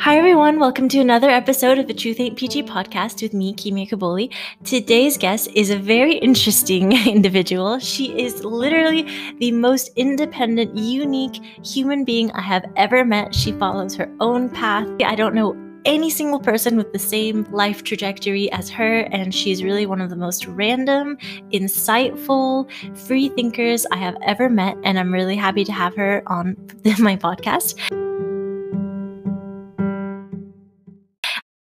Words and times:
Hi, 0.00 0.16
everyone. 0.16 0.58
Welcome 0.58 0.88
to 0.88 0.98
another 0.98 1.28
episode 1.28 1.78
of 1.78 1.86
the 1.86 1.92
Truth 1.92 2.20
Ain't 2.20 2.38
Peachy 2.38 2.62
podcast 2.62 3.20
with 3.20 3.34
me, 3.34 3.52
Kimia 3.52 3.86
Kaboli. 3.86 4.34
Today's 4.64 5.18
guest 5.18 5.50
is 5.54 5.68
a 5.68 5.76
very 5.76 6.14
interesting 6.14 6.92
individual. 7.06 7.78
She 7.80 8.18
is 8.18 8.42
literally 8.42 9.02
the 9.40 9.52
most 9.52 9.90
independent, 9.96 10.74
unique 10.74 11.42
human 11.62 12.06
being 12.06 12.32
I 12.32 12.40
have 12.40 12.64
ever 12.76 13.04
met. 13.04 13.34
She 13.34 13.52
follows 13.52 13.94
her 13.96 14.10
own 14.20 14.48
path. 14.48 14.88
I 15.04 15.14
don't 15.14 15.34
know 15.34 15.54
any 15.84 16.08
single 16.08 16.40
person 16.40 16.78
with 16.78 16.94
the 16.94 16.98
same 16.98 17.44
life 17.52 17.84
trajectory 17.84 18.50
as 18.52 18.70
her, 18.70 19.00
and 19.12 19.34
she's 19.34 19.62
really 19.62 19.84
one 19.84 20.00
of 20.00 20.08
the 20.08 20.16
most 20.16 20.46
random, 20.46 21.18
insightful, 21.52 22.70
free 22.96 23.28
thinkers 23.28 23.84
I 23.92 23.98
have 23.98 24.16
ever 24.22 24.48
met. 24.48 24.78
And 24.82 24.98
I'm 24.98 25.12
really 25.12 25.36
happy 25.36 25.62
to 25.64 25.72
have 25.72 25.94
her 25.96 26.22
on 26.26 26.56
my 26.98 27.16
podcast. 27.16 27.76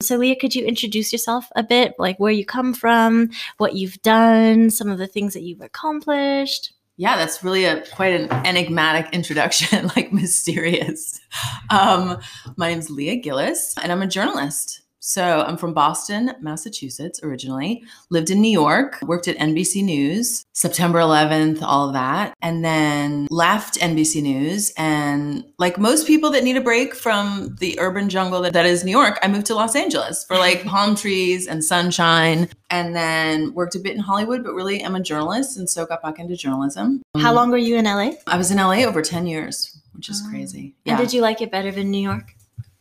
So, 0.07 0.17
Leah, 0.17 0.37
could 0.37 0.55
you 0.55 0.65
introduce 0.65 1.13
yourself 1.13 1.49
a 1.57 1.63
bit, 1.63 1.95
like 1.99 2.19
where 2.19 2.33
you 2.33 2.47
come 2.47 2.73
from, 2.73 3.31
what 3.59 3.75
you've 3.75 4.01
done, 4.03 4.71
some 4.71 4.91
of 4.91 4.99
the 4.99 5.07
things 5.07 5.35
that 5.35 5.43
you've 5.43 5.61
accomplished? 5.61 6.73
Yeah, 6.97 7.17
that's 7.17 7.45
really 7.45 7.67
a 7.67 7.85
quite 7.89 8.19
an 8.19 8.33
enigmatic 8.47 9.13
introduction, 9.13 9.91
like 9.97 10.13
mysterious. 10.13 11.21
Um, 11.69 12.19
my 12.57 12.69
name's 12.69 12.89
Leah 12.89 13.17
Gillis, 13.17 13.75
and 13.83 13.93
I'm 13.93 14.03
a 14.03 14.07
journalist. 14.07 14.83
So 15.07 15.45
I'm 15.47 15.57
from 15.57 15.73
Boston, 15.73 16.33
Massachusetts 16.41 17.21
originally, 17.23 17.85
lived 18.11 18.29
in 18.29 18.41
New 18.41 18.51
York, 18.51 18.99
worked 19.03 19.29
at 19.29 19.37
NBC 19.37 19.85
News, 19.85 20.45
September 20.53 20.99
11th, 20.99 21.63
all 21.63 21.87
of 21.87 21.93
that, 21.93 22.35
and 22.43 22.65
then 22.65 23.29
left 23.31 23.79
NBC 23.79 24.21
News. 24.21 24.73
And 24.77 25.45
like 25.61 25.79
most 25.79 26.09
people 26.09 26.31
that 26.31 26.43
need 26.43 26.57
a 26.57 26.61
break 26.61 26.93
from 26.93 27.55
the 27.61 27.79
urban 27.79 28.09
jungle 28.09 28.43
that, 28.43 28.53
that 28.55 28.67
is 28.67 28.83
New 28.83 28.91
York, 28.91 29.21
I 29.23 29.29
moved 29.29 29.47
to 29.47 29.55
Los 29.55 29.77
Angeles 29.77 30.25
for 30.25 30.37
like 30.37 30.65
palm 30.67 30.97
trees 30.97 31.47
and 31.47 31.63
sunshine, 31.63 32.49
and 32.69 32.97
then 32.97 33.55
worked 33.55 33.77
a 33.77 33.79
bit 33.79 33.95
in 33.95 34.01
Hollywood, 34.01 34.43
but 34.43 34.55
really 34.55 34.81
am 34.81 34.97
a 34.97 35.01
journalist. 35.01 35.57
And 35.57 35.71
so 35.71 35.87
got 35.87 36.03
back 36.03 36.19
into 36.19 36.35
journalism. 36.35 37.01
How 37.17 37.33
long 37.33 37.53
were 37.53 37.59
you 37.59 37.77
in 37.77 37.85
LA? 37.85 38.15
I 38.27 38.37
was 38.37 38.51
in 38.51 38.57
LA 38.57 38.83
over 38.83 39.03
10 39.03 39.29
years, 39.29 39.81
which 39.93 40.09
is 40.09 40.21
crazy. 40.29 40.75
Yeah. 40.85 40.95
And 40.95 41.01
did 41.01 41.13
you 41.13 41.23
like 41.23 41.41
it 41.41 41.53
better 41.53 41.71
than 41.71 41.93
New 41.93 42.03
York? 42.03 42.33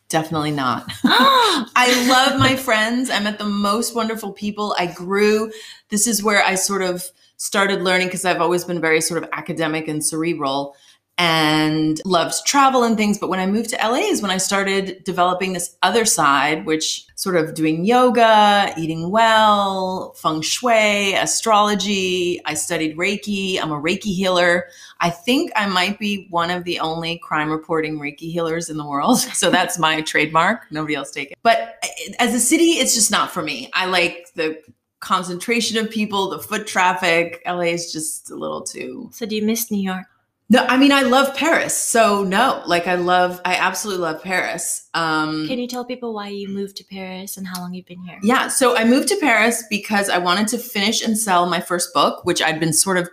Definitely 0.10 0.52
not. 0.52 0.86
I 1.04 2.08
love 2.10 2.40
my 2.40 2.56
friends. 2.56 3.10
I 3.10 3.20
met 3.20 3.40
the 3.40 3.46
most 3.46 3.96
wonderful 3.96 4.32
people. 4.32 4.76
I 4.78 4.88
grew. 4.88 5.52
This 5.90 6.08
is 6.08 6.24
where 6.24 6.44
I 6.44 6.56
sort 6.56 6.84
of 6.84 7.04
started 7.38 7.82
learning 7.82 8.08
because 8.08 8.24
I've 8.26 8.42
always 8.42 8.64
been 8.64 8.80
very 8.80 9.02
sort 9.02 9.22
of 9.22 9.30
academic 9.34 9.88
and 9.88 10.06
cerebral 10.06 10.76
and 11.18 12.02
loved 12.04 12.46
travel 12.46 12.84
and 12.84 12.98
things. 12.98 13.18
But 13.18 13.30
when 13.30 13.40
I 13.40 13.46
moved 13.46 13.70
to 13.70 13.78
LA 13.78 14.00
is 14.00 14.22
when 14.22 14.32
I 14.32 14.38
started 14.38 15.04
developing 15.04 15.54
this 15.54 15.78
other 15.82 16.04
side, 16.04 16.66
which 16.66 17.06
sort 17.16 17.38
of 17.38 17.54
doing 17.54 17.86
yoga, 17.86 18.74
eating 18.78 19.10
well, 19.12 20.14
feng 20.14 20.42
shui, 20.42 21.14
astrology. 21.14 22.42
I 22.46 22.54
studied 22.54 22.98
Reiki. 22.98 23.62
I'm 23.62 23.72
a 23.72 23.82
Reiki 23.82 24.14
healer. 24.14 24.68
I 25.00 25.10
think 25.10 25.52
I 25.56 25.68
might 25.68 26.00
be 26.00 26.28
one 26.30 26.52
of 26.52 26.66
the 26.66 26.80
only 26.80 27.18
crime 27.20 27.50
reporting 27.50 27.98
Reiki 27.98 28.32
healers 28.32 28.70
in 28.70 28.78
the 28.78 28.86
world. 28.86 29.20
So 29.36 29.50
that's 29.50 29.78
my 29.78 30.00
trademark. 30.02 30.72
Nobody 30.72 30.96
else 30.96 31.12
take 31.12 31.32
it. 31.32 31.38
But 31.44 31.84
as 32.20 32.34
a 32.34 32.40
city, 32.40 32.80
it's 32.80 32.96
just 32.96 33.12
not 33.12 33.30
for 33.30 33.42
me. 33.42 33.70
I 33.74 33.86
like 33.86 34.30
the 34.34 34.62
concentration 35.02 35.78
of 35.78 35.90
people, 35.92 36.30
the 36.30 36.40
foot 36.40 36.66
traffic. 36.68 37.42
LA 37.46 37.74
is 37.74 37.92
just 37.92 38.32
a 38.32 38.36
little 38.36 38.62
too. 38.62 39.10
So 39.14 39.26
do 39.26 39.36
you 39.36 39.46
miss 39.46 39.70
New 39.70 39.82
York? 39.82 40.06
No, 40.50 40.64
I 40.66 40.78
mean 40.78 40.92
I 40.92 41.02
love 41.02 41.36
Paris. 41.36 41.76
So 41.76 42.24
no, 42.24 42.62
like 42.68 42.88
I 42.88 42.96
love 42.96 43.42
I 43.46 43.56
absolutely 43.56 44.04
love 44.04 44.22
Paris. 44.22 44.90
Um 44.94 45.48
Can 45.48 45.60
you 45.60 45.68
tell 45.68 45.86
people 45.86 46.14
why 46.14 46.28
you 46.28 46.48
moved 46.48 46.78
to 46.78 46.84
Paris 46.84 47.38
and 47.38 47.48
how 47.48 47.60
long 47.60 47.74
you've 47.74 47.88
been 47.88 48.04
here? 48.04 48.20
Yeah, 48.22 48.48
so 48.48 48.78
I 48.78 48.86
moved 48.86 49.08
to 49.10 49.18
Paris 49.20 49.64
because 49.70 50.10
I 50.10 50.20
wanted 50.20 50.48
to 50.50 50.58
finish 50.58 51.04
and 51.04 51.18
sell 51.18 51.48
my 51.48 51.62
first 51.62 51.94
book, 51.94 52.24
which 52.26 52.42
I'd 52.42 52.60
been 52.60 52.74
sort 52.74 52.98
of 52.98 53.10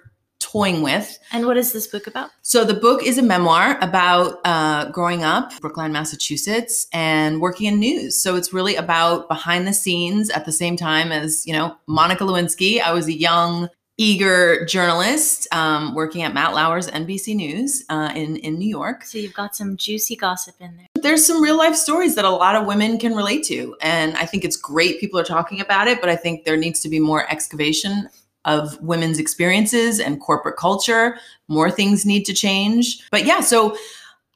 toying 0.52 0.82
with. 0.82 1.18
And 1.32 1.46
what 1.46 1.56
is 1.56 1.72
this 1.72 1.86
book 1.86 2.06
about? 2.06 2.30
So 2.42 2.64
the 2.64 2.74
book 2.74 3.02
is 3.02 3.16
a 3.16 3.22
memoir 3.22 3.78
about 3.80 4.40
uh, 4.44 4.90
growing 4.90 5.24
up 5.24 5.58
Brookline, 5.60 5.92
Massachusetts, 5.92 6.86
and 6.92 7.40
working 7.40 7.66
in 7.66 7.78
news. 7.78 8.20
So 8.20 8.36
it's 8.36 8.52
really 8.52 8.76
about 8.76 9.28
behind 9.28 9.66
the 9.66 9.72
scenes 9.72 10.28
at 10.30 10.44
the 10.44 10.52
same 10.52 10.76
time 10.76 11.12
as 11.12 11.46
you 11.46 11.54
know 11.54 11.76
Monica 11.86 12.24
Lewinsky. 12.24 12.82
I 12.82 12.92
was 12.92 13.06
a 13.06 13.12
young 13.12 13.68
eager 13.98 14.64
journalist 14.66 15.46
um, 15.52 15.94
working 15.94 16.22
at 16.22 16.34
Matt 16.34 16.54
Lauer's 16.54 16.88
NBC 16.88 17.36
News 17.36 17.84
uh, 17.88 18.12
in 18.14 18.36
in 18.36 18.58
New 18.58 18.68
York. 18.68 19.04
So 19.04 19.18
you've 19.18 19.34
got 19.34 19.54
some 19.54 19.76
juicy 19.76 20.16
gossip 20.16 20.54
in 20.60 20.76
there. 20.76 20.86
There's 21.02 21.26
some 21.26 21.42
real 21.42 21.56
life 21.56 21.74
stories 21.74 22.14
that 22.14 22.24
a 22.24 22.30
lot 22.30 22.56
of 22.56 22.66
women 22.66 22.98
can 22.98 23.14
relate 23.14 23.44
to, 23.44 23.76
and 23.80 24.16
I 24.16 24.26
think 24.26 24.44
it's 24.44 24.56
great 24.56 25.00
people 25.00 25.18
are 25.20 25.24
talking 25.24 25.60
about 25.60 25.88
it. 25.88 26.00
But 26.00 26.10
I 26.10 26.16
think 26.16 26.44
there 26.44 26.56
needs 26.56 26.80
to 26.80 26.88
be 26.88 27.00
more 27.00 27.30
excavation 27.30 28.08
of 28.44 28.80
women's 28.82 29.18
experiences 29.18 30.00
and 30.00 30.20
corporate 30.20 30.56
culture. 30.56 31.16
More 31.48 31.70
things 31.70 32.04
need 32.04 32.24
to 32.24 32.34
change. 32.34 33.08
But 33.10 33.24
yeah, 33.24 33.40
so 33.40 33.76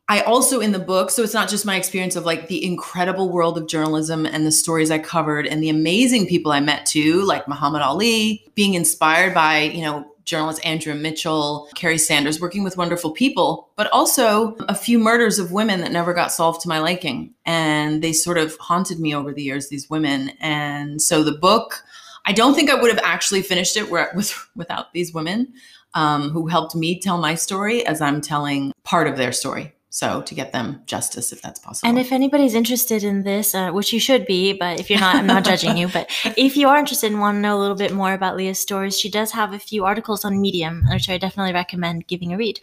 I 0.09 0.21
also 0.21 0.61
in 0.61 0.71
the 0.71 0.79
book, 0.79 1.11
so 1.11 1.23
it's 1.23 1.35
not 1.35 1.49
just 1.49 1.67
my 1.67 1.75
experience 1.77 2.15
of 2.15 2.25
like 2.25 2.47
the 2.47 2.65
incredible 2.65 3.29
world 3.29 3.59
of 3.59 3.67
journalism 3.67 4.25
and 4.25 4.47
the 4.47 4.53
stories 4.53 4.91
I 4.91 4.99
covered 4.99 5.49
and 5.49 5.61
the 5.61 5.69
amazing 5.69 6.29
people 6.29 6.53
I 6.53 6.61
met 6.61 6.87
too, 6.87 7.23
like 7.23 7.49
Muhammad 7.49 7.83
Ali, 7.83 8.45
being 8.55 8.75
inspired 8.75 9.35
by, 9.35 9.63
you 9.63 9.83
know, 9.83 10.13
journalist 10.25 10.65
Andrea 10.65 10.95
Mitchell, 10.95 11.69
Kerry 11.75 11.99
Sanders, 11.99 12.41
working 12.41 12.63
with 12.63 12.77
wonderful 12.77 13.13
people, 13.13 13.71
but 13.77 13.91
also 13.93 14.55
a 14.69 14.75
few 14.75 14.99
murders 14.99 15.39
of 15.39 15.53
women 15.53 15.81
that 15.81 15.93
never 15.93 16.13
got 16.13 16.33
solved 16.33 16.61
to 16.61 16.69
my 16.69 16.79
liking. 16.79 17.33
And 17.45 18.03
they 18.03 18.13
sort 18.13 18.39
of 18.39 18.57
haunted 18.59 19.01
me 19.01 19.15
over 19.15 19.33
the 19.33 19.43
years, 19.43 19.69
these 19.69 19.89
women. 19.89 20.31
And 20.41 21.01
so 21.01 21.23
the 21.23 21.33
book, 21.33 21.83
I 22.27 22.33
don't 22.33 22.55
think 22.55 22.71
I 22.71 22.81
would 22.81 22.91
have 22.91 23.05
actually 23.05 23.43
finished 23.43 23.77
it 23.77 23.91
with, 23.91 24.49
without 24.57 24.93
these 24.93 25.15
women 25.15 25.53
um, 25.95 26.31
who 26.31 26.49
helped 26.49 26.75
me 26.75 27.01
tell 27.01 27.19
my 27.19 27.37
story 27.37 27.87
as 27.87 28.01
I'm 28.01 28.21
telling 28.21 28.73
part 28.83 29.07
of 29.07 29.17
their 29.17 29.33
story. 29.33 29.76
So 29.97 30.21
to 30.21 30.35
get 30.35 30.53
them 30.53 30.83
justice, 30.85 31.33
if 31.33 31.41
that's 31.41 31.59
possible. 31.59 31.89
And 31.89 31.99
if 31.99 32.13
anybody's 32.13 32.55
interested 32.55 33.03
in 33.03 33.23
this, 33.23 33.55
uh, 33.55 33.71
which 33.71 33.95
you 33.95 33.99
should 33.99 34.27
be, 34.27 34.53
but 34.53 34.79
if 34.79 34.91
you're 34.91 35.01
not, 35.01 35.17
I'm 35.17 35.27
not 35.27 35.43
judging 35.43 35.79
you. 35.79 35.89
But 35.89 36.11
if 36.37 36.55
you 36.55 36.69
are 36.69 36.77
interested 36.77 37.11
and 37.11 37.19
want 37.19 37.37
to 37.37 37.41
know 37.41 37.57
a 37.57 37.61
little 37.63 37.79
bit 37.79 37.95
more 37.95 38.13
about 38.13 38.37
Leah's 38.37 38.59
stories, 38.59 39.01
she 39.01 39.11
does 39.11 39.31
have 39.31 39.55
a 39.55 39.59
few 39.59 39.87
articles 39.87 40.23
on 40.23 40.39
Medium, 40.39 40.85
which 40.91 41.09
I 41.09 41.17
definitely 41.17 41.55
recommend 41.55 42.09
giving 42.09 42.35
a 42.35 42.37
read. 42.37 42.61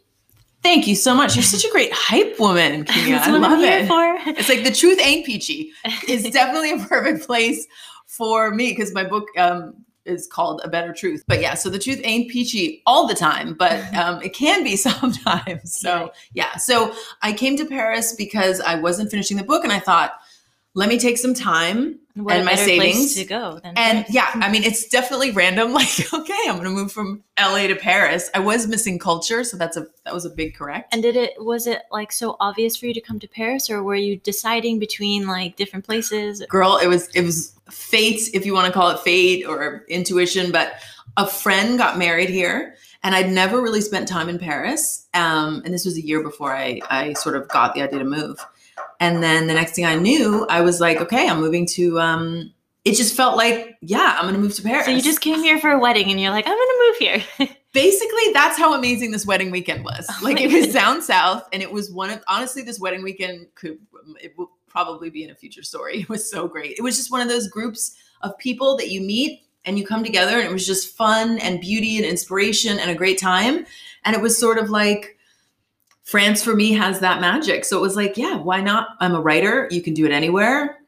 Thank 0.62 0.86
you 0.86 0.96
so 0.96 1.16
much. 1.16 1.36
You're 1.36 1.42
such 1.42 1.66
a 1.66 1.72
great 1.72 1.92
hype 1.92 2.40
woman, 2.40 2.86
Kimia. 2.86 3.18
I 3.18 3.32
love 3.32 3.64
it. 3.64 3.88
For. 3.88 4.30
It's 4.40 4.48
like 4.48 4.64
the 4.64 4.72
truth 4.72 5.00
ain't 5.02 5.26
peachy. 5.26 5.72
It's 6.08 6.30
definitely 6.30 6.74
a 6.74 6.86
perfect 6.86 7.26
place 7.26 7.66
for 8.06 8.52
me 8.52 8.74
because 8.74 8.94
my 8.94 9.06
book 9.06 9.26
um, 9.40 9.84
is 10.06 10.28
called 10.28 10.62
a 10.64 10.70
better 10.70 10.94
truth. 10.94 11.24
But 11.28 11.42
yeah, 11.42 11.54
so 11.54 11.70
the 11.70 11.80
truth 11.80 12.02
ain't 12.04 12.30
peachy 12.30 12.82
all 12.86 13.08
the 13.08 13.14
time, 13.14 13.54
but 13.54 13.94
um, 13.96 14.22
it 14.22 14.34
can 14.34 14.64
be 14.64 14.76
sometimes. 14.78 15.80
So 15.80 16.12
yeah, 16.34 16.58
so 16.58 16.94
I 17.22 17.34
came 17.34 17.58
to 17.58 17.66
Paris 17.66 18.14
because 18.14 18.60
I 18.60 18.76
wasn't 18.76 19.12
finishing 19.12 19.38
the 19.38 19.44
book, 19.44 19.64
and 19.64 19.74
I 19.74 19.80
thought, 19.80 20.14
let 20.74 20.90
me 20.90 20.98
take 20.98 21.18
some 21.18 21.34
time 21.34 22.00
what 22.16 22.36
and 22.36 22.46
my 22.46 22.56
savings 22.56 23.16
to 23.16 23.26
go. 23.26 23.60
and 23.64 23.76
Paris. 23.76 24.06
yeah, 24.10 24.30
I 24.36 24.52
mean, 24.52 24.64
it's 24.64 24.88
definitely 24.88 25.32
random. 25.32 25.74
Like, 25.84 26.14
okay, 26.14 26.34
I'm 26.48 26.56
going 26.56 26.66
to 26.66 26.70
move 26.70 26.92
from 26.92 27.24
LA 27.40 27.68
to 27.68 27.76
Paris. 27.76 28.30
I 28.36 28.40
was 28.40 28.68
missing 28.68 29.00
culture, 29.00 29.44
so 29.44 29.58
that's 29.58 29.76
a 29.76 29.88
that 30.06 30.14
was 30.14 30.24
a 30.24 30.30
big 30.30 30.56
correct. 30.56 30.94
And 30.94 31.02
did 31.02 31.16
it 31.16 31.34
was 31.40 31.66
it 31.66 31.82
like 31.92 32.12
so 32.12 32.38
obvious 32.40 32.78
for 32.78 32.86
you 32.86 32.94
to 32.94 33.02
come 33.02 33.20
to 33.20 33.28
Paris, 33.28 33.70
or 33.70 33.82
were 33.82 33.96
you 33.96 34.18
deciding 34.18 34.78
between 34.78 35.28
like 35.28 35.56
different 35.56 35.86
places? 35.86 36.46
Girl, 36.48 36.78
it 36.78 36.88
was 36.88 37.10
it 37.16 37.24
was 37.24 37.54
fate, 37.72 38.30
if 38.34 38.46
you 38.46 38.54
want 38.54 38.68
to 38.68 38.74
call 38.74 38.90
it 38.90 39.00
fate 39.00 39.46
or 39.46 39.84
intuition, 39.90 40.52
but 40.52 40.76
a 41.18 41.26
friend 41.26 41.78
got 41.78 41.98
married 41.98 42.30
here 42.30 42.76
and 43.04 43.14
I'd 43.14 43.30
never 43.30 43.62
really 43.62 43.82
spent 43.82 44.08
time 44.08 44.30
in 44.30 44.40
Paris. 44.40 45.08
Um, 45.14 45.62
and 45.66 45.74
this 45.74 45.86
was 45.86 45.98
a 45.98 46.06
year 46.06 46.24
before 46.24 46.56
I, 46.56 46.80
I 46.90 47.14
sort 47.14 47.36
of 47.36 47.48
got 47.50 47.76
the 47.76 47.82
idea 47.82 48.00
to 48.00 48.06
move. 48.06 48.44
And 49.04 49.22
then 49.22 49.48
the 49.48 49.54
next 49.54 49.76
thing 49.76 49.86
I 49.86 49.96
knew, 49.96 50.48
I 50.50 50.62
was 50.62 50.80
like, 50.80 51.02
okay, 51.02 51.28
I'm 51.28 51.42
moving 51.42 51.66
to, 51.72 52.00
um, 52.00 52.54
it 52.86 52.96
just 52.96 53.14
felt 53.18 53.36
like, 53.36 53.76
yeah, 53.82 54.16
I'm 54.18 54.24
going 54.24 54.34
to 54.34 54.40
move 54.40 54.56
to 54.56 54.62
Paris. 54.62 54.86
So 54.86 54.92
you 54.92 55.02
just 55.02 55.20
came 55.20 55.42
here 55.42 55.60
for 55.60 55.72
a 55.72 55.78
wedding 55.78 56.10
and 56.10 56.22
you're 56.22 56.32
like, 56.32 56.48
I'm 56.48 56.56
going 56.56 56.58
to 56.58 56.86
move 56.88 56.96
here. 57.40 57.56
Basically, 57.74 58.32
that's 58.32 58.58
how 58.58 58.74
amazing 58.76 59.12
this 59.12 59.26
wedding 59.26 59.52
weekend 59.52 59.84
was. 59.84 60.06
Oh 60.10 60.20
like 60.24 60.40
it 60.40 60.54
was 60.54 60.74
down 60.74 61.02
south 61.02 61.46
and 61.52 61.62
it 61.62 61.70
was 61.70 61.92
one 61.92 62.12
of, 62.12 62.24
honestly, 62.30 62.62
this 62.62 62.80
wedding 62.80 63.04
weekend 63.04 63.48
could, 63.56 63.78
it 64.22 64.38
will 64.38 64.52
probably 64.70 65.10
be 65.10 65.26
in 65.26 65.32
a 65.32 65.36
future 65.36 65.64
story. 65.64 66.00
It 66.04 66.08
was 66.08 66.32
so 66.32 66.48
great. 66.48 66.78
It 66.78 66.82
was 66.82 66.96
just 66.96 67.12
one 67.12 67.20
of 67.20 67.28
those 67.28 67.50
groups 67.50 67.98
of 68.22 68.38
people 68.38 68.78
that 68.78 68.88
you 68.88 69.02
meet 69.02 69.42
and 69.66 69.78
you 69.78 69.86
come 69.86 70.06
together 70.06 70.38
and 70.38 70.48
it 70.48 70.54
was 70.54 70.66
just 70.66 70.96
fun 70.96 71.40
and 71.40 71.60
beauty 71.60 71.98
and 71.98 72.06
inspiration 72.06 72.80
and 72.80 72.90
a 72.90 72.96
great 72.96 73.20
time. 73.20 73.66
And 74.06 74.16
it 74.16 74.22
was 74.22 74.38
sort 74.38 74.58
of 74.58 74.70
like, 74.70 75.18
France 76.04 76.44
for 76.44 76.56
me 76.56 76.74
has 76.74 77.00
that 77.00 77.22
magic. 77.22 77.66
So 77.66 77.78
it 77.78 77.82
was 77.82 77.96
like, 77.96 78.18
yeah, 78.18 78.36
why 78.36 78.62
not? 78.62 78.90
I'm 79.00 79.16
a 79.16 79.22
writer. 79.22 79.68
You 79.72 79.82
can 79.82 79.94
do 79.94 80.06
it 80.06 80.12
anywhere. 80.12 80.80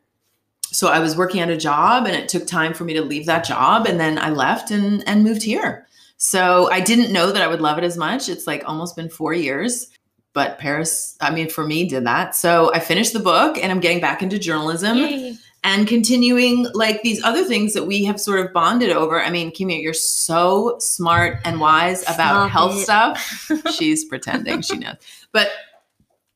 So 0.65 0.89
I 0.89 0.99
was 0.99 1.15
working 1.15 1.39
at 1.39 1.49
a 1.49 1.57
job 1.57 2.05
and 2.05 2.15
it 2.15 2.27
took 2.27 2.45
time 2.45 2.73
for 2.73 2.83
me 2.83 2.93
to 2.93 3.01
leave 3.01 3.25
that 3.27 3.45
job. 3.45 3.85
And 3.87 3.97
then 3.97 4.17
I 4.17 4.29
left 4.29 4.71
and, 4.71 5.07
and 5.07 5.23
moved 5.23 5.41
here. 5.41 5.87
So 6.17 6.69
I 6.69 6.81
didn't 6.81 7.13
know 7.13 7.31
that 7.31 7.41
I 7.41 7.47
would 7.47 7.61
love 7.61 7.77
it 7.77 7.83
as 7.83 7.97
much. 7.97 8.27
It's 8.27 8.45
like 8.45 8.67
almost 8.67 8.95
been 8.95 9.09
four 9.09 9.33
years. 9.33 9.89
but 10.35 10.59
Paris, 10.59 11.17
I 11.21 11.31
mean, 11.31 11.49
for 11.49 11.65
me, 11.65 11.87
did 11.87 12.05
that. 12.05 12.35
So 12.35 12.71
I 12.73 12.79
finished 12.79 13.13
the 13.13 13.19
book 13.19 13.57
and 13.57 13.71
I'm 13.71 13.79
getting 13.79 14.01
back 14.01 14.21
into 14.21 14.37
journalism 14.37 14.97
Yay. 14.97 15.37
And 15.65 15.87
continuing 15.87 16.67
like 16.75 17.01
these 17.01 17.21
other 17.23 17.43
things 17.43 17.73
that 17.73 17.85
we 17.85 18.05
have 18.05 18.21
sort 18.21 18.39
of 18.39 18.53
bonded 18.53 18.91
over. 18.91 19.21
I 19.21 19.31
mean, 19.31 19.51
Kimia, 19.51 19.81
you're 19.81 19.95
so 19.95 20.77
smart 20.79 21.39
and 21.43 21.59
wise 21.59 22.03
about 22.03 22.49
Stop 22.49 22.51
health 22.51 22.75
it. 22.75 22.83
stuff. 22.83 23.51
She's 23.75 24.05
pretending 24.05 24.61
she 24.61 24.77
knows. 24.77 24.95
But 25.31 25.49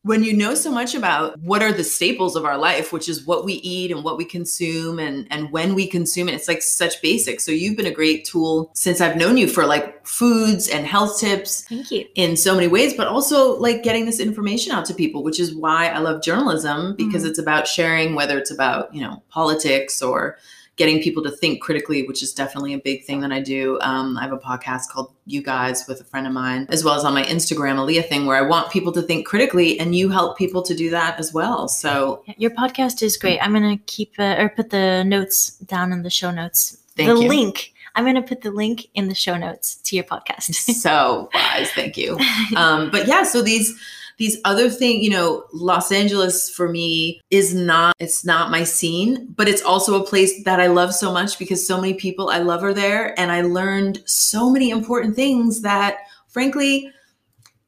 when 0.04 0.24
you 0.24 0.32
know 0.34 0.56
so 0.56 0.72
much 0.72 0.96
about 0.96 1.38
what 1.42 1.62
are 1.62 1.74
the 1.74 1.84
staples 1.84 2.38
of 2.38 2.46
our 2.46 2.58
life, 2.58 2.94
which 2.94 3.10
is 3.10 3.26
what 3.28 3.44
we 3.44 3.56
eat 3.56 3.92
and 3.92 4.04
what 4.04 4.18
we 4.18 4.24
consume 4.24 4.98
and 4.98 5.28
and 5.30 5.52
when 5.52 5.76
we 5.76 5.88
consume 5.88 6.30
it, 6.30 6.36
it's 6.36 6.48
like 6.48 6.62
such 6.62 7.02
basics. 7.02 7.44
So 7.44 7.52
you've 7.52 7.76
been 7.76 7.86
a 7.86 7.92
great 7.92 8.24
tool 8.24 8.72
since 8.74 9.02
I've 9.02 9.18
known 9.18 9.36
you 9.38 9.48
for 9.48 9.66
like 9.66 10.08
foods 10.08 10.70
and 10.70 10.86
health 10.86 11.20
tips 11.20 11.64
Thank 11.64 11.92
you. 11.92 12.06
in 12.16 12.38
so 12.38 12.56
many 12.56 12.68
ways, 12.68 12.94
but 12.94 13.08
also 13.08 13.58
like 13.60 13.84
getting 13.84 14.06
this 14.06 14.22
information 14.22 14.72
out 14.72 14.86
to 14.86 14.94
people, 14.94 15.22
which 15.22 15.40
is 15.40 15.54
why 15.54 15.88
I 15.90 16.00
love 16.00 16.24
journalism 16.24 16.96
because 16.96 17.24
Mhm. 17.26 17.30
it's 17.30 17.40
about 17.40 17.68
sharing, 17.68 18.16
whether 18.16 18.38
it's 18.38 18.52
about, 18.52 18.94
you 18.96 19.02
know, 19.02 19.22
politics 19.30 20.02
or 20.02 20.38
getting 20.80 21.02
people 21.02 21.22
to 21.22 21.30
think 21.30 21.62
critically, 21.62 22.08
which 22.08 22.24
is 22.24 22.34
definitely 22.34 22.74
a 22.74 22.80
big 22.80 23.04
thing 23.04 23.20
that 23.20 23.34
I 23.34 23.42
do. 23.42 23.78
Um, 23.82 24.18
I 24.18 24.22
have 24.24 24.32
a 24.32 24.38
podcast 24.38 24.88
called 24.90 25.12
You 25.26 25.44
Guys 25.44 25.86
with 25.90 26.00
a 26.00 26.06
friend 26.06 26.26
of 26.26 26.32
mine, 26.32 26.68
as 26.70 26.86
well 26.86 26.96
as 26.96 27.04
on 27.04 27.14
my 27.14 27.24
Instagram, 27.24 27.76
Aaliyah 27.76 28.08
thing, 28.08 28.26
where 28.26 28.38
I 28.38 28.42
want 28.42 28.72
people 28.72 28.94
to 28.94 29.02
think 29.02 29.28
critically 29.28 29.78
and 29.78 29.94
you 29.94 30.10
help 30.10 30.38
people 30.38 30.62
to 30.64 30.74
do 30.74 30.90
that 30.92 31.20
as 31.20 31.34
well. 31.34 31.68
So 31.68 32.24
Your 32.38 32.52
podcast 32.52 33.04
is 33.04 33.18
great. 33.18 33.40
I'm 33.40 33.52
gonna 33.52 33.78
keep 33.88 34.14
uh, 34.18 34.38
or 34.40 34.48
put 34.48 34.70
the 34.70 35.04
notes 35.04 35.52
down 35.58 35.92
in 35.92 36.02
the 36.02 36.10
show 36.10 36.32
notes. 36.32 36.78
Thank 36.96 37.10
the 37.10 37.24
you. 37.24 37.28
link. 37.28 37.74
I'm 37.96 38.06
gonna 38.06 38.24
put 38.24 38.42
the 38.42 38.52
link 38.52 38.88
in 38.94 39.10
the 39.10 39.16
show 39.16 39.36
notes 39.36 39.76
to 39.76 39.98
your 39.98 40.06
podcast. 40.06 40.54
so 40.82 41.30
wise. 41.34 41.70
Thank 41.72 41.98
you. 41.98 42.18
um, 42.56 42.90
but 42.90 43.06
yeah, 43.06 43.24
so 43.24 43.42
these 43.42 43.78
these 44.20 44.38
other 44.46 44.70
things, 44.70 45.04
you 45.04 45.10
know, 45.10 45.46
Los 45.54 45.92
Angeles 45.92 46.50
for 46.50 46.70
me 46.70 47.22
is 47.32 47.56
not 47.56 47.96
it's 48.00 48.24
not 48.24 48.52
my 48.52 48.64
scene, 48.64 49.34
but 49.36 49.48
it's 49.48 49.64
also 49.64 50.00
a 50.00 50.06
place 50.06 50.44
that 50.44 50.60
I 50.60 50.68
love 50.68 50.94
so 50.94 51.12
much 51.12 51.40
because 51.40 51.66
so 51.66 51.80
many 51.80 51.94
people 51.94 52.30
I 52.30 52.40
love 52.40 52.64
are 52.64 52.74
there, 52.74 53.20
and 53.20 53.32
I 53.32 53.42
learned 53.42 54.04
so 54.06 54.52
many 54.52 54.70
important 54.70 55.16
things 55.16 55.62
that, 55.62 55.98
frankly. 56.28 56.92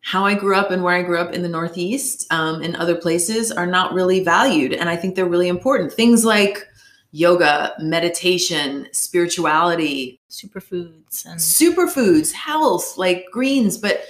How 0.03 0.25
I 0.25 0.33
grew 0.33 0.55
up 0.55 0.71
and 0.71 0.83
where 0.83 0.95
I 0.95 1.03
grew 1.03 1.19
up 1.19 1.31
in 1.31 1.43
the 1.43 1.47
Northeast 1.47 2.25
um, 2.33 2.63
and 2.63 2.75
other 2.75 2.95
places 2.95 3.51
are 3.51 3.67
not 3.67 3.93
really 3.93 4.23
valued. 4.23 4.73
And 4.73 4.89
I 4.89 4.95
think 4.95 5.13
they're 5.13 5.27
really 5.27 5.47
important. 5.47 5.93
Things 5.93 6.25
like 6.25 6.67
yoga, 7.11 7.75
meditation, 7.79 8.87
spirituality, 8.93 10.19
Superfoods 10.31 11.25
and 11.25 11.39
superfoods, 11.39 12.31
health, 12.31 12.97
like 12.97 13.25
greens, 13.31 13.77
but 13.77 14.05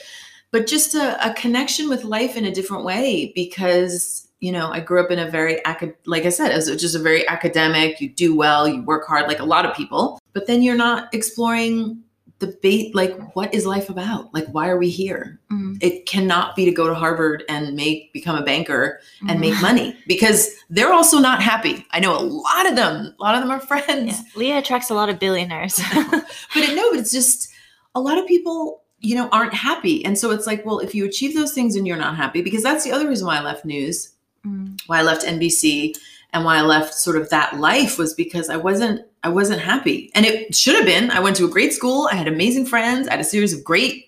but 0.51 0.67
just 0.67 0.95
a, 0.95 1.29
a 1.29 1.33
connection 1.33 1.89
with 1.89 2.03
life 2.03 2.35
in 2.35 2.45
a 2.45 2.51
different 2.51 2.83
way 2.83 3.31
because 3.35 4.27
you 4.39 4.51
know 4.51 4.69
I 4.69 4.79
grew 4.79 5.03
up 5.03 5.11
in 5.11 5.19
a 5.19 5.29
very 5.29 5.61
like 6.05 6.25
I 6.25 6.29
said, 6.29 6.51
as 6.51 6.67
just 6.75 6.95
a 6.95 6.99
very 6.99 7.27
academic. 7.27 8.01
You 8.01 8.09
do 8.09 8.35
well, 8.35 8.67
you 8.67 8.83
work 8.83 9.07
hard, 9.07 9.27
like 9.27 9.39
a 9.39 9.45
lot 9.45 9.65
of 9.65 9.75
people, 9.75 10.19
but 10.33 10.47
then 10.47 10.61
you're 10.61 10.75
not 10.75 11.13
exploring 11.13 12.03
the 12.41 12.47
bait. 12.61 12.93
Like, 12.93 13.35
what 13.35 13.53
is 13.53 13.65
life 13.65 13.89
about? 13.89 14.33
Like, 14.33 14.45
why 14.47 14.67
are 14.67 14.77
we 14.77 14.89
here? 14.89 15.39
Mm, 15.49 15.77
It 15.81 16.05
cannot 16.05 16.57
be 16.57 16.65
to 16.65 16.71
go 16.71 16.87
to 16.87 16.93
Harvard 16.93 17.43
and 17.47 17.73
make 17.75 18.11
become 18.11 18.35
a 18.35 18.43
banker 18.43 18.99
and 19.29 19.39
make 19.39 19.53
mm. 19.53 19.61
money 19.61 19.95
because 20.07 20.53
they're 20.69 20.91
also 20.91 21.19
not 21.19 21.41
happy. 21.41 21.85
I 21.91 22.01
know 22.01 22.17
a 22.17 22.19
lot 22.19 22.67
of 22.67 22.75
them. 22.75 23.15
A 23.17 23.23
lot 23.23 23.35
of 23.35 23.41
them 23.41 23.51
are 23.51 23.61
friends 23.61 24.17
Yeah, 24.17 24.23
Leah 24.35 24.57
attracts 24.57 24.89
a 24.89 24.93
lot 24.93 25.07
of 25.07 25.19
billionaires. 25.19 25.79
but 25.95 26.23
it, 26.55 26.75
no, 26.75 26.91
but 26.91 26.99
it's 26.99 27.11
just 27.11 27.49
a 27.95 28.01
lot 28.01 28.17
of 28.17 28.25
people, 28.25 28.80
you 29.01 29.15
know, 29.15 29.27
aren't 29.31 29.53
happy. 29.53 30.05
And 30.05 30.17
so 30.17 30.31
it's 30.31 30.47
like, 30.47 30.65
well, 30.65 30.79
if 30.79 30.95
you 30.95 31.05
achieve 31.05 31.33
those 31.33 31.53
things 31.53 31.75
and 31.75 31.85
you're 31.85 31.97
not 31.97 32.15
happy, 32.15 32.41
because 32.41 32.63
that's 32.63 32.83
the 32.83 32.91
other 32.91 33.07
reason 33.07 33.27
why 33.27 33.37
I 33.37 33.41
left 33.41 33.65
news, 33.65 34.13
Mm, 34.45 34.79
why 34.87 34.99
I 34.99 35.03
left 35.03 35.25
NBC, 35.25 35.95
and 36.33 36.45
why 36.45 36.57
I 36.57 36.61
left 36.61 36.93
sort 36.93 37.17
of 37.17 37.29
that 37.29 37.59
life 37.59 37.97
was 37.97 38.13
because 38.13 38.49
I 38.49 38.57
wasn't 38.57 39.05
I 39.23 39.29
wasn't 39.29 39.61
happy. 39.61 40.09
And 40.15 40.25
it 40.25 40.55
should 40.55 40.75
have 40.75 40.85
been. 40.85 41.11
I 41.11 41.19
went 41.19 41.35
to 41.35 41.45
a 41.45 41.49
great 41.49 41.73
school, 41.73 42.09
I 42.11 42.15
had 42.15 42.27
amazing 42.27 42.65
friends, 42.65 43.07
I 43.07 43.11
had 43.11 43.19
a 43.19 43.25
series 43.25 43.53
of 43.53 43.63
great 43.63 44.07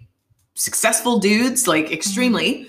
successful 0.56 1.20
dudes, 1.20 1.68
like 1.68 1.92
extremely. 1.92 2.68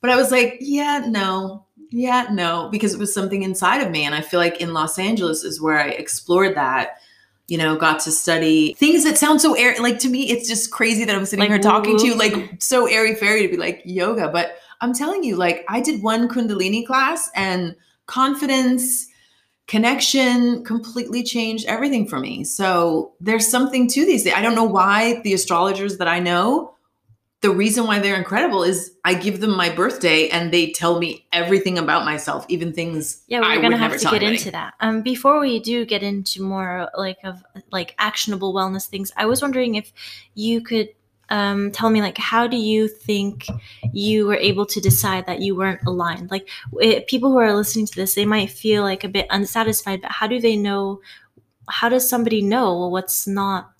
But 0.00 0.10
I 0.10 0.16
was 0.16 0.30
like, 0.30 0.58
yeah, 0.60 1.04
no. 1.08 1.66
Yeah, 1.90 2.28
no, 2.30 2.68
because 2.70 2.94
it 2.94 3.00
was 3.00 3.12
something 3.12 3.42
inside 3.42 3.82
of 3.82 3.90
me 3.90 4.04
and 4.04 4.14
I 4.14 4.22
feel 4.22 4.40
like 4.40 4.60
in 4.62 4.72
Los 4.72 4.98
Angeles 4.98 5.44
is 5.44 5.60
where 5.60 5.78
I 5.78 5.88
explored 5.88 6.56
that 6.56 7.01
you 7.48 7.58
know, 7.58 7.76
got 7.76 8.00
to 8.00 8.12
study 8.12 8.74
things 8.74 9.04
that 9.04 9.18
sound 9.18 9.40
so 9.40 9.54
airy. 9.54 9.78
Like 9.78 9.98
to 10.00 10.08
me, 10.08 10.30
it's 10.30 10.48
just 10.48 10.70
crazy 10.70 11.04
that 11.04 11.14
I'm 11.14 11.26
sitting 11.26 11.40
Like 11.40 11.50
here 11.50 11.58
talking 11.58 11.98
to 11.98 12.06
you, 12.06 12.14
like 12.14 12.62
so 12.62 12.86
airy 12.86 13.14
fairy 13.14 13.42
to 13.42 13.48
be 13.48 13.56
like 13.56 13.82
yoga. 13.84 14.28
But 14.28 14.56
I'm 14.80 14.92
telling 14.92 15.22
you, 15.22 15.36
like 15.36 15.64
I 15.68 15.80
did 15.80 16.02
one 16.02 16.28
Kundalini 16.28 16.86
class 16.86 17.30
and 17.34 17.76
confidence, 18.06 19.06
connection 19.66 20.64
completely 20.64 21.22
changed 21.22 21.66
everything 21.66 22.06
for 22.06 22.18
me. 22.18 22.44
So 22.44 23.12
there's 23.20 23.48
something 23.48 23.88
to 23.88 24.04
these. 24.04 24.26
I 24.26 24.42
don't 24.42 24.54
know 24.54 24.64
why 24.64 25.20
the 25.22 25.34
astrologers 25.34 25.98
that 25.98 26.08
I 26.08 26.18
know, 26.18 26.74
the 27.42 27.50
reason 27.50 27.86
why 27.86 27.98
they're 27.98 28.14
incredible 28.14 28.62
is 28.62 28.94
I 29.04 29.14
give 29.14 29.40
them 29.40 29.56
my 29.56 29.68
birthday 29.68 30.28
and 30.28 30.52
they 30.52 30.70
tell 30.70 31.00
me 31.00 31.26
everything 31.32 31.76
about 31.76 32.04
myself, 32.04 32.46
even 32.48 32.72
things 32.72 33.22
yeah, 33.26 33.40
we're 33.40 33.56
would 33.56 33.62
gonna 33.62 33.76
have 33.76 33.98
to 33.98 33.98
get 33.98 34.14
anybody. 34.14 34.36
into 34.36 34.50
that. 34.52 34.74
Um, 34.78 35.02
before 35.02 35.40
we 35.40 35.58
do 35.58 35.84
get 35.84 36.04
into 36.04 36.40
more 36.40 36.88
like 36.96 37.18
of 37.24 37.42
like 37.72 37.96
actionable 37.98 38.54
wellness 38.54 38.86
things, 38.86 39.10
I 39.16 39.26
was 39.26 39.42
wondering 39.42 39.74
if 39.74 39.92
you 40.34 40.60
could 40.60 40.90
um, 41.30 41.72
tell 41.72 41.90
me 41.90 42.00
like 42.00 42.16
how 42.16 42.46
do 42.46 42.56
you 42.56 42.86
think 42.86 43.46
you 43.92 44.26
were 44.28 44.36
able 44.36 44.66
to 44.66 44.80
decide 44.80 45.26
that 45.26 45.40
you 45.40 45.56
weren't 45.56 45.80
aligned? 45.84 46.30
Like 46.30 46.48
it, 46.80 47.08
people 47.08 47.32
who 47.32 47.38
are 47.38 47.54
listening 47.54 47.86
to 47.86 47.96
this, 47.96 48.14
they 48.14 48.24
might 48.24 48.50
feel 48.50 48.84
like 48.84 49.02
a 49.02 49.08
bit 49.08 49.26
unsatisfied, 49.30 50.00
but 50.02 50.12
how 50.12 50.28
do 50.28 50.40
they 50.40 50.56
know? 50.56 51.00
How 51.68 51.88
does 51.88 52.08
somebody 52.08 52.42
know 52.42 52.86
what's 52.88 53.26
not 53.26 53.71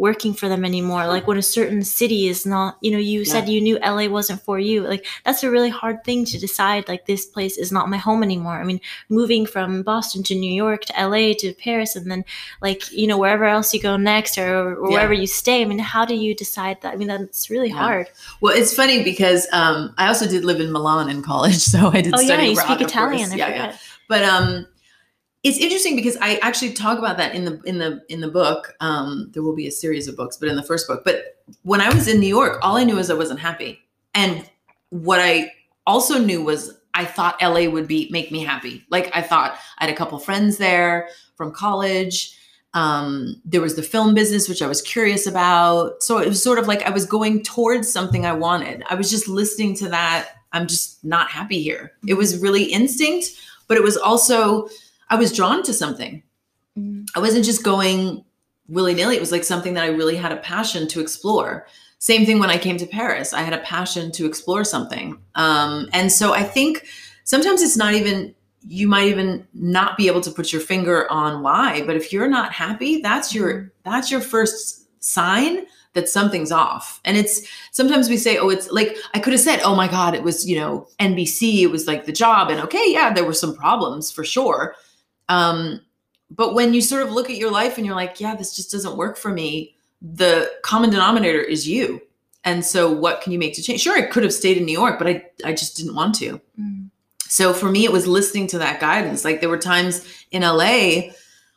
working 0.00 0.32
for 0.32 0.48
them 0.48 0.64
anymore? 0.64 1.06
Like 1.06 1.26
when 1.26 1.36
a 1.36 1.42
certain 1.42 1.82
city 1.84 2.26
is 2.26 2.46
not, 2.46 2.78
you 2.80 2.90
know, 2.90 2.98
you 3.12 3.24
said 3.26 3.48
you 3.50 3.60
knew 3.60 3.78
LA 3.80 4.08
wasn't 4.08 4.40
for 4.42 4.58
you. 4.58 4.80
Like 4.92 5.04
that's 5.26 5.42
a 5.44 5.50
really 5.50 5.68
hard 5.68 6.02
thing 6.04 6.24
to 6.24 6.38
decide. 6.46 6.88
Like 6.88 7.04
this 7.04 7.26
place 7.26 7.58
is 7.58 7.70
not 7.70 7.90
my 7.90 7.98
home 7.98 8.22
anymore. 8.22 8.58
I 8.58 8.64
mean, 8.64 8.80
moving 9.10 9.44
from 9.44 9.82
Boston 9.82 10.22
to 10.24 10.34
New 10.34 10.52
York 10.64 10.80
to 10.86 10.94
LA 11.06 11.34
to 11.40 11.52
Paris 11.52 11.96
and 11.96 12.10
then 12.10 12.24
like, 12.62 12.90
you 12.90 13.06
know, 13.06 13.18
wherever 13.18 13.44
else 13.44 13.74
you 13.74 13.80
go 13.80 13.96
next 13.98 14.38
or, 14.38 14.74
or 14.74 14.88
Yeah. 14.88 14.94
wherever 14.94 15.12
you 15.12 15.26
stay. 15.26 15.60
I 15.60 15.66
mean, 15.66 15.78
how 15.78 16.06
do 16.06 16.14
you 16.14 16.34
decide 16.34 16.80
that? 16.80 16.94
I 16.94 16.96
mean, 16.96 17.08
that's 17.08 17.50
really 17.50 17.68
Yeah. 17.68 17.76
hard. 17.84 18.06
Well, 18.40 18.56
it's 18.56 18.74
funny 18.74 19.04
because 19.04 19.46
um, 19.52 19.92
I 19.98 20.08
also 20.08 20.26
did 20.26 20.44
live 20.46 20.60
in 20.60 20.72
Milan 20.72 21.10
in 21.10 21.22
college, 21.22 21.58
so 21.74 21.90
I 21.92 22.00
did 22.00 22.14
Oh 22.16 22.20
yeah, 22.20 22.40
you 22.40 22.52
abroad, 22.52 22.64
speak. 22.66 22.80
Italian. 22.88 23.28
Yeah, 23.36 23.48
yeah. 23.48 23.76
But 24.08 24.24
um, 24.24 24.66
it's 25.42 25.58
interesting 25.58 25.96
because 25.96 26.16
I 26.20 26.36
actually 26.42 26.72
talk 26.72 26.98
about 26.98 27.16
that 27.16 27.34
in 27.34 27.44
the 27.44 27.60
in 27.64 27.78
the 27.78 28.02
in 28.08 28.20
the 28.20 28.28
book. 28.28 28.74
Um, 28.80 29.30
there 29.32 29.42
will 29.42 29.56
be 29.56 29.66
a 29.66 29.70
series 29.70 30.06
of 30.08 30.16
books, 30.16 30.36
but 30.36 30.48
in 30.48 30.56
the 30.56 30.62
first 30.62 30.86
book. 30.86 31.02
But 31.04 31.38
when 31.62 31.80
I 31.80 31.92
was 31.92 32.08
in 32.08 32.20
New 32.20 32.28
York, 32.28 32.58
all 32.62 32.76
I 32.76 32.84
knew 32.84 32.98
is 32.98 33.10
I 33.10 33.14
wasn't 33.14 33.40
happy, 33.40 33.80
and 34.14 34.48
what 34.90 35.20
I 35.20 35.52
also 35.86 36.18
knew 36.18 36.42
was 36.42 36.78
I 36.94 37.04
thought 37.04 37.40
LA 37.40 37.68
would 37.68 37.88
be 37.88 38.08
make 38.10 38.30
me 38.30 38.44
happy. 38.44 38.84
Like 38.90 39.10
I 39.14 39.22
thought 39.22 39.58
I 39.78 39.86
had 39.86 39.92
a 39.92 39.96
couple 39.96 40.18
friends 40.18 40.58
there 40.58 41.08
from 41.36 41.52
college. 41.52 42.36
Um, 42.74 43.40
there 43.44 43.60
was 43.60 43.74
the 43.76 43.82
film 43.82 44.14
business, 44.14 44.48
which 44.48 44.62
I 44.62 44.66
was 44.66 44.82
curious 44.82 45.26
about. 45.26 46.02
So 46.02 46.18
it 46.18 46.28
was 46.28 46.42
sort 46.42 46.58
of 46.58 46.68
like 46.68 46.82
I 46.82 46.90
was 46.90 47.06
going 47.06 47.42
towards 47.42 47.90
something 47.90 48.24
I 48.24 48.32
wanted. 48.32 48.84
I 48.88 48.94
was 48.94 49.10
just 49.10 49.26
listening 49.26 49.74
to 49.76 49.88
that. 49.88 50.28
I'm 50.52 50.66
just 50.66 51.04
not 51.04 51.30
happy 51.30 51.62
here. 51.62 51.92
It 52.06 52.14
was 52.14 52.38
really 52.38 52.64
instinct, 52.64 53.30
but 53.68 53.76
it 53.76 53.82
was 53.82 53.96
also, 53.96 54.68
I 55.10 55.16
was 55.16 55.32
drawn 55.32 55.62
to 55.64 55.74
something. 55.74 56.22
Mm. 56.78 57.08
I 57.14 57.20
wasn't 57.20 57.44
just 57.44 57.64
going 57.64 58.24
willy 58.68 58.94
nilly. 58.94 59.16
It 59.16 59.20
was 59.20 59.32
like 59.32 59.44
something 59.44 59.74
that 59.74 59.84
I 59.84 59.88
really 59.88 60.16
had 60.16 60.32
a 60.32 60.36
passion 60.36 60.88
to 60.88 61.00
explore. 61.00 61.66
Same 61.98 62.24
thing 62.24 62.38
when 62.38 62.50
I 62.50 62.56
came 62.56 62.78
to 62.78 62.86
Paris. 62.86 63.34
I 63.34 63.42
had 63.42 63.52
a 63.52 63.58
passion 63.58 64.10
to 64.12 64.24
explore 64.24 64.64
something. 64.64 65.18
Um, 65.34 65.88
and 65.92 66.10
so 66.10 66.32
I 66.32 66.44
think 66.44 66.86
sometimes 67.24 67.60
it's 67.60 67.76
not 67.76 67.94
even, 67.94 68.34
you 68.66 68.88
might 68.88 69.08
even 69.08 69.46
not 69.52 69.96
be 69.96 70.06
able 70.06 70.20
to 70.22 70.30
put 70.30 70.52
your 70.52 70.62
finger 70.62 71.10
on 71.10 71.42
why, 71.42 71.82
but 71.84 71.96
if 71.96 72.12
you're 72.12 72.28
not 72.28 72.52
happy, 72.52 73.02
that's 73.02 73.34
your, 73.34 73.72
that's 73.84 74.10
your 74.10 74.20
first 74.20 74.86
sign 75.02 75.66
that 75.94 76.08
something's 76.08 76.52
off. 76.52 77.00
And 77.04 77.16
it's 77.16 77.46
sometimes 77.72 78.08
we 78.08 78.16
say, 78.16 78.38
oh, 78.38 78.48
it's 78.48 78.70
like, 78.70 78.96
I 79.12 79.18
could 79.18 79.32
have 79.32 79.40
said, 79.40 79.60
oh 79.62 79.74
my 79.74 79.88
God, 79.88 80.14
it 80.14 80.22
was, 80.22 80.48
you 80.48 80.56
know, 80.56 80.86
NBC, 81.00 81.62
it 81.62 81.70
was 81.70 81.86
like 81.86 82.06
the 82.06 82.12
job. 82.12 82.48
And 82.50 82.60
okay, 82.60 82.84
yeah, 82.86 83.12
there 83.12 83.24
were 83.24 83.34
some 83.34 83.56
problems 83.56 84.10
for 84.10 84.24
sure. 84.24 84.76
Um, 85.30 85.80
but 86.30 86.54
when 86.54 86.74
you 86.74 86.82
sort 86.82 87.02
of 87.02 87.10
look 87.10 87.30
at 87.30 87.36
your 87.36 87.50
life 87.50 87.78
and 87.78 87.86
you're 87.86 87.96
like, 87.96 88.20
yeah, 88.20 88.36
this 88.36 88.54
just 88.54 88.70
doesn't 88.70 88.96
work 88.96 89.16
for 89.16 89.30
me, 89.30 89.74
the 90.02 90.50
common 90.62 90.90
denominator 90.90 91.40
is 91.40 91.66
you. 91.66 92.02
And 92.44 92.64
so 92.64 92.90
what 92.90 93.22
can 93.22 93.32
you 93.32 93.38
make 93.38 93.54
to 93.54 93.62
change? 93.62 93.80
Sure, 93.80 93.96
I 93.96 94.02
could 94.02 94.22
have 94.22 94.32
stayed 94.32 94.58
in 94.58 94.64
New 94.64 94.78
York, 94.78 94.98
but 94.98 95.08
I, 95.08 95.24
I 95.44 95.52
just 95.52 95.76
didn't 95.76 95.94
want 95.94 96.14
to. 96.16 96.40
Mm. 96.60 96.90
So 97.22 97.52
for 97.52 97.70
me, 97.70 97.84
it 97.84 97.92
was 97.92 98.06
listening 98.06 98.46
to 98.48 98.58
that 98.58 98.80
guidance. 98.80 99.24
Like 99.24 99.40
there 99.40 99.48
were 99.48 99.58
times 99.58 100.04
in 100.30 100.42
LA 100.42 101.12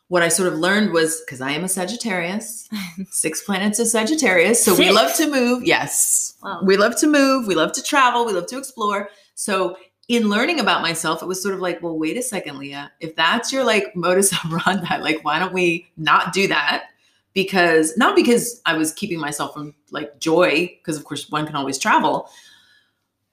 what 0.08 0.22
I 0.22 0.28
sort 0.28 0.52
of 0.52 0.58
learned 0.58 0.92
was 0.92 1.20
because 1.22 1.40
I 1.40 1.52
am 1.52 1.64
a 1.64 1.68
Sagittarius, 1.68 2.68
six 3.10 3.42
planets 3.42 3.78
of 3.78 3.88
Sagittarius. 3.88 4.62
So 4.62 4.76
we 4.76 4.90
love 4.90 5.14
to 5.16 5.30
move. 5.30 5.64
Yes. 5.64 6.34
Wow. 6.42 6.60
We 6.62 6.76
love 6.76 6.96
to 7.00 7.06
move. 7.06 7.46
We 7.46 7.54
love 7.54 7.72
to 7.72 7.82
travel. 7.82 8.26
We 8.26 8.32
love 8.32 8.46
to 8.46 8.58
explore. 8.58 9.08
So 9.34 9.76
in 10.08 10.28
learning 10.28 10.60
about 10.60 10.82
myself, 10.82 11.22
it 11.22 11.26
was 11.26 11.42
sort 11.42 11.54
of 11.54 11.60
like, 11.60 11.82
well, 11.82 11.96
wait 11.98 12.16
a 12.16 12.22
second, 12.22 12.58
Leah. 12.58 12.92
If 13.00 13.16
that's 13.16 13.52
your 13.52 13.64
like 13.64 13.86
modus 13.96 14.32
operandi, 14.34 14.98
like, 14.98 15.24
why 15.24 15.38
don't 15.38 15.52
we 15.54 15.90
not 15.96 16.32
do 16.32 16.46
that? 16.48 16.86
Because 17.32 17.96
not 17.96 18.14
because 18.14 18.60
I 18.66 18.76
was 18.76 18.92
keeping 18.92 19.18
myself 19.18 19.54
from 19.54 19.74
like 19.90 20.18
joy, 20.20 20.72
because 20.78 20.96
of 20.96 21.04
course 21.04 21.30
one 21.30 21.46
can 21.46 21.56
always 21.56 21.78
travel. 21.78 22.28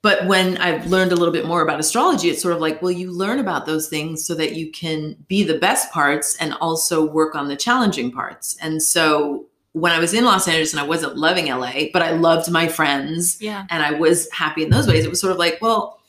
But 0.01 0.25
when 0.25 0.57
I've 0.57 0.87
learned 0.87 1.11
a 1.11 1.15
little 1.15 1.33
bit 1.33 1.45
more 1.45 1.61
about 1.61 1.79
astrology, 1.79 2.29
it's 2.29 2.41
sort 2.41 2.55
of 2.55 2.61
like, 2.61 2.81
well, 2.81 2.89
you 2.89 3.11
learn 3.11 3.37
about 3.37 3.67
those 3.67 3.87
things 3.87 4.25
so 4.25 4.33
that 4.33 4.55
you 4.55 4.71
can 4.71 5.15
be 5.27 5.43
the 5.43 5.59
best 5.59 5.91
parts 5.91 6.35
and 6.37 6.55
also 6.55 7.05
work 7.05 7.35
on 7.35 7.47
the 7.49 7.55
challenging 7.55 8.11
parts. 8.11 8.57
And 8.61 8.81
so 8.81 9.45
when 9.73 9.91
I 9.91 9.99
was 9.99 10.15
in 10.15 10.25
Los 10.25 10.47
Angeles 10.47 10.73
and 10.73 10.79
I 10.79 10.87
wasn't 10.87 11.17
loving 11.17 11.45
LA, 11.47 11.83
but 11.93 12.01
I 12.01 12.11
loved 12.13 12.49
my 12.49 12.67
friends 12.67 13.39
Yeah. 13.39 13.67
and 13.69 13.83
I 13.83 13.91
was 13.91 14.27
happy 14.31 14.63
in 14.63 14.71
those 14.71 14.87
ways, 14.87 15.05
it 15.05 15.09
was 15.11 15.19
sort 15.21 15.31
of 15.33 15.37
like, 15.37 15.59
well, 15.61 15.99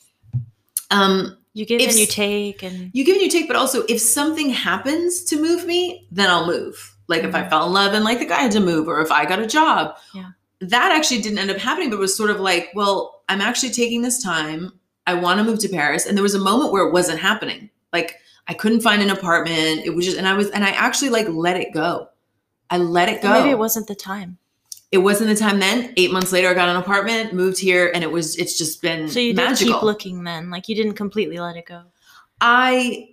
um, 0.92 1.36
You 1.54 1.66
give 1.66 1.80
If 1.80 1.90
and 1.90 1.98
you 1.98 2.06
take 2.06 2.62
and 2.62 2.90
you 2.94 3.04
give 3.04 3.16
and 3.16 3.22
you 3.24 3.30
take, 3.30 3.46
but 3.46 3.56
also 3.56 3.82
if 3.88 4.00
something 4.00 4.50
happens 4.50 5.24
to 5.24 5.40
move 5.40 5.66
me, 5.66 6.06
then 6.10 6.30
I'll 6.30 6.46
move. 6.46 6.96
Like 7.08 7.24
if 7.24 7.34
I 7.34 7.42
Mhm. 7.42 7.50
fell 7.50 7.66
in 7.66 7.72
love 7.72 7.92
and 7.92 8.04
like 8.04 8.20
the 8.20 8.26
guy 8.26 8.40
had 8.40 8.52
to 8.52 8.60
move, 8.60 8.88
or 8.88 9.00
if 9.00 9.10
I 9.10 9.24
got 9.26 9.38
a 9.40 9.46
job. 9.46 9.96
Yeah. 10.14 10.30
That 10.60 10.92
actually 10.92 11.20
didn't 11.20 11.38
end 11.38 11.50
up 11.50 11.58
happening, 11.58 11.90
but 11.90 11.98
was 11.98 12.14
sort 12.16 12.30
of 12.30 12.38
like, 12.40 12.70
well, 12.74 13.22
I'm 13.28 13.40
actually 13.40 13.70
taking 13.70 14.00
this 14.02 14.22
time. 14.22 14.72
I 15.06 15.14
want 15.14 15.38
to 15.38 15.44
move 15.44 15.58
to 15.58 15.68
Paris. 15.68 16.06
And 16.06 16.16
there 16.16 16.22
was 16.22 16.34
a 16.36 16.38
moment 16.38 16.72
where 16.72 16.86
it 16.86 16.92
wasn't 16.92 17.18
happening. 17.18 17.68
Like 17.92 18.16
I 18.48 18.54
couldn't 18.54 18.80
find 18.80 19.02
an 19.02 19.10
apartment. 19.10 19.82
It 19.84 19.94
was 19.94 20.04
just, 20.06 20.16
and 20.16 20.26
I 20.28 20.34
was, 20.34 20.48
and 20.50 20.64
I 20.64 20.70
actually 20.70 21.10
like 21.10 21.26
let 21.28 21.56
it 21.56 21.72
go. 21.74 22.08
I 22.70 22.78
let 22.78 23.08
it 23.08 23.20
go. 23.20 23.32
Maybe 23.32 23.50
it 23.50 23.58
wasn't 23.58 23.88
the 23.88 23.94
time. 23.94 24.38
It 24.92 24.98
wasn't 24.98 25.30
the 25.30 25.36
time 25.36 25.58
then. 25.58 25.92
Eight 25.96 26.12
months 26.12 26.32
later, 26.32 26.48
I 26.48 26.54
got 26.54 26.68
an 26.68 26.76
apartment, 26.76 27.32
moved 27.32 27.58
here, 27.58 27.90
and 27.94 28.04
it 28.04 28.12
was, 28.12 28.36
it's 28.36 28.56
just 28.58 28.82
been 28.82 29.08
So 29.08 29.18
you 29.20 29.32
did 29.32 29.36
magical. 29.42 29.74
keep 29.74 29.82
looking 29.82 30.22
then. 30.24 30.50
Like 30.50 30.68
you 30.68 30.74
didn't 30.74 30.94
completely 30.94 31.38
let 31.40 31.56
it 31.56 31.66
go. 31.66 31.82
I 32.40 33.08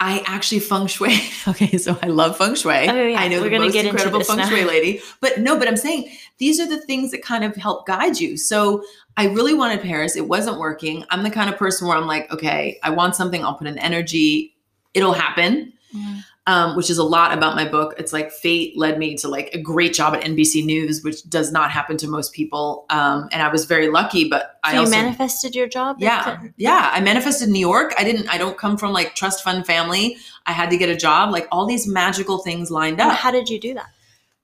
I 0.00 0.24
actually 0.26 0.58
feng 0.58 0.88
shui. 0.88 1.16
Okay, 1.48 1.78
so 1.78 1.96
I 2.02 2.08
love 2.08 2.36
feng 2.36 2.56
shui. 2.56 2.88
Oh, 2.88 3.06
yeah. 3.06 3.20
I 3.20 3.28
know 3.28 3.40
We're 3.40 3.50
the 3.50 3.58
most 3.60 3.76
incredible 3.76 4.24
feng 4.24 4.38
now. 4.38 4.48
shui 4.48 4.64
lady. 4.64 5.00
But 5.20 5.38
no, 5.38 5.56
but 5.56 5.68
I'm 5.68 5.76
saying 5.76 6.10
these 6.38 6.58
are 6.58 6.66
the 6.68 6.78
things 6.80 7.12
that 7.12 7.22
kind 7.22 7.44
of 7.44 7.54
help 7.54 7.86
guide 7.86 8.18
you. 8.18 8.36
So 8.36 8.82
I 9.16 9.26
really 9.26 9.54
wanted 9.54 9.80
Paris. 9.80 10.16
It 10.16 10.26
wasn't 10.26 10.58
working. 10.58 11.04
I'm 11.10 11.22
the 11.22 11.30
kind 11.30 11.48
of 11.48 11.56
person 11.56 11.86
where 11.86 11.96
I'm 11.96 12.08
like, 12.08 12.32
okay, 12.32 12.80
I 12.82 12.90
want 12.90 13.14
something. 13.14 13.44
I'll 13.44 13.54
put 13.54 13.68
in 13.68 13.78
energy. 13.78 14.56
It'll 14.94 15.12
happen. 15.12 15.72
Mm. 15.94 16.24
Um, 16.48 16.74
which 16.76 16.90
is 16.90 16.98
a 16.98 17.04
lot 17.04 17.32
about 17.38 17.54
my 17.54 17.64
book. 17.68 17.94
It's 17.98 18.12
like 18.12 18.32
fate 18.32 18.76
led 18.76 18.98
me 18.98 19.14
to 19.18 19.28
like 19.28 19.50
a 19.54 19.60
great 19.60 19.94
job 19.94 20.12
at 20.14 20.22
NBC 20.24 20.64
News, 20.64 21.04
which 21.04 21.22
does 21.30 21.52
not 21.52 21.70
happen 21.70 21.96
to 21.98 22.08
most 22.08 22.32
people. 22.32 22.84
Um, 22.90 23.28
and 23.30 23.40
I 23.40 23.46
was 23.48 23.64
very 23.64 23.88
lucky, 23.88 24.28
but 24.28 24.58
So 24.64 24.70
I 24.70 24.72
you 24.72 24.78
also 24.80 24.90
manifested 24.90 25.54
your 25.54 25.68
job? 25.68 25.98
yeah. 26.00 26.42
Yeah. 26.56 26.90
I 26.92 27.00
manifested 27.00 27.48
New 27.48 27.60
York. 27.60 27.94
I 27.96 28.02
didn't, 28.02 28.28
I 28.28 28.38
don't 28.38 28.58
come 28.58 28.76
from 28.76 28.92
like 28.92 29.14
trust 29.14 29.44
fund 29.44 29.64
family. 29.64 30.16
I 30.44 30.50
had 30.50 30.68
to 30.70 30.76
get 30.76 30.88
a 30.88 30.96
job. 30.96 31.30
Like 31.30 31.46
all 31.52 31.64
these 31.64 31.86
magical 31.86 32.38
things 32.38 32.72
lined 32.72 33.00
And 33.00 33.12
up. 33.12 33.18
How 33.18 33.30
did 33.30 33.48
you 33.48 33.60
do 33.60 33.74
that? 33.74 33.86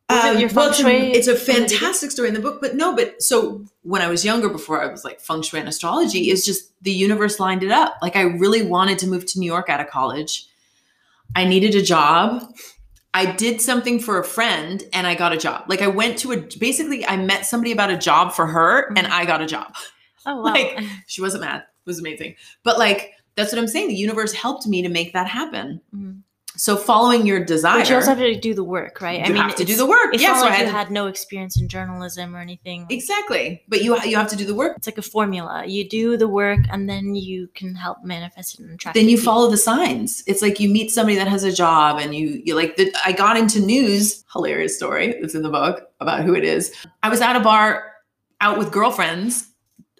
It 0.08 0.14
Um, 0.36 0.38
your 0.38 0.50
well, 0.54 0.72
feng 0.72 0.72
it's 0.72 0.78
a- 0.78 0.82
shui 0.82 1.12
it's 1.12 1.26
a 1.26 1.34
from 1.34 1.46
the 1.46 1.52
beginning? 1.62 1.68
fantastic 1.80 2.10
story 2.12 2.28
in 2.28 2.34
the 2.34 2.40
book, 2.40 2.60
but 2.60 2.76
no, 2.76 2.94
but 2.94 3.20
so 3.20 3.64
when 3.82 4.02
I 4.02 4.06
was 4.08 4.24
younger, 4.24 4.48
before 4.48 4.80
I 4.80 4.86
was 4.86 5.04
like 5.04 5.18
feng 5.20 5.42
shui 5.42 5.58
and 5.58 5.68
astrology, 5.68 6.30
is 6.30 6.46
just 6.46 6.70
the 6.80 6.92
universe 6.92 7.40
lined 7.40 7.64
it 7.64 7.72
up. 7.72 7.96
Like 8.00 8.14
I 8.14 8.20
really 8.22 8.62
wanted 8.62 9.00
to 9.00 9.08
move 9.08 9.26
to 9.26 9.40
New 9.40 9.46
York 9.46 9.68
out 9.68 9.80
of 9.80 9.88
college. 9.88 10.44
I 11.34 11.44
needed 11.44 11.74
a 11.74 11.82
job. 11.82 12.52
I 13.14 13.32
did 13.32 13.60
something 13.60 13.98
for 14.00 14.18
a 14.18 14.24
friend 14.24 14.82
and 14.92 15.06
I 15.06 15.14
got 15.14 15.32
a 15.32 15.36
job. 15.36 15.64
Like 15.68 15.82
I 15.82 15.86
went 15.86 16.18
to 16.18 16.32
a 16.32 16.36
basically 16.58 17.06
I 17.06 17.16
met 17.16 17.46
somebody 17.46 17.72
about 17.72 17.90
a 17.90 17.96
job 17.96 18.32
for 18.32 18.46
her 18.46 18.92
and 18.96 19.06
I 19.06 19.24
got 19.24 19.40
a 19.40 19.46
job. 19.46 19.74
Oh 20.26 20.36
wow. 20.42 20.52
Like, 20.52 20.78
She 21.06 21.20
wasn't 21.20 21.42
mad. 21.42 21.60
It 21.60 21.86
was 21.86 21.98
amazing. 21.98 22.34
But 22.64 22.78
like 22.78 23.12
that's 23.34 23.52
what 23.52 23.58
I'm 23.58 23.68
saying. 23.68 23.88
The 23.88 23.94
universe 23.94 24.32
helped 24.32 24.66
me 24.66 24.82
to 24.82 24.88
make 24.88 25.12
that 25.12 25.26
happen. 25.28 25.80
Mhm. 25.94 26.22
So 26.58 26.76
following 26.76 27.24
your 27.24 27.44
desire, 27.44 27.78
But 27.78 27.88
you 27.88 27.94
also 27.94 28.08
have 28.08 28.18
to 28.18 28.34
do 28.34 28.52
the 28.52 28.64
work, 28.64 29.00
right? 29.00 29.20
I 29.20 29.28
mean, 29.28 29.36
you 29.36 29.42
have 29.42 29.54
to 29.54 29.64
do 29.64 29.76
the 29.76 29.86
work. 29.86 30.12
It's 30.12 30.20
Yeah, 30.20 30.34
so 30.34 30.42
like 30.42 30.54
I 30.54 30.56
had 30.56 30.66
you 30.66 30.72
had 30.72 30.90
no 30.90 31.06
experience 31.06 31.58
in 31.58 31.68
journalism 31.68 32.34
or 32.34 32.40
anything. 32.40 32.84
Exactly. 32.90 33.62
But 33.68 33.84
you 33.84 33.96
you 34.02 34.16
have 34.16 34.28
to 34.30 34.36
do 34.36 34.44
the 34.44 34.56
work. 34.56 34.76
It's 34.76 34.88
like 34.88 34.98
a 34.98 35.02
formula. 35.02 35.64
You 35.66 35.88
do 35.88 36.16
the 36.16 36.26
work, 36.26 36.58
and 36.72 36.90
then 36.90 37.14
you 37.14 37.48
can 37.54 37.76
help 37.76 38.02
manifest 38.02 38.54
it 38.54 38.60
and 38.60 38.72
attract. 38.72 38.96
Then 38.96 39.08
you 39.08 39.16
to 39.16 39.22
follow 39.22 39.48
the 39.48 39.56
signs. 39.56 40.24
It's 40.26 40.42
like 40.42 40.58
you 40.58 40.68
meet 40.68 40.90
somebody 40.90 41.16
that 41.16 41.28
has 41.28 41.44
a 41.44 41.52
job 41.52 42.00
and 42.00 42.12
you 42.12 42.42
you 42.44 42.56
like 42.56 42.76
the, 42.76 42.92
I 43.04 43.12
got 43.12 43.36
into 43.36 43.60
news, 43.60 44.24
hilarious 44.32 44.76
story 44.76 45.14
that's 45.20 45.36
in 45.36 45.42
the 45.42 45.50
book 45.50 45.92
about 46.00 46.24
who 46.24 46.34
it 46.34 46.44
is. 46.44 46.74
I 47.04 47.08
was 47.08 47.20
at 47.20 47.36
a 47.36 47.40
bar 47.40 47.92
out 48.40 48.58
with 48.58 48.72
girlfriends 48.72 49.48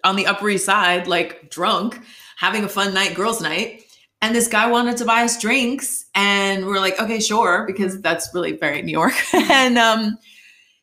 on 0.03 0.17
the 0.17 0.25
Upper 0.25 0.49
East 0.49 0.65
Side, 0.65 1.07
like 1.07 1.49
drunk, 1.49 2.01
having 2.35 2.65
a 2.65 2.69
fun 2.69 2.93
night, 2.93 3.15
girls' 3.15 3.41
night. 3.41 3.83
And 4.21 4.35
this 4.35 4.47
guy 4.47 4.69
wanted 4.69 4.97
to 4.97 5.05
buy 5.05 5.23
us 5.23 5.39
drinks. 5.39 6.05
And 6.13 6.65
we're 6.65 6.79
like, 6.79 6.99
okay, 6.99 7.19
sure, 7.19 7.63
because 7.65 8.01
that's 8.01 8.29
really 8.33 8.51
very 8.53 8.81
New 8.81 8.91
York. 8.91 9.13
and 9.33 9.77
um 9.77 10.17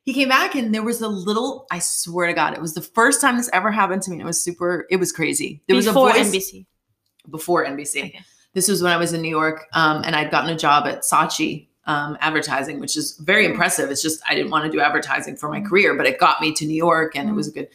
he 0.05 0.15
came 0.15 0.29
back 0.29 0.55
and 0.55 0.73
there 0.73 0.85
was 0.85 1.01
a 1.01 1.09
little, 1.09 1.67
I 1.73 1.81
swear 1.81 2.29
to 2.29 2.33
God, 2.33 2.55
it 2.55 2.61
was 2.61 2.75
the 2.75 2.81
first 2.81 3.21
time 3.21 3.37
this 3.37 3.51
ever 3.53 3.73
happened 3.73 4.03
to 4.03 4.11
me. 4.11 4.15
and 4.15 4.23
It 4.23 4.25
was 4.27 4.41
super, 4.41 4.87
it 4.89 4.99
was 4.99 5.11
crazy. 5.11 5.63
There 5.67 5.75
was 5.75 5.87
Before 5.87 6.11
a 6.11 6.13
voice 6.13 6.33
NBC. 6.33 6.65
before 7.29 7.67
NBC. 7.67 8.05
Okay. 8.05 8.21
This 8.55 8.69
was 8.69 8.83
when 8.85 8.93
I 8.93 8.99
was 8.99 9.13
in 9.13 9.21
New 9.21 9.29
York, 9.29 9.67
um, 9.73 10.03
and 10.07 10.15
I'd 10.15 10.31
gotten 10.31 10.49
a 10.51 10.57
job 10.57 10.87
at 10.87 11.01
Saatchi 11.03 11.67
um, 11.87 12.17
Advertising, 12.21 12.79
which 12.79 12.97
is 12.97 13.17
very 13.19 13.47
Mm. 13.47 13.51
impressive. 13.51 13.91
It's 13.91 14.01
just 14.01 14.23
I 14.29 14.37
didn't 14.37 14.51
want 14.53 14.65
to 14.65 14.71
do 14.71 14.81
advertising 14.81 15.37
for 15.37 15.49
my 15.49 15.61
Mm. 15.61 15.69
career, 15.69 15.95
but 15.95 16.07
it 16.07 16.21
got 16.21 16.41
me 16.41 16.53
to 16.53 16.65
New 16.65 16.77
York, 16.77 17.17
and 17.17 17.29
it 17.29 17.33
Mm. 17.33 17.37
was 17.37 17.49
good. 17.51 17.67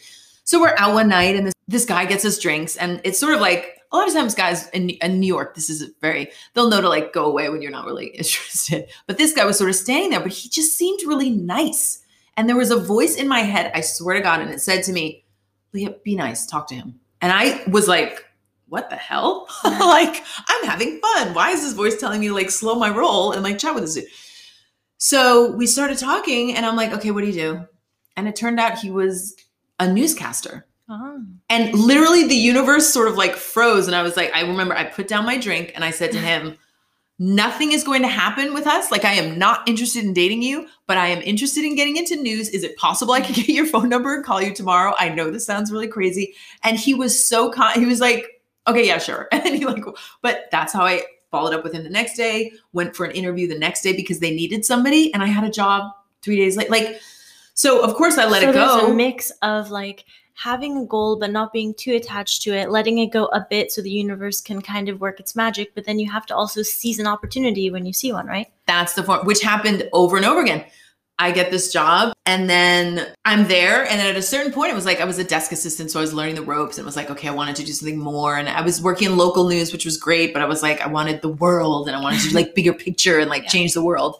So 0.46 0.60
we're 0.62 0.74
out 0.78 0.94
one 0.94 1.10
night, 1.10 1.36
and 1.36 1.46
this 1.46 1.54
this 1.72 1.86
guy 1.86 2.06
gets 2.06 2.26
us 2.26 2.38
drinks, 2.38 2.76
and 2.76 3.02
it's 3.04 3.20
sort 3.20 3.34
of 3.34 3.42
like 3.42 3.80
a 3.92 3.98
lot 3.98 4.08
of 4.08 4.14
times 4.14 4.36
guys 4.36 4.70
in, 4.70 4.92
in 4.92 5.20
New 5.20 5.28
York, 5.28 5.56
this 5.56 5.70
is 5.70 5.92
very 6.00 6.32
they'll 6.54 6.70
know 6.70 6.82
to 6.82 6.90
like 6.90 7.14
go 7.14 7.26
away 7.26 7.50
when 7.50 7.62
you're 7.62 7.72
not 7.72 7.86
really 7.86 8.08
interested. 8.16 8.88
But 9.08 9.18
this 9.18 9.34
guy 9.34 9.46
was 9.46 9.58
sort 9.58 9.70
of 9.70 9.76
standing 9.76 10.12
there, 10.12 10.20
but 10.20 10.32
he 10.32 10.50
just 10.50 10.78
seemed 10.78 11.02
really 11.06 11.30
nice. 11.30 12.04
And 12.38 12.48
there 12.48 12.58
was 12.58 12.72
a 12.72 12.80
voice 12.80 13.16
in 13.16 13.28
my 13.28 13.40
head, 13.40 13.72
I 13.76 13.82
swear 13.82 14.16
to 14.16 14.22
God, 14.22 14.42
and 14.42 14.50
it 14.50 14.62
said 14.62 14.84
to 14.86 14.94
me, 14.94 15.26
Leah, 15.74 15.96
be 16.04 16.16
nice, 16.16 16.46
talk 16.46 16.68
to 16.68 16.76
him. 16.76 17.00
And 17.22 17.32
I 17.32 17.64
was 17.70 17.88
like, 17.88 18.26
what 18.68 18.90
the 18.90 18.96
hell? 18.96 19.48
like, 19.66 20.24
I'm 20.48 20.66
having 20.66 21.00
fun. 21.02 21.34
Why 21.34 21.52
is 21.52 21.62
this 21.62 21.74
voice 21.74 22.00
telling 22.00 22.22
me 22.22 22.30
to 22.30 22.34
like 22.34 22.50
slow 22.50 22.76
my 22.76 22.90
roll 22.90 23.34
and 23.34 23.44
like 23.44 23.60
chat 23.60 23.76
with 23.76 23.84
this 23.84 23.96
dude? 23.96 24.06
So 24.98 25.52
we 25.52 25.68
started 25.68 25.98
talking, 25.98 26.56
and 26.56 26.66
I'm 26.66 26.76
like, 26.76 26.94
okay, 26.94 27.12
what 27.12 27.22
do 27.22 27.28
you 27.28 27.34
do? 27.34 27.68
And 28.16 28.28
it 28.28 28.36
turned 28.36 28.60
out 28.60 28.80
he 28.80 28.92
was 28.92 29.36
a 29.80 29.92
newscaster. 29.92 30.68
Oh. 30.94 31.24
And 31.50 31.74
literally 31.74 32.28
the 32.28 32.36
universe 32.36 32.92
sort 32.92 33.08
of 33.08 33.16
like 33.16 33.36
froze. 33.36 33.88
And 33.88 33.96
I 33.96 34.04
was 34.04 34.18
like, 34.18 34.30
I 34.36 34.42
remember 34.42 34.76
I 34.76 34.84
put 34.84 35.08
down 35.08 35.26
my 35.26 35.38
drink 35.38 35.72
and 35.74 35.86
I 35.86 35.92
said 35.92 36.12
to 36.12 36.20
him, 36.20 36.58
Nothing 37.18 37.72
is 37.72 37.84
going 37.84 38.02
to 38.02 38.08
happen 38.08 38.52
with 38.52 38.66
us. 38.66 38.90
Like, 38.90 39.06
I 39.06 39.14
am 39.14 39.38
not 39.38 39.70
interested 39.70 40.04
in 40.04 40.12
dating 40.12 40.42
you, 40.42 40.68
but 40.88 40.98
I 40.98 41.06
am 41.10 41.22
interested 41.22 41.64
in 41.64 41.76
getting 41.76 41.96
into 41.96 42.16
news. 42.16 42.50
Is 42.50 42.64
it 42.64 42.76
possible 42.78 43.14
I 43.14 43.22
could 43.22 43.36
get 43.36 43.48
your 43.50 43.68
phone 43.68 43.90
number 43.90 44.16
and 44.16 44.26
call 44.26 44.42
you 44.42 44.56
tomorrow? 44.56 44.96
I 44.98 45.10
know 45.10 45.30
this 45.30 45.46
sounds 45.46 45.72
really 45.72 45.88
crazy. 45.88 46.34
And 46.64 46.80
he 46.80 46.96
was 46.96 47.24
so 47.24 47.52
kind. 47.52 47.80
He 47.80 47.86
was 47.86 48.00
like, 48.00 48.42
okay, 48.68 48.88
yeah, 48.88 48.98
sure. 48.98 49.28
And 49.32 49.56
he 49.56 49.66
like, 49.66 49.84
but 50.24 50.46
that's 50.52 50.74
how 50.74 50.84
I 50.84 51.04
followed 51.30 51.54
up 51.54 51.64
with 51.64 51.74
him 51.74 51.84
the 51.84 51.92
next 51.92 52.18
day, 52.18 52.54
went 52.74 52.96
for 52.96 53.06
an 53.06 53.12
interview 53.12 53.48
the 53.48 53.60
next 53.60 53.84
day 53.84 53.96
because 53.96 54.20
they 54.20 54.34
needed 54.34 54.66
somebody. 54.66 55.14
And 55.14 55.22
I 55.22 55.28
had 55.28 55.44
a 55.44 55.52
job 55.52 55.92
three 56.24 56.38
days 56.38 56.58
later. 56.58 56.72
Like, 56.72 57.00
so 57.54 57.84
of 57.84 57.94
course 57.94 58.18
I 58.18 58.26
let 58.26 58.42
so 58.42 58.50
it 58.50 58.54
go. 58.54 58.88
a 58.88 58.94
mix 58.96 59.32
of 59.44 59.70
like 59.70 60.06
having 60.36 60.78
a 60.78 60.86
goal 60.86 61.18
but 61.20 61.32
not 61.32 61.54
being 61.54 61.74
too 61.74 61.94
attached 61.94 62.42
to 62.44 62.52
it, 62.54 62.70
letting 62.72 62.98
it 62.98 63.08
go 63.08 63.26
a 63.28 63.46
bit 63.50 63.72
so 63.72 63.82
the 63.82 63.90
universe 63.92 64.42
can 64.42 64.62
kind 64.62 64.90
of 64.90 65.02
work 65.02 65.20
its 65.20 65.36
magic. 65.36 65.74
But 65.76 65.86
then 65.86 66.00
you 66.00 66.10
have 66.12 66.26
to 66.28 66.36
also 66.36 66.62
seize 66.62 67.00
an 67.00 67.08
opportunity 67.08 67.70
when 67.70 67.86
you 67.86 67.94
see 67.94 68.12
one, 68.12 68.28
right? 68.28 68.48
That's 68.68 68.94
the 68.94 69.04
form, 69.04 69.26
which 69.26 69.42
happened 69.42 69.90
over 69.94 70.18
and 70.18 70.26
over 70.26 70.42
again. 70.42 70.66
I 71.20 71.30
get 71.30 71.52
this 71.52 71.72
job 71.72 72.14
and 72.26 72.50
then 72.50 73.14
I'm 73.26 73.48
there. 73.48 73.84
And 73.88 74.00
then 74.00 74.08
at 74.08 74.16
a 74.18 74.24
certain 74.24 74.52
point, 74.52 74.72
it 74.72 74.76
was 74.76 74.88
like 74.88 75.00
I 75.02 75.06
was 75.06 75.20
a 75.20 75.24
desk 75.24 75.52
assistant. 75.52 75.92
So 75.92 76.00
I 76.00 76.02
was 76.02 76.16
learning 76.16 76.34
the 76.34 76.42
ropes 76.42 76.80
and 76.80 76.84
it 76.84 76.88
was 76.88 76.96
like, 76.96 77.12
okay, 77.12 77.28
I 77.28 77.32
wanted 77.32 77.58
to 77.58 77.64
do 77.64 77.72
something 77.74 78.00
more. 78.00 78.38
And 78.38 78.50
I 78.50 78.62
was 78.62 78.82
working 78.82 79.12
in 79.12 79.18
local 79.18 79.48
news, 79.48 79.72
which 79.72 79.86
was 79.86 79.98
great. 79.98 80.34
But 80.34 80.42
I 80.42 80.46
was 80.46 80.64
like, 80.64 80.82
I 80.82 80.88
wanted 80.88 81.22
the 81.22 81.30
world 81.30 81.88
and 81.88 81.96
I 81.96 82.02
wanted 82.02 82.22
to 82.22 82.30
do 82.30 82.36
like 82.36 82.56
bigger 82.56 82.74
picture 82.74 83.20
and 83.20 83.30
like 83.30 83.44
Yeah. 83.44 83.50
change 83.50 83.74
the 83.74 83.84
world. 83.84 84.20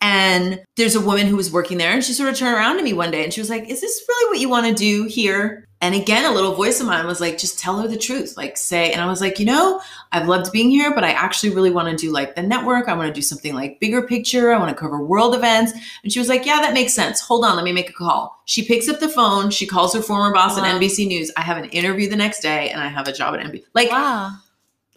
And 0.00 0.62
there's 0.76 0.94
a 0.94 1.00
woman 1.00 1.26
who 1.26 1.36
was 1.36 1.50
working 1.50 1.78
there 1.78 1.90
and 1.90 2.04
she 2.04 2.12
sort 2.12 2.28
of 2.28 2.36
turned 2.36 2.54
around 2.54 2.76
to 2.76 2.82
me 2.82 2.92
one 2.92 3.10
day 3.10 3.24
and 3.24 3.32
she 3.32 3.40
was 3.40 3.50
like, 3.50 3.68
Is 3.68 3.80
this 3.80 4.04
really 4.06 4.30
what 4.30 4.40
you 4.40 4.48
want 4.48 4.66
to 4.66 4.74
do 4.74 5.04
here? 5.04 5.64
And 5.82 5.94
again, 5.94 6.24
a 6.24 6.34
little 6.34 6.54
voice 6.54 6.80
of 6.80 6.86
mine 6.86 7.06
was 7.06 7.20
like, 7.20 7.38
Just 7.38 7.58
tell 7.58 7.80
her 7.80 7.88
the 7.88 7.96
truth. 7.96 8.36
Like, 8.36 8.56
say, 8.58 8.92
and 8.92 9.00
I 9.00 9.06
was 9.06 9.20
like, 9.22 9.38
You 9.38 9.46
know, 9.46 9.80
I've 10.12 10.28
loved 10.28 10.52
being 10.52 10.70
here, 10.70 10.94
but 10.94 11.02
I 11.02 11.10
actually 11.12 11.54
really 11.54 11.70
want 11.70 11.88
to 11.88 11.96
do 11.96 12.12
like 12.12 12.34
the 12.36 12.42
network. 12.42 12.88
I 12.88 12.94
want 12.94 13.08
to 13.08 13.12
do 13.14 13.22
something 13.22 13.54
like 13.54 13.80
bigger 13.80 14.02
picture. 14.02 14.52
I 14.52 14.58
want 14.58 14.68
to 14.68 14.80
cover 14.80 15.02
world 15.02 15.34
events. 15.34 15.72
And 16.02 16.12
she 16.12 16.18
was 16.18 16.28
like, 16.28 16.44
Yeah, 16.44 16.60
that 16.60 16.74
makes 16.74 16.92
sense. 16.92 17.20
Hold 17.20 17.44
on, 17.44 17.56
let 17.56 17.64
me 17.64 17.72
make 17.72 17.88
a 17.90 17.94
call. 17.94 18.40
She 18.44 18.64
picks 18.66 18.88
up 18.88 19.00
the 19.00 19.08
phone. 19.08 19.50
She 19.50 19.66
calls 19.66 19.94
her 19.94 20.02
former 20.02 20.32
boss 20.32 20.56
Wow. 20.58 20.64
at 20.66 20.80
NBC 20.80 21.06
News. 21.08 21.32
I 21.36 21.40
have 21.40 21.56
an 21.56 21.64
interview 21.70 22.08
the 22.08 22.16
next 22.16 22.40
day 22.40 22.68
and 22.70 22.80
I 22.82 22.88
have 22.88 23.08
a 23.08 23.12
job 23.12 23.34
at 23.34 23.40
NBC. 23.40 23.64
Like, 23.74 23.90
Wow. 23.90 24.32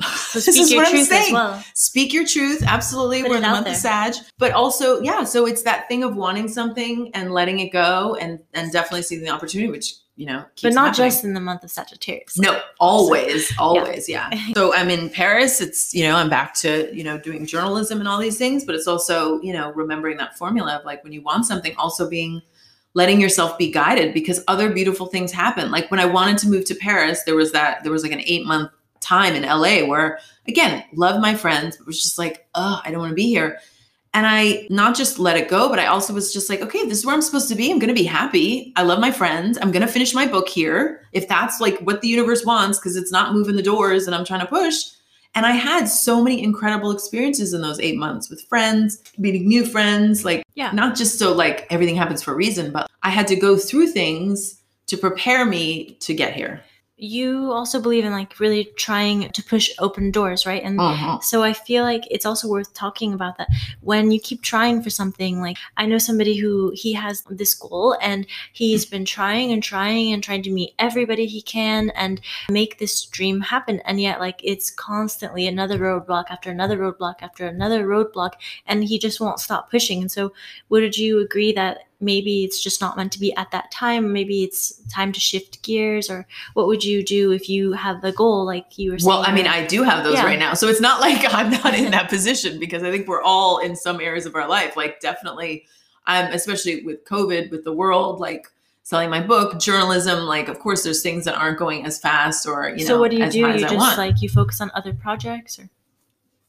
So 0.02 0.40
This 0.40 0.48
is 0.48 0.74
what 0.74 0.88
I'm 0.88 1.04
saying. 1.04 1.34
well. 1.34 1.64
speak 1.74 2.14
your 2.14 2.26
truth 2.26 2.64
absolutely 2.66 3.22
Put 3.22 3.32
we're 3.32 3.36
in 3.38 3.42
the 3.44 3.50
month 3.50 3.68
of 3.68 3.76
sag 3.76 4.14
but 4.38 4.52
also 4.54 5.02
yeah 5.02 5.24
so 5.24 5.46
it's 5.46 5.64
that 5.64 5.88
thing 5.88 6.04
of 6.04 6.16
wanting 6.16 6.48
something 6.48 7.12
and 7.14 7.32
letting 7.34 7.60
it 7.60 7.70
go 7.70 8.16
and 8.16 8.40
and 8.54 8.72
definitely 8.72 9.02
seeing 9.02 9.22
the 9.24 9.30
opportunity 9.30 9.70
which 9.70 9.96
you 10.16 10.26
know 10.26 10.44
keeps 10.56 10.64
But 10.64 10.74
not 10.74 10.88
happening. 10.90 11.10
just 11.12 11.24
in 11.24 11.34
the 11.34 11.40
month 11.40 11.64
of 11.64 11.72
Sagittarius. 11.72 12.38
no 12.38 12.62
always 12.80 13.52
always 13.60 14.08
yeah. 14.10 14.30
so 14.54 14.74
i'm 14.74 14.90
in 14.90 15.10
paris 15.10 15.60
it's 15.62 15.94
you 15.94 16.04
know 16.04 16.16
i'm 16.16 16.30
back 16.30 16.54
to 16.56 16.90
you 16.96 17.04
know 17.04 17.18
doing 17.18 17.46
journalism 17.46 18.00
and 18.00 18.08
all 18.08 18.20
these 18.20 18.38
things 18.38 18.64
but 18.66 18.76
it's 18.76 18.88
also 18.88 19.42
you 19.42 19.52
know 19.54 19.72
remembering 19.74 20.18
that 20.18 20.38
formula 20.38 20.76
of 20.78 20.86
like 20.86 21.04
when 21.04 21.12
you 21.14 21.22
want 21.22 21.46
something 21.46 21.74
also 21.78 22.10
being 22.10 22.42
letting 22.96 23.22
yourself 23.22 23.58
be 23.58 23.72
guided 23.72 24.14
because 24.14 24.44
other 24.48 24.72
beautiful 24.74 25.06
things 25.08 25.32
happen 25.32 25.72
like 25.72 25.90
when 25.92 26.00
i 26.00 26.06
wanted 26.06 26.38
to 26.38 26.50
move 26.50 26.66
to 26.66 26.76
paris 26.76 27.24
there 27.24 27.36
was 27.36 27.52
that 27.52 27.82
there 27.84 27.92
was 27.92 28.04
like 28.04 28.12
an 28.12 28.22
eight 28.26 28.46
month 28.46 28.72
time 29.10 29.34
in 29.36 29.44
la 29.44 29.86
where 29.92 30.20
again 30.48 30.84
love 30.94 31.20
my 31.28 31.34
friends 31.44 31.78
but 31.78 31.88
was 31.88 32.02
just 32.04 32.18
like 32.24 32.36
oh 32.56 32.76
i 32.84 32.92
don't 32.92 33.00
want 33.04 33.12
to 33.12 33.16
be 33.26 33.30
here. 33.38 33.52
And 34.14 34.26
i 34.26 34.66
not 34.70 34.96
just 35.02 35.20
let 35.20 35.38
it 35.38 35.48
go 35.56 35.70
but 35.70 35.80
i 35.80 35.86
also 35.94 36.14
was 36.14 36.34
just 36.34 36.50
like 36.50 36.62
okay 36.62 36.84
this 36.86 37.00
is 37.00 37.06
where 37.06 37.16
i'm 37.16 37.22
supposed 37.22 37.50
to 37.50 37.56
be. 37.62 37.72
I'm 37.72 37.80
going 37.84 37.96
to 37.96 38.02
be 38.04 38.10
happy. 38.22 38.50
I 38.76 38.82
love 38.84 39.00
my 39.00 39.12
friends. 39.12 39.58
I'm 39.62 39.72
going 39.72 39.86
to 39.86 39.94
finish 39.98 40.14
my 40.16 40.28
book 40.28 40.48
here. 40.50 40.80
If 41.20 41.28
that's 41.28 41.60
like 41.66 41.78
what 41.88 42.02
the 42.02 42.08
universe 42.08 42.44
wants 42.52 42.80
because 42.80 42.96
it's 43.02 43.12
not 43.12 43.34
moving 43.38 43.56
the 43.56 43.70
doors 43.74 44.06
and 44.08 44.16
i'm 44.16 44.26
trying 44.26 44.42
to 44.48 44.48
push. 44.62 44.78
And 45.36 45.46
i 45.46 45.52
had 45.52 45.84
so 45.88 46.14
many 46.24 46.38
incredible 46.50 46.92
experiences 46.92 47.54
in 47.54 47.62
those 47.62 47.80
eight 47.80 47.98
months 48.06 48.30
with 48.32 48.42
friends 48.52 48.90
meeting 49.26 49.48
new 49.48 49.64
friends 49.76 50.26
like 50.30 50.44
Yeah. 50.56 50.72
not 50.82 50.96
just 51.02 51.20
so 51.20 51.28
like 51.44 51.58
everything 51.70 51.96
happens 51.96 52.22
for 52.24 52.32
a 52.34 52.36
reason 52.46 52.72
but 52.72 52.84
i 53.04 53.12
had 53.18 53.28
to 53.28 53.36
go 53.48 53.52
through 53.58 53.88
things 54.00 54.38
to 54.88 54.98
prepare 54.98 55.46
me 55.46 55.64
to 56.06 56.12
get 56.16 56.34
here 56.42 56.56
You 57.02 57.54
also 57.54 57.82
believe 57.82 58.04
in 58.04 58.12
like 58.12 58.40
really 58.42 58.66
trying 58.76 59.30
to 59.32 59.42
push 59.44 59.70
open 59.80 60.12
doors, 60.12 60.46
right? 60.46 60.62
And 60.62 60.80
Uh-huh. 60.80 61.20
So 61.22 61.44
I 61.44 61.54
feel 61.54 61.84
like 61.84 62.04
it's 62.12 62.26
also 62.26 62.50
worth 62.50 62.74
talking 62.74 63.14
about 63.14 63.38
that. 63.38 63.48
When 63.80 64.12
you 64.12 64.20
keep 64.20 64.42
trying 64.42 64.84
for 64.84 64.90
something, 64.90 65.40
like 65.40 65.58
I 65.78 65.86
know 65.86 65.98
somebody 65.98 66.36
who 66.36 66.74
he 66.76 66.92
has 66.94 67.24
this 67.30 67.54
goal 67.54 67.98
and 68.02 68.28
he's 68.52 68.86
been 68.86 69.06
trying 69.06 69.52
and 69.52 69.64
trying 69.64 70.12
and 70.12 70.22
trying 70.22 70.44
to 70.44 70.52
meet 70.52 70.74
everybody 70.78 71.26
he 71.26 71.42
can 71.42 71.92
and 71.92 72.20
make 72.50 72.80
this 72.80 73.06
dream 73.06 73.40
happen. 73.40 73.80
And 73.86 74.02
yet 74.02 74.20
like 74.20 74.42
it's 74.44 74.70
constantly 74.70 75.48
another 75.48 75.80
roadblock 75.80 76.26
after 76.30 76.52
another 76.52 76.78
roadblock 76.78 77.22
after 77.22 77.48
another 77.48 77.88
roadblock 77.88 78.34
and 78.66 78.84
he 78.84 79.00
just 79.00 79.22
won't 79.22 79.40
stop 79.40 79.72
pushing. 79.72 80.02
And 80.02 80.12
so 80.12 80.34
would 80.68 80.98
you 80.98 81.20
agree 81.20 81.54
that 81.54 81.89
maybe 82.02 82.44
it's 82.44 82.62
just 82.62 82.80
not 82.82 82.96
meant 82.96 83.12
to 83.14 83.20
be 83.20 83.34
at 83.36 83.52
that 83.52 83.72
time? 83.72 84.14
Maybe 84.14 84.44
it's 84.44 84.74
time 84.90 85.12
to 85.12 85.20
shift 85.20 85.62
gears 85.64 86.10
or 86.10 86.26
what 86.54 86.68
would 86.68 86.84
you 86.84 87.04
do 87.04 87.32
if 87.32 87.50
you 87.50 87.74
have 87.74 88.02
the 88.02 88.12
goal 88.12 88.46
like 88.46 88.78
you 88.78 88.92
were 88.92 89.00
saying? 89.00 89.08
Well, 89.10 89.24
I 89.26 89.34
mean, 89.34 89.48
I 89.48 89.66
do 89.66 89.84
have 89.84 90.04
those 90.04 90.14
Yeah. 90.16 90.26
right 90.26 90.40
now. 90.40 90.54
So 90.54 90.68
it's 90.68 90.82
not 90.82 91.02
like 91.02 91.26
I'm 91.34 91.52
not 91.52 91.74
in 91.76 91.92
that 91.92 92.10
position 92.10 92.60
because 92.60 92.84
I 92.84 92.92
think 92.92 93.08
we're 93.08 93.22
all 93.22 93.60
in 93.60 93.76
some 93.76 94.00
areas 94.00 94.26
of 94.26 94.36
our 94.36 94.48
life. 94.48 94.78
Like, 94.78 95.00
definitely, 95.00 95.66
I'm, 96.06 96.32
especially 96.34 96.84
with 96.84 97.06
COVID, 97.06 97.52
with 97.52 97.64
the 97.64 97.74
world, 97.74 98.20
like 98.20 98.48
selling 98.84 99.10
my 99.10 99.22
book, 99.22 99.60
journalism, 99.60 100.22
like, 100.26 100.48
of 100.48 100.60
course, 100.60 100.84
there's 100.84 101.04
things 101.04 101.26
that 101.26 101.36
aren't 101.36 101.60
going 101.60 101.86
as 101.86 102.00
fast 102.00 102.48
or, 102.48 102.70
you 102.70 102.78
know, 102.78 102.86
so 102.86 103.00
what 103.00 103.12
do 103.12 103.18
you 103.18 103.30
do? 103.30 103.40
You 103.40 103.60
just 103.60 103.98
like 103.98 104.22
you 104.22 104.30
focus 104.30 104.62
on 104.62 104.72
other 104.74 104.94
projects 104.94 105.60
or 105.60 105.70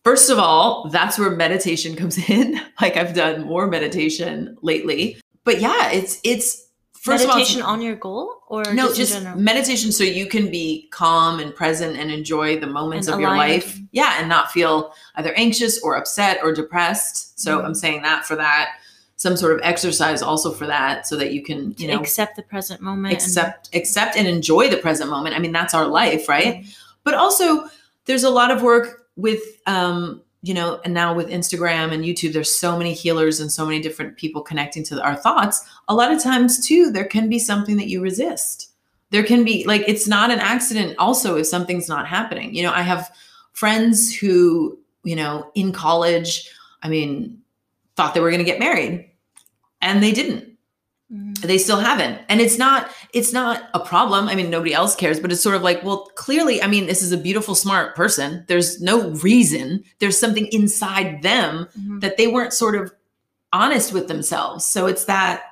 First 0.02 0.30
of 0.30 0.38
all, 0.38 0.88
that's 0.88 1.18
where 1.18 1.30
meditation 1.30 1.94
comes 1.94 2.16
in. 2.30 2.58
like, 2.80 2.96
I've 2.96 3.14
done 3.14 3.44
more 3.44 3.66
meditation 3.66 4.56
lately. 4.62 5.18
But 5.44 5.60
yeah, 5.60 5.90
it's, 5.90 6.20
it's, 6.24 6.66
First 6.92 7.26
meditation 7.26 7.60
of 7.62 7.66
all, 7.66 7.72
on 7.72 7.80
your 7.80 7.94
goal 7.94 8.42
or 8.48 8.62
no, 8.74 8.92
just, 8.92 9.14
just 9.14 9.34
meditation 9.34 9.90
so 9.90 10.04
you 10.04 10.26
can 10.26 10.50
be 10.50 10.86
calm 10.92 11.40
and 11.40 11.54
present 11.54 11.96
and 11.96 12.10
enjoy 12.10 12.60
the 12.60 12.66
moments 12.66 13.06
And 13.06 13.14
of 13.14 13.20
your 13.20 13.30
life. 13.30 13.80
Yeah, 13.90 14.16
and 14.18 14.28
not 14.28 14.52
feel 14.52 14.92
either 15.14 15.32
anxious 15.32 15.80
or 15.82 15.96
upset 15.96 16.40
or 16.42 16.52
depressed. 16.52 17.40
So 17.40 17.58
Mhm. 17.58 17.64
I'm 17.64 17.74
saying 17.74 18.02
that 18.02 18.26
for 18.26 18.36
that. 18.36 18.72
Some 19.16 19.38
sort 19.38 19.54
of 19.54 19.60
exercise 19.62 20.20
also 20.20 20.52
for 20.52 20.66
that 20.66 21.06
so 21.06 21.16
that 21.16 21.32
you 21.32 21.42
can, 21.42 21.68
you 21.78 21.86
to 21.86 21.94
know, 21.94 22.00
accept 22.00 22.36
the 22.36 22.42
present 22.42 22.82
moment 22.82 23.14
and- 23.14 23.22
accept 23.22 23.70
accept 23.74 24.14
and 24.16 24.28
enjoy 24.28 24.68
the 24.68 24.76
present 24.76 25.08
moment. 25.08 25.34
I 25.34 25.38
mean, 25.38 25.52
that's 25.52 25.72
our 25.72 25.86
life, 25.88 26.28
right? 26.28 26.56
Mm. 26.64 26.76
But 27.02 27.14
also 27.14 27.64
there's 28.04 28.24
a 28.24 28.30
lot 28.30 28.50
of 28.50 28.60
work 28.60 29.06
with 29.16 29.40
um 29.66 30.20
you 30.42 30.54
know, 30.54 30.80
and 30.84 30.94
now 30.94 31.14
with 31.14 31.28
Instagram 31.28 31.92
and 31.92 32.04
YouTube, 32.04 32.32
there's 32.32 32.54
so 32.54 32.78
many 32.78 32.94
healers 32.94 33.40
and 33.40 33.52
so 33.52 33.66
many 33.66 33.80
different 33.80 34.16
people 34.16 34.40
connecting 34.40 34.82
to 34.84 35.02
our 35.02 35.14
thoughts. 35.14 35.68
A 35.88 35.94
lot 35.94 36.12
of 36.12 36.22
times, 36.22 36.66
too, 36.66 36.90
there 36.90 37.04
can 37.04 37.28
be 37.28 37.38
something 37.38 37.76
that 37.76 37.88
you 37.88 38.00
resist. 38.00 38.70
There 39.10 39.22
can 39.22 39.44
be, 39.44 39.64
like, 39.66 39.82
it's 39.86 40.08
not 40.08 40.30
an 40.30 40.38
accident, 40.38 40.96
also, 40.98 41.36
if 41.36 41.46
something's 41.46 41.88
not 41.88 42.06
happening. 42.06 42.54
You 42.54 42.62
know, 42.62 42.72
I 42.72 42.82
have 42.82 43.10
friends 43.52 44.14
who, 44.14 44.78
you 45.04 45.16
know, 45.16 45.50
in 45.54 45.72
college, 45.72 46.48
I 46.82 46.88
mean, 46.88 47.42
thought 47.96 48.14
they 48.14 48.20
were 48.20 48.30
going 48.30 48.38
to 48.38 48.44
get 48.44 48.60
married 48.60 49.10
and 49.82 50.02
they 50.02 50.12
didn't 50.12 50.49
Mhm. 51.12 51.38
they 51.40 51.58
still 51.58 51.78
haven't. 51.80 52.20
And 52.28 52.40
it's 52.40 52.56
not 52.58 52.90
it's 53.12 53.32
not 53.32 53.68
a 53.74 53.80
problem. 53.80 54.28
I 54.28 54.34
mean 54.36 54.48
nobody 54.50 54.72
else 54.72 54.94
cares 54.94 55.18
but 55.20 55.32
it's 55.32 55.42
sort 55.42 55.56
of 55.56 55.62
like 55.62 55.82
well 55.82 56.10
clearly 56.14 56.62
i 56.62 56.66
mean 56.68 56.86
this 56.86 57.02
is 57.02 57.10
a 57.12 57.16
beautiful 57.18 57.54
smart 57.54 57.96
person. 57.96 58.44
There's 58.48 58.80
no 58.80 59.10
reason. 59.10 59.82
There's 59.98 60.18
something 60.18 60.46
inside 60.52 61.22
them 61.22 61.66
Mhm. 61.78 62.00
that 62.00 62.16
they 62.16 62.26
weren't 62.28 62.52
sort 62.52 62.76
of 62.76 62.92
honest 63.52 63.92
with 63.92 64.06
themselves. 64.08 64.64
So 64.64 64.86
it's 64.86 65.04
that 65.06 65.42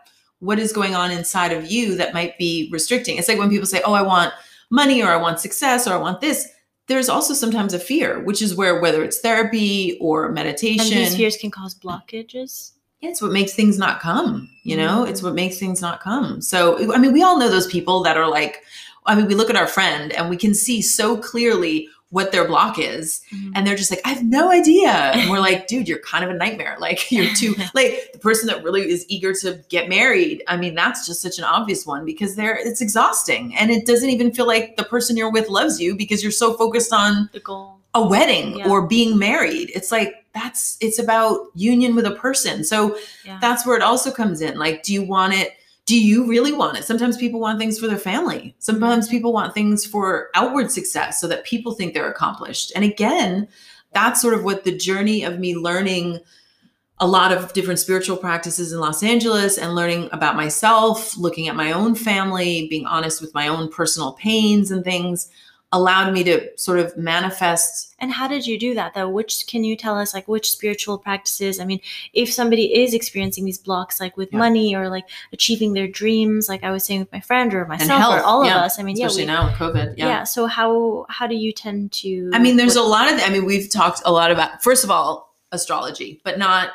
what 0.40 0.60
is 0.60 0.72
going 0.72 0.94
on 0.94 1.10
inside 1.10 1.52
of 1.52 1.68
you 1.68 1.96
that 1.96 2.14
might 2.14 2.38
be 2.38 2.68
restricting? 2.70 3.16
It's 3.16 3.26
like 3.28 3.38
when 3.38 3.50
people 3.50 3.66
say 3.66 3.82
oh 3.84 3.94
i 3.94 4.02
want 4.02 4.32
money 4.70 5.02
or 5.02 5.08
i 5.10 5.16
want 5.16 5.40
success 5.40 5.86
or 5.88 5.94
i 5.94 5.96
want 5.96 6.20
this 6.20 6.46
there's 6.86 7.08
also 7.08 7.34
sometimes 7.34 7.74
a 7.74 7.78
fear 7.78 8.20
which 8.20 8.40
is 8.40 8.54
where 8.54 8.80
whether 8.80 9.02
it's 9.02 9.18
therapy 9.18 9.98
or 10.00 10.26
and 10.26 10.34
meditation. 10.34 10.84
these 10.98 11.16
fears 11.16 11.36
can 11.36 11.50
cause 11.50 11.74
blockages 11.74 12.72
it's 13.00 13.22
what 13.22 13.32
makes 13.32 13.52
things 13.54 13.78
not 13.78 14.00
come, 14.00 14.50
you 14.64 14.76
know? 14.76 15.04
Mhm. 15.04 15.10
It's 15.10 15.22
what 15.22 15.34
makes 15.34 15.58
things 15.58 15.80
not 15.80 16.00
come. 16.00 16.40
So, 16.42 16.92
I 16.92 16.98
mean, 16.98 17.12
we 17.12 17.22
all 17.22 17.38
know 17.38 17.48
those 17.48 17.66
people 17.66 18.02
that 18.02 18.16
are 18.16 18.28
like, 18.28 18.62
I 19.06 19.14
mean, 19.14 19.26
we 19.26 19.34
look 19.34 19.50
at 19.50 19.56
our 19.56 19.66
friend 19.68 20.12
and 20.12 20.28
we 20.28 20.36
can 20.36 20.54
see 20.54 20.82
so 20.82 21.16
clearly 21.16 21.88
what 22.10 22.32
their 22.32 22.46
block 22.46 22.78
is. 22.78 23.20
Mhm. 23.34 23.52
And 23.54 23.66
they're 23.66 23.76
just 23.76 23.90
like, 23.90 24.00
I 24.04 24.08
have 24.08 24.24
no 24.24 24.50
idea. 24.50 24.88
And 24.90 25.30
we're 25.30 25.40
like, 25.40 25.66
dude, 25.68 25.86
you're 25.86 25.98
kind 26.00 26.24
of 26.24 26.30
a 26.30 26.34
nightmare. 26.34 26.76
Like, 26.80 27.10
you're 27.12 27.32
too, 27.34 27.54
like, 27.74 28.10
the 28.14 28.18
person 28.18 28.46
that 28.48 28.64
really 28.64 28.88
is 28.90 29.04
eager 29.08 29.32
to 29.42 29.60
get 29.68 29.88
married. 29.88 30.42
I 30.48 30.56
mean, 30.56 30.74
that's 30.74 31.06
just 31.06 31.20
such 31.20 31.38
an 31.38 31.44
obvious 31.44 31.86
one 31.86 32.04
because 32.06 32.34
they're, 32.34 32.56
it's 32.56 32.80
exhausting. 32.80 33.54
And 33.56 33.70
it 33.70 33.86
doesn't 33.86 34.08
even 34.10 34.32
feel 34.32 34.46
like 34.46 34.76
the 34.76 34.84
person 34.84 35.16
you're 35.16 35.30
with 35.30 35.48
loves 35.50 35.80
you 35.80 35.94
because 35.94 36.22
you're 36.22 36.32
so 36.32 36.54
focused 36.54 36.92
on 36.92 37.28
the 37.32 37.40
goal 37.40 37.74
a 37.94 38.06
wedding 38.06 38.58
Yeah. 38.58 38.68
or 38.68 38.86
being 38.86 39.18
married. 39.18 39.70
It's 39.74 39.90
like 39.90 40.17
that's 40.34 40.76
it's 40.80 40.98
about 40.98 41.46
union 41.54 41.94
with 41.94 42.06
a 42.06 42.14
person. 42.14 42.64
So 42.64 42.98
yeah 43.24 43.38
that's 43.40 43.66
where 43.66 43.76
it 43.76 43.82
also 43.82 44.10
comes 44.10 44.40
in. 44.40 44.58
Like, 44.58 44.82
do 44.82 44.92
you 44.92 45.02
want 45.02 45.34
it? 45.34 45.52
Do 45.86 45.98
you 45.98 46.26
really 46.26 46.52
want 46.52 46.76
it? 46.76 46.84
Sometimes 46.84 47.16
people 47.16 47.40
want 47.40 47.58
things 47.58 47.78
for 47.78 47.86
their 47.86 47.98
family. 47.98 48.54
Sometimes 48.58 49.08
people 49.08 49.32
want 49.32 49.54
things 49.54 49.86
for 49.86 50.28
outward 50.34 50.70
success 50.70 51.18
so 51.20 51.26
that 51.28 51.44
people 51.44 51.72
think 51.72 51.94
they're 51.94 52.10
accomplished. 52.10 52.72
And 52.76 52.84
again, 52.84 53.48
that's 53.94 54.20
sort 54.20 54.34
of 54.34 54.44
what 54.44 54.64
the 54.64 54.76
journey 54.76 55.24
of 55.24 55.38
me 55.38 55.56
learning 55.56 56.20
a 57.00 57.06
lot 57.06 57.32
of 57.32 57.52
different 57.52 57.78
spiritual 57.78 58.16
practices 58.16 58.72
in 58.72 58.80
Los 58.80 59.02
Angeles 59.02 59.56
and 59.56 59.74
learning 59.74 60.08
about 60.12 60.36
myself, 60.36 61.16
looking 61.16 61.48
at 61.48 61.56
my 61.56 61.72
own 61.72 61.94
family, 61.94 62.66
being 62.68 62.86
honest 62.86 63.20
with 63.20 63.32
my 63.34 63.48
own 63.48 63.70
personal 63.70 64.12
pains 64.12 64.70
and 64.70 64.84
things 64.84 65.30
allowed 65.70 66.12
me 66.14 66.24
to 66.24 66.48
sort 66.58 66.78
of 66.78 66.96
manifest 66.96 67.94
and 67.98 68.10
how 68.10 68.26
did 68.26 68.46
you 68.46 68.58
do 68.58 68.74
that 68.74 68.94
though 68.94 69.08
which 69.08 69.46
can 69.46 69.64
you 69.64 69.76
tell 69.76 69.98
us 69.98 70.14
like 70.14 70.26
which 70.26 70.50
spiritual 70.50 70.96
practices 70.96 71.60
i 71.60 71.64
mean 71.64 71.78
if 72.14 72.32
somebody 72.32 72.74
is 72.74 72.94
experiencing 72.94 73.44
these 73.44 73.58
blocks 73.58 74.00
like 74.00 74.16
with 74.16 74.30
Yeah. 74.32 74.38
money 74.38 74.74
or 74.74 74.88
like 74.88 75.04
achieving 75.30 75.74
their 75.74 75.86
dreams 75.86 76.48
like 76.48 76.64
i 76.64 76.70
was 76.70 76.84
saying 76.84 77.00
with 77.00 77.12
my 77.12 77.20
friend 77.20 77.52
or 77.52 77.66
myself 77.66 78.00
health. 78.00 78.14
or 78.14 78.22
all 78.22 78.44
yeah, 78.46 78.56
of 78.56 78.62
us 78.62 78.78
i 78.78 78.82
mean 78.82 78.96
yeah 78.96 79.06
especially 79.06 79.24
we, 79.24 79.26
now 79.26 79.46
with 79.46 79.56
COVID. 79.56 79.94
yeah. 79.98 80.24
so 80.24 80.46
how 80.46 81.04
how 81.10 81.26
do 81.26 81.34
you 81.34 81.52
tend 81.52 81.92
to 81.92 82.30
I 82.32 82.38
mean, 82.38 82.56
there's 82.56 82.76
a 82.76 82.82
lot 82.82 83.12
of. 83.12 83.20
I 83.22 83.30
mean, 83.30 83.44
we've 83.44 83.70
talked 83.70 84.02
a 84.04 84.12
lot 84.12 84.30
about. 84.30 84.62
First 84.62 84.84
of 84.84 84.90
all, 84.90 85.34
astrology, 85.52 86.20
but 86.24 86.38
not 86.38 86.70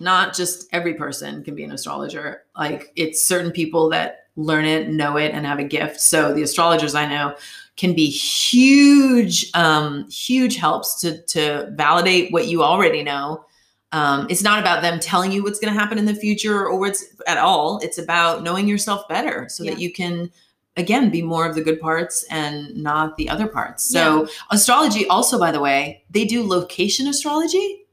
not 0.00 0.34
just 0.34 0.68
every 0.72 0.94
person 0.94 1.42
can 1.44 1.54
be 1.54 1.64
an 1.64 1.72
astrologer. 1.72 2.42
Like 2.56 2.92
it's 2.96 3.24
certain 3.24 3.52
people 3.52 3.90
that 3.90 4.21
learn 4.36 4.64
it, 4.64 4.88
know 4.88 5.16
it, 5.16 5.32
and 5.32 5.46
have 5.46 5.58
a 5.58 5.64
gift. 5.64 6.00
So 6.00 6.32
the 6.32 6.42
astrologers 6.42 6.94
I 6.94 7.06
know 7.06 7.36
can 7.76 7.94
be 7.94 8.08
huge, 8.08 9.50
um, 9.54 10.08
huge 10.10 10.56
helps 10.56 11.00
to 11.00 11.22
to 11.22 11.70
validate 11.72 12.32
what 12.32 12.46
you 12.46 12.62
already 12.62 13.02
know. 13.02 13.44
Um, 13.92 14.26
it's 14.30 14.42
not 14.42 14.58
about 14.58 14.80
them 14.80 15.00
telling 15.00 15.32
you 15.32 15.42
what's 15.42 15.58
going 15.58 15.72
to 15.72 15.78
happen 15.78 15.98
in 15.98 16.06
the 16.06 16.14
future 16.14 16.66
or 16.66 16.78
what's 16.78 17.04
at 17.26 17.38
all. 17.38 17.78
It's 17.82 17.98
about 17.98 18.42
knowing 18.42 18.66
yourself 18.66 19.06
better 19.08 19.48
so 19.50 19.64
that 19.64 19.78
you 19.78 19.92
can 19.92 20.30
again 20.78 21.10
be 21.10 21.20
more 21.20 21.46
of 21.46 21.54
the 21.54 21.60
good 21.60 21.78
parts 21.78 22.24
and 22.30 22.74
not 22.74 23.16
the 23.18 23.28
other 23.28 23.46
parts. 23.46 23.84
So 23.84 24.26
astrology 24.50 25.06
also 25.08 25.38
by 25.38 25.52
the 25.52 25.60
way, 25.60 26.04
they 26.10 26.24
do 26.24 26.46
location 26.46 27.06
astrology, 27.06 27.84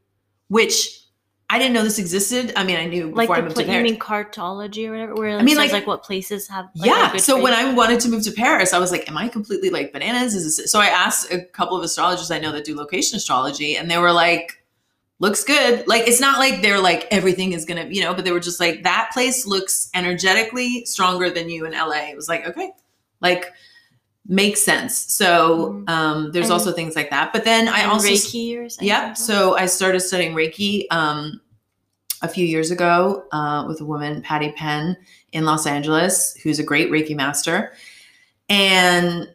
which 0.48 0.99
I 1.52 1.58
didn't 1.58 1.74
know 1.74 1.82
this 1.82 1.98
existed. 1.98 2.52
I 2.54 2.62
mean, 2.62 2.76
I 2.76 2.86
knew 2.86 3.10
like 3.10 3.26
before 3.26 3.36
I 3.36 3.40
moved 3.40 3.56
to 3.56 3.62
you 3.62 3.68
Paris. 3.68 3.90
mean 3.90 3.98
cartology 3.98 4.86
or 4.86 4.92
whatever? 4.92 5.14
Where 5.14 5.36
I 5.36 5.42
mean, 5.42 5.56
like- 5.56 5.72
like 5.72 5.86
what 5.86 6.04
places 6.04 6.46
have? 6.46 6.68
Like, 6.76 6.86
yeah. 6.86 7.16
So 7.16 7.42
when 7.42 7.52
you? 7.52 7.58
I 7.70 7.74
wanted 7.74 7.98
to 8.00 8.08
move 8.08 8.22
to 8.24 8.30
Paris, 8.30 8.72
I 8.72 8.78
was 8.78 8.92
like, 8.92 9.08
"Am 9.10 9.16
I 9.18 9.26
completely 9.28 9.68
like 9.68 9.92
bananas?" 9.92 10.36
Is 10.36 10.56
this? 10.56 10.70
So 10.70 10.78
I 10.78 10.86
asked 10.86 11.32
a 11.32 11.40
couple 11.40 11.76
of 11.76 11.82
astrologers 11.82 12.30
I 12.30 12.38
know 12.38 12.52
that 12.52 12.64
do 12.64 12.76
location 12.76 13.16
astrology, 13.16 13.76
and 13.76 13.90
they 13.90 13.98
were 13.98 14.12
like, 14.12 14.62
"Looks 15.18 15.42
good." 15.42 15.88
Like 15.88 16.06
it's 16.06 16.20
not 16.20 16.38
like 16.38 16.62
they're 16.62 16.78
like 16.80 17.08
everything 17.10 17.52
is 17.52 17.64
gonna, 17.64 17.86
you 17.86 18.02
know, 18.02 18.14
but 18.14 18.24
they 18.24 18.30
were 18.30 18.38
just 18.38 18.60
like, 18.60 18.84
"That 18.84 19.10
place 19.12 19.44
looks 19.44 19.90
energetically 19.92 20.84
stronger 20.84 21.30
than 21.30 21.50
you 21.50 21.66
in 21.66 21.72
LA." 21.72 22.10
It 22.10 22.16
was 22.16 22.28
like, 22.28 22.46
okay, 22.46 22.70
like 23.20 23.52
makes 24.26 24.60
sense. 24.62 24.96
So 25.12 25.82
Mhm. 25.86 25.90
um, 25.90 26.32
there's 26.32 26.46
And- 26.46 26.52
also 26.52 26.72
things 26.72 26.94
like 26.94 27.10
that. 27.10 27.32
But 27.32 27.44
then 27.44 27.68
I 27.68 27.84
also 27.84 28.06
Reiki 28.08 28.56
or 28.58 28.68
something. 28.68 28.86
Yep. 28.88 29.16
So 29.16 29.56
I 29.56 29.66
started 29.66 30.00
studying 30.00 30.34
Reiki 30.34 30.84
um, 30.90 31.40
a 32.22 32.28
few 32.28 32.46
years 32.46 32.70
ago 32.70 33.24
uh, 33.32 33.64
with 33.66 33.80
a 33.80 33.84
woman, 33.84 34.22
Patty 34.22 34.52
Penn, 34.52 34.96
in 35.32 35.44
Los 35.44 35.66
Angeles, 35.66 36.34
who's 36.42 36.58
a 36.58 36.62
great 36.64 36.90
Reiki 36.90 37.14
master. 37.16 37.72
And 38.48 39.28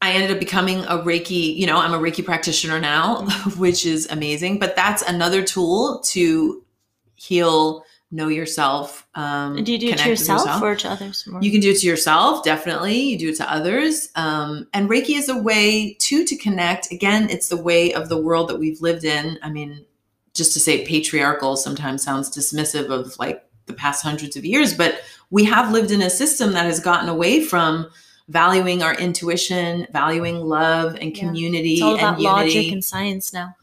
I 0.00 0.12
ended 0.12 0.30
up 0.30 0.38
becoming 0.38 0.80
a 0.84 0.98
Reiki, 0.98 1.54
you 1.56 1.66
know, 1.66 1.76
I'm 1.76 1.92
a 1.92 1.98
Reiki 1.98 2.24
practitioner 2.24 2.80
now, 2.80 3.26
which 3.56 3.84
is 3.84 4.06
amazing. 4.10 4.58
But 4.58 4.74
that's 4.76 5.02
another 5.02 5.42
tool 5.42 6.00
to 6.06 6.64
heal, 7.16 7.84
know 8.10 8.28
yourself. 8.28 9.06
Um, 9.14 9.62
do 9.62 9.72
you 9.72 9.78
do 9.78 9.88
it 9.88 9.98
to 9.98 10.10
with 10.10 10.20
yourself, 10.20 10.62
or 10.62 10.74
to 10.76 10.90
others 10.90 11.26
more? 11.26 11.42
you 11.42 11.50
can 11.50 11.60
do 11.60 11.70
it 11.70 11.78
to 11.80 11.86
yourself, 11.86 12.42
definitely. 12.44 12.98
You 12.98 13.18
do 13.18 13.28
it 13.30 13.36
to 13.36 13.52
others. 13.52 14.08
Um, 14.14 14.66
and 14.72 14.88
Reiki 14.88 15.16
is 15.18 15.28
a 15.28 15.36
way 15.36 15.94
too 16.00 16.24
to 16.24 16.36
connect. 16.36 16.90
Again, 16.90 17.28
it's 17.28 17.48
the 17.48 17.56
way 17.62 17.92
of 17.92 18.08
the 18.08 18.20
world 18.20 18.48
that 18.48 18.58
we've 18.58 18.80
lived 18.80 19.04
in. 19.04 19.38
I 19.42 19.50
mean, 19.50 19.84
just 20.34 20.52
to 20.54 20.60
say 20.60 20.86
patriarchal 20.86 21.56
sometimes 21.56 22.02
sounds 22.02 22.34
dismissive 22.34 22.88
of 22.90 23.18
like 23.18 23.44
the 23.66 23.74
past 23.74 24.02
hundreds 24.02 24.36
of 24.36 24.44
years, 24.44 24.72
but 24.72 25.02
we 25.30 25.44
have 25.44 25.72
lived 25.72 25.90
in 25.90 26.00
a 26.00 26.08
system 26.08 26.52
that 26.52 26.64
has 26.64 26.80
gotten 26.80 27.08
away 27.10 27.44
from 27.44 27.90
valuing 28.28 28.82
our 28.82 28.94
intuition, 28.94 29.86
valuing 29.92 30.36
love 30.36 30.96
and 31.00 31.14
Yeah. 31.16 31.24
community 31.24 31.74
it's 31.74 31.82
all 31.82 31.96
and 31.96 32.18
unity 32.20 32.24
logic 32.24 32.72
and 32.72 32.84
science 32.84 33.32
now. 33.32 33.54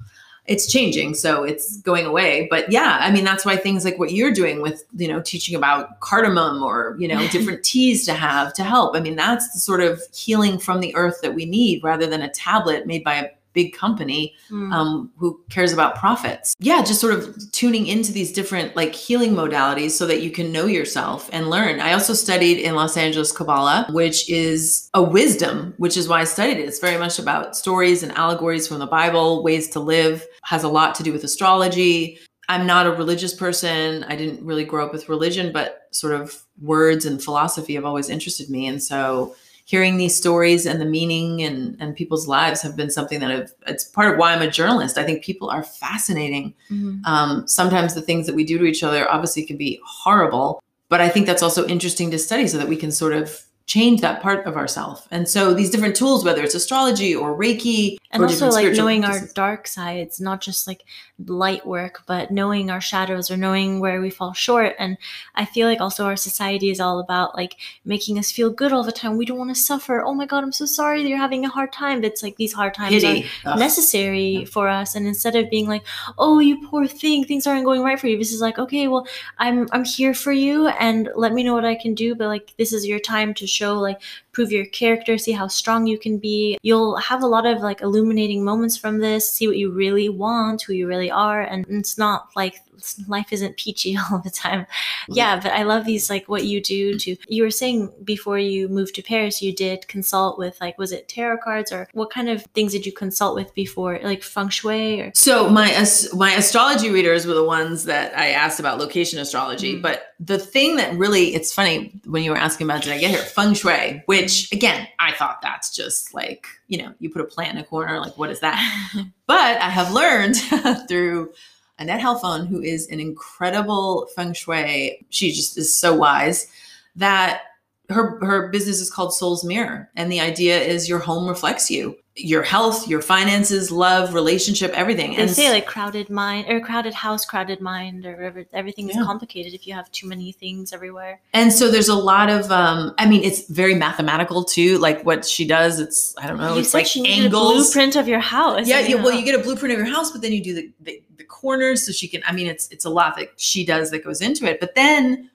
It's 0.47 0.71
changing 0.71 1.13
so 1.13 1.43
it's 1.43 1.77
going 1.77 2.05
away. 2.05 2.47
But 2.49 2.71
yeah 2.71 2.97
i 3.01 3.11
mean 3.11 3.23
that's 3.23 3.45
why 3.45 3.55
things 3.55 3.85
like 3.85 3.99
what 3.99 4.11
you're 4.11 4.31
doing 4.31 4.61
with 4.61 4.83
you 4.95 5.07
know 5.07 5.21
teaching 5.21 5.55
about 5.55 5.99
cardamom 5.99 6.63
or 6.63 6.95
you 6.99 7.07
know 7.07 7.27
different 7.31 7.63
teas 7.63 8.05
to 8.05 8.13
have 8.13 8.53
to 8.53 8.63
help. 8.63 8.95
I 8.95 8.99
mean 8.99 9.15
that's 9.15 9.53
the 9.53 9.59
sort 9.59 9.81
of 9.81 10.01
healing 10.13 10.59
from 10.59 10.79
the 10.79 10.95
earth 10.95 11.19
that 11.21 11.35
we 11.35 11.45
need 11.45 11.83
rather 11.83 12.07
than 12.07 12.21
a 12.21 12.29
tablet 12.29 12.87
made 12.87 13.03
by 13.03 13.15
a 13.15 13.29
big 13.55 13.73
company 13.73 14.33
Mm. 14.51 14.71
um, 14.73 15.11
who 15.17 15.39
cares 15.49 15.73
about 15.73 15.95
profits. 15.95 16.53
Yeah 16.59 16.83
just 16.83 17.01
sort 17.01 17.13
of 17.17 17.35
tuning 17.51 17.87
into 17.87 18.11
these 18.11 18.31
different 18.31 18.75
like 18.75 18.93
healing 18.93 19.33
modalities 19.33 19.91
so 19.91 20.05
that 20.05 20.21
you 20.21 20.29
can 20.29 20.51
know 20.51 20.65
yourself 20.67 21.29
and 21.33 21.49
learn. 21.49 21.79
I 21.79 21.93
also 21.93 22.13
studied 22.13 22.57
in 22.59 22.75
los 22.75 22.95
angeles 22.97 23.31
kabbalah 23.31 23.87
which 23.89 24.29
is 24.29 24.89
a 24.93 25.01
wisdom 25.01 25.73
which 25.77 25.95
is 25.97 26.07
why 26.07 26.19
i 26.21 26.25
studied 26.25 26.57
it. 26.59 26.67
It's 26.69 26.79
very 26.87 26.99
much 27.05 27.17
about 27.17 27.55
stories 27.57 28.03
and 28.03 28.11
allegories 28.23 28.67
from 28.67 28.79
the 28.79 28.87
bible 28.99 29.41
ways 29.47 29.69
to 29.69 29.79
live 29.79 30.17
has 30.43 30.63
a 30.63 30.67
lot 30.79 30.93
to 30.95 31.03
do 31.03 31.11
with 31.13 31.23
astrology. 31.23 32.19
I'm 32.47 32.67
not 32.67 32.85
a 32.85 32.91
religious 32.91 33.33
person. 33.33 34.03
I 34.07 34.15
didn't 34.15 34.45
really 34.45 34.65
grow 34.65 34.85
up 34.85 34.93
with 34.93 35.09
religion 35.09 35.51
but 35.57 35.69
sort 35.91 36.13
of 36.19 36.43
words 36.61 37.05
and 37.07 37.23
philosophy 37.23 37.73
have 37.77 37.85
always 37.85 38.09
interested 38.09 38.47
me. 38.49 38.67
And 38.67 38.79
so 38.83 39.35
hearing 39.65 39.97
these 39.97 40.15
stories 40.15 40.67
and 40.67 40.79
the 40.79 40.85
meaning 40.85 41.41
and, 41.41 41.75
and 41.79 41.95
people's 41.95 42.27
lives 42.27 42.61
have 42.61 42.75
been 42.75 42.91
something 42.91 43.19
that 43.19 43.31
I've, 43.31 43.53
it's 43.65 43.83
part 43.83 44.13
of 44.13 44.19
why 44.19 44.31
I'm 44.31 44.43
a 44.43 44.49
journalist. 44.49 44.97
I 44.97 45.03
think 45.03 45.23
people 45.23 45.49
are 45.49 45.63
fascinating. 45.63 46.53
Mhm. 46.69 47.03
Um, 47.05 47.47
sometimes 47.47 47.95
the 47.95 48.01
things 48.01 48.27
that 48.27 48.35
we 48.35 48.43
do 48.43 48.59
to 48.59 48.65
each 48.65 48.83
other 48.83 49.11
obviously 49.11 49.43
can 49.43 49.57
be 49.57 49.79
horrible, 49.83 50.61
but 50.87 51.01
I 51.01 51.09
think 51.09 51.25
that's 51.25 51.41
also 51.41 51.67
interesting 51.67 52.11
to 52.11 52.19
study 52.19 52.47
so 52.47 52.59
that 52.59 52.67
we 52.67 52.77
can 52.77 52.91
sort 52.91 53.13
of 53.13 53.41
change 53.65 54.01
that 54.01 54.21
part 54.21 54.45
of 54.45 54.55
ourselves. 54.55 55.07
And 55.09 55.27
so 55.27 55.55
these 55.55 55.71
different 55.71 55.95
tools, 55.95 56.23
whether 56.23 56.43
it's 56.43 56.53
astrology 56.53 57.15
or 57.15 57.35
Reiki, 57.35 57.97
and 58.11 58.21
or 58.21 58.27
also 58.27 58.49
like 58.49 58.71
knowing 58.73 59.03
our 59.03 59.21
dark 59.33 59.67
sides 59.67 60.21
not 60.21 60.41
just 60.41 60.67
like 60.67 60.83
light 61.27 61.65
work 61.65 62.03
but 62.07 62.29
knowing 62.29 62.69
our 62.69 62.81
shadows 62.81 63.31
or 63.31 63.37
knowing 63.37 63.79
where 63.79 64.01
we 64.01 64.09
fall 64.09 64.33
short 64.33 64.75
and 64.77 64.97
i 65.35 65.45
feel 65.45 65.65
like 65.65 65.79
also 65.79 66.03
our 66.03 66.17
society 66.17 66.69
is 66.69 66.81
all 66.81 66.99
about 66.99 67.33
like 67.35 67.55
making 67.85 68.19
us 68.19 68.31
feel 68.31 68.49
good 68.49 68.73
all 68.73 68.83
the 68.83 68.91
time 68.91 69.15
we 69.15 69.23
don't 69.25 69.37
want 69.37 69.49
to 69.49 69.55
suffer 69.55 70.03
oh 70.03 70.13
my 70.13 70.25
god 70.25 70.43
i'm 70.43 70.51
so 70.51 70.65
sorry 70.65 71.01
that 71.01 71.07
you're 71.07 71.17
having 71.17 71.45
a 71.45 71.49
hard 71.49 71.71
time 71.71 72.01
but 72.01 72.07
it's 72.11 72.21
like 72.21 72.35
these 72.35 72.51
hard 72.51 72.73
times 72.73 73.01
are. 73.01 73.23
Ugh. 73.45 73.59
necessary 73.59 74.39
Yeah. 74.39 74.45
for 74.45 74.67
us 74.67 74.93
and 74.93 75.07
instead 75.07 75.37
of 75.37 75.49
being 75.49 75.69
like 75.69 75.85
oh 76.17 76.39
you 76.39 76.67
poor 76.67 76.85
thing 76.85 77.23
things 77.23 77.47
aren't 77.47 77.63
going 77.63 77.81
right 77.81 77.97
for 77.99 78.07
you 78.07 78.17
this 78.17 78.33
is 78.33 78.41
like 78.41 78.59
okay 78.59 78.89
well 78.89 79.07
i'm 79.37 79.69
i'm 79.71 79.85
here 79.85 80.13
for 80.13 80.33
you 80.33 80.67
and 80.67 81.09
let 81.15 81.31
me 81.31 81.43
know 81.43 81.53
what 81.53 81.63
i 81.63 81.75
can 81.75 81.93
do 81.93 82.13
but 82.15 82.27
like 82.27 82.53
this 82.57 82.73
is 82.73 82.85
your 82.85 82.99
time 82.99 83.33
to 83.35 83.47
show 83.47 83.79
like 83.79 84.01
prove 84.35 84.51
your 84.51 84.65
character 84.65 85.17
see 85.17 85.31
how 85.31 85.47
strong 85.47 85.87
you 85.87 85.97
can 85.97 86.17
be. 86.17 86.57
You'll 86.61 86.97
have 86.97 87.23
a 87.23 87.27
lot 87.27 87.45
of 87.45 87.61
like 87.61 87.81
illuminating 87.81 88.43
moments 88.43 88.77
from 88.77 88.99
this 88.99 89.27
see 89.27 89.47
what 89.47 89.57
you 89.57 89.71
really 89.71 90.09
want 90.09 90.61
who 90.61 90.73
you 90.73 90.87
really 90.87 91.09
are 91.09 91.41
and 91.41 91.65
it's 91.69 91.97
not 91.97 92.29
like 92.35 92.61
life 93.07 93.31
isn't 93.31 93.57
peachy 93.57 93.97
all 94.11 94.19
the 94.19 94.29
time 94.29 94.65
yeah 95.09 95.39
but 95.39 95.51
i 95.51 95.63
love 95.63 95.85
these 95.85 96.09
like 96.09 96.27
what 96.27 96.45
you 96.45 96.61
do 96.61 96.97
to 96.97 97.15
you 97.27 97.43
were 97.43 97.51
saying 97.51 97.91
before 98.03 98.39
you 98.39 98.67
moved 98.67 98.95
to 98.95 99.01
paris 99.01 99.41
you 99.41 99.53
did 99.53 99.87
consult 99.87 100.37
with 100.37 100.59
like 100.61 100.77
was 100.77 100.91
it 100.91 101.07
tarot 101.07 101.37
cards 101.37 101.71
or 101.71 101.87
what 101.93 102.09
kind 102.09 102.29
of 102.29 102.43
things 102.53 102.71
did 102.71 102.85
you 102.85 102.91
consult 102.91 103.35
with 103.35 103.53
before 103.53 103.99
like 104.03 104.23
feng 104.23 104.49
shui 104.49 105.01
or 105.01 105.11
So 105.13 105.49
my 105.49 105.85
my 106.13 106.33
astrology 106.33 106.89
readers 106.89 107.25
were 107.25 107.33
the 107.33 107.43
ones 107.43 107.85
that 107.85 108.17
I 108.17 108.29
asked 108.29 108.59
about 108.59 108.79
location 108.79 109.19
astrology. 109.19 109.77
Mm. 109.77 109.81
But 109.81 110.13
the 110.19 110.39
thing 110.39 110.77
that 110.77 110.95
really 110.95 111.35
it's 111.35 111.53
funny 111.53 111.99
when 112.05 112.23
you 112.23 112.31
were 112.31 112.37
asking 112.37 112.67
about 112.67 112.83
did 112.83 112.93
I 112.93 112.99
get 112.99 113.11
here 113.11 113.19
feng 113.19 113.53
shui, 113.53 114.03
which 114.05 114.51
again 114.51 114.87
I 114.99 115.13
thought 115.13 115.41
that's 115.41 115.75
just 115.75 116.13
like 116.13 116.47
you 116.67 116.77
know 116.79 116.93
you 116.99 117.09
put 117.09 117.21
a 117.21 117.25
plant 117.25 117.53
in 117.53 117.57
a 117.57 117.63
corner 117.63 117.99
like 117.99 118.17
what 118.17 118.29
is 118.29 118.39
that? 118.41 118.59
But 119.27 119.59
I 119.59 119.71
have 119.71 119.91
learned 119.91 120.35
through 120.87 121.33
Annette 121.77 122.01
Helfon, 122.01 122.45
who 122.47 122.61
is 122.61 122.87
an 122.87 122.99
incredible 122.99 124.07
feng 124.15 124.33
shui. 124.33 125.05
She 125.09 125.31
just 125.31 125.57
is 125.57 125.75
so 125.75 125.93
wise 125.95 126.47
that 126.95 127.41
her 127.89 128.17
her 128.25 128.49
business 128.49 128.79
is 128.81 128.89
called 128.89 129.13
Soul's 129.13 129.43
Mirror, 129.43 129.89
and 129.95 130.11
the 130.11 130.19
idea 130.19 130.59
is 130.59 130.89
your 130.89 130.99
home 130.99 131.27
reflects 131.27 131.69
you, 131.69 131.95
your 132.15 132.41
health, 132.41 132.87
your 132.87 133.01
finances, 133.01 133.69
love, 133.69 134.13
relationship, 134.15 134.71
everything. 134.73 135.11
they 135.11 135.17
and 135.21 135.29
say 135.29 135.51
like 135.51 135.67
crowded 135.67 136.09
mind 136.09 136.49
or 136.49 136.59
crowded 136.61 136.95
house 136.95 137.25
crowded 137.25 137.61
mind 137.61 138.05
or 138.05 138.15
whatever 138.15 138.43
everything 138.53 138.89
is 138.89 138.95
Yeah. 138.95 139.03
complicated 139.03 139.53
if 139.53 139.67
you 139.67 139.73
have 139.73 139.91
too 139.91 140.07
many 140.07 140.31
things 140.31 140.73
everywhere 140.73 141.19
And 141.33 141.51
so 141.53 141.69
there's 141.69 141.89
a 141.89 141.95
lot 141.95 142.29
of, 142.31 142.49
um, 142.51 142.95
I 142.97 143.05
mean, 143.05 143.23
it's 143.23 143.47
very 143.49 143.75
mathematical 143.75 144.43
too. 144.45 144.77
Like 144.79 145.03
what 145.05 145.23
she 145.25 145.45
does, 145.45 145.79
it's 145.79 146.15
I 146.17 146.25
don't 146.25 146.37
know, 146.37 146.53
you 146.55 146.61
it's 146.61 146.73
like 146.73 146.87
she 146.87 147.01
needed 147.01 147.19
a 147.21 147.25
angles. 147.25 147.65
blueprint 147.65 147.97
of 147.97 148.07
your 148.07 148.19
house 148.21 148.65
yeah, 148.67 148.79
you, 148.79 148.97
well, 148.97 149.13
you 149.13 149.23
get 149.23 149.35
a 149.39 149.43
blueprint 149.43 149.73
of 149.73 149.77
your 149.77 149.93
house, 149.93 150.09
but 150.11 150.21
then 150.23 150.31
you 150.31 150.41
do 150.41 150.53
the 150.55 150.71
the 150.81 151.14
corners 151.27 151.85
so 151.85 151.91
she 151.91 152.07
can. 152.07 152.21
I 152.25 152.31
mean, 152.31 152.47
it's 152.47 152.67
it's 152.69 152.85
a 152.85 152.89
lot 152.89 153.17
that 153.17 153.29
she 153.37 153.65
does 153.65 153.91
that 153.91 154.03
goes 154.03 154.21
into 154.21 154.45
it. 154.45 154.59
But 154.59 154.75
then 154.75 155.29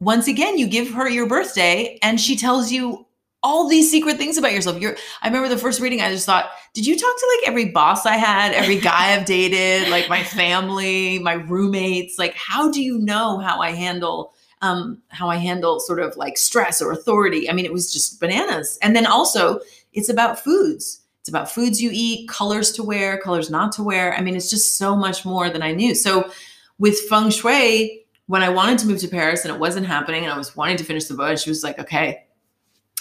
once 0.00 0.28
again, 0.28 0.58
you 0.58 0.66
give 0.66 0.90
her 0.90 1.08
your 1.08 1.26
birthday, 1.26 1.98
and 2.02 2.20
she 2.20 2.36
tells 2.36 2.72
you 2.72 3.06
all 3.42 3.68
these 3.68 3.90
secret 3.90 4.16
things 4.16 4.38
about 4.38 4.52
yourself. 4.52 4.80
You're. 4.80 4.96
I 5.22 5.28
remember 5.28 5.48
the 5.48 5.58
first 5.58 5.80
reading. 5.80 6.00
I 6.00 6.10
just 6.10 6.26
thought, 6.26 6.50
did 6.72 6.86
you 6.86 6.94
talk 6.94 7.16
to 7.16 7.38
like 7.38 7.48
every 7.48 7.66
boss 7.66 8.06
I 8.06 8.16
had, 8.16 8.52
every 8.52 8.78
guy 8.80 9.12
I've 9.14 9.26
dated, 9.26 9.88
like 9.90 10.08
my 10.08 10.24
family, 10.24 11.18
my 11.18 11.34
roommates? 11.34 12.18
Like, 12.18 12.34
how 12.34 12.70
do 12.70 12.82
you 12.82 12.98
know 12.98 13.38
how 13.38 13.60
I 13.60 13.72
handle? 13.72 14.32
Um, 14.62 15.02
how 15.08 15.28
I 15.28 15.36
handle 15.36 15.78
sort 15.78 16.00
of 16.00 16.16
like 16.16 16.38
stress 16.38 16.80
or 16.80 16.90
authority. 16.90 17.50
I 17.50 17.52
mean, 17.52 17.66
it 17.66 17.72
was 17.72 17.92
just 17.92 18.18
bananas. 18.18 18.78
And 18.80 18.96
then 18.96 19.04
also, 19.04 19.60
it's 19.92 20.08
about 20.08 20.38
foods. 20.42 21.03
It's 21.24 21.30
about 21.30 21.50
foods 21.50 21.80
you 21.80 21.88
eat, 21.90 22.28
colors 22.28 22.70
to 22.72 22.82
wear, 22.82 23.16
colors 23.16 23.48
not 23.48 23.72
to 23.72 23.82
wear. 23.82 24.14
I 24.14 24.20
mean, 24.20 24.36
it's 24.36 24.50
just 24.50 24.76
so 24.76 24.94
much 24.94 25.24
more 25.24 25.48
than 25.48 25.62
I 25.62 25.72
knew. 25.72 25.94
So 25.94 26.30
with 26.78 27.00
feng 27.08 27.30
shui, 27.30 28.04
when 28.26 28.42
I 28.42 28.50
wanted 28.50 28.78
to 28.80 28.86
move 28.86 29.00
to 29.00 29.08
Paris 29.08 29.42
and 29.42 29.54
it 29.54 29.58
wasn't 29.58 29.86
happening 29.86 30.24
and 30.24 30.30
I 30.34 30.36
was 30.36 30.54
wanting 30.54 30.76
to 30.76 30.84
finish 30.84 31.06
the 31.06 31.14
book, 31.14 31.38
she 31.38 31.48
was 31.48 31.64
like, 31.64 31.78
okay, 31.78 32.26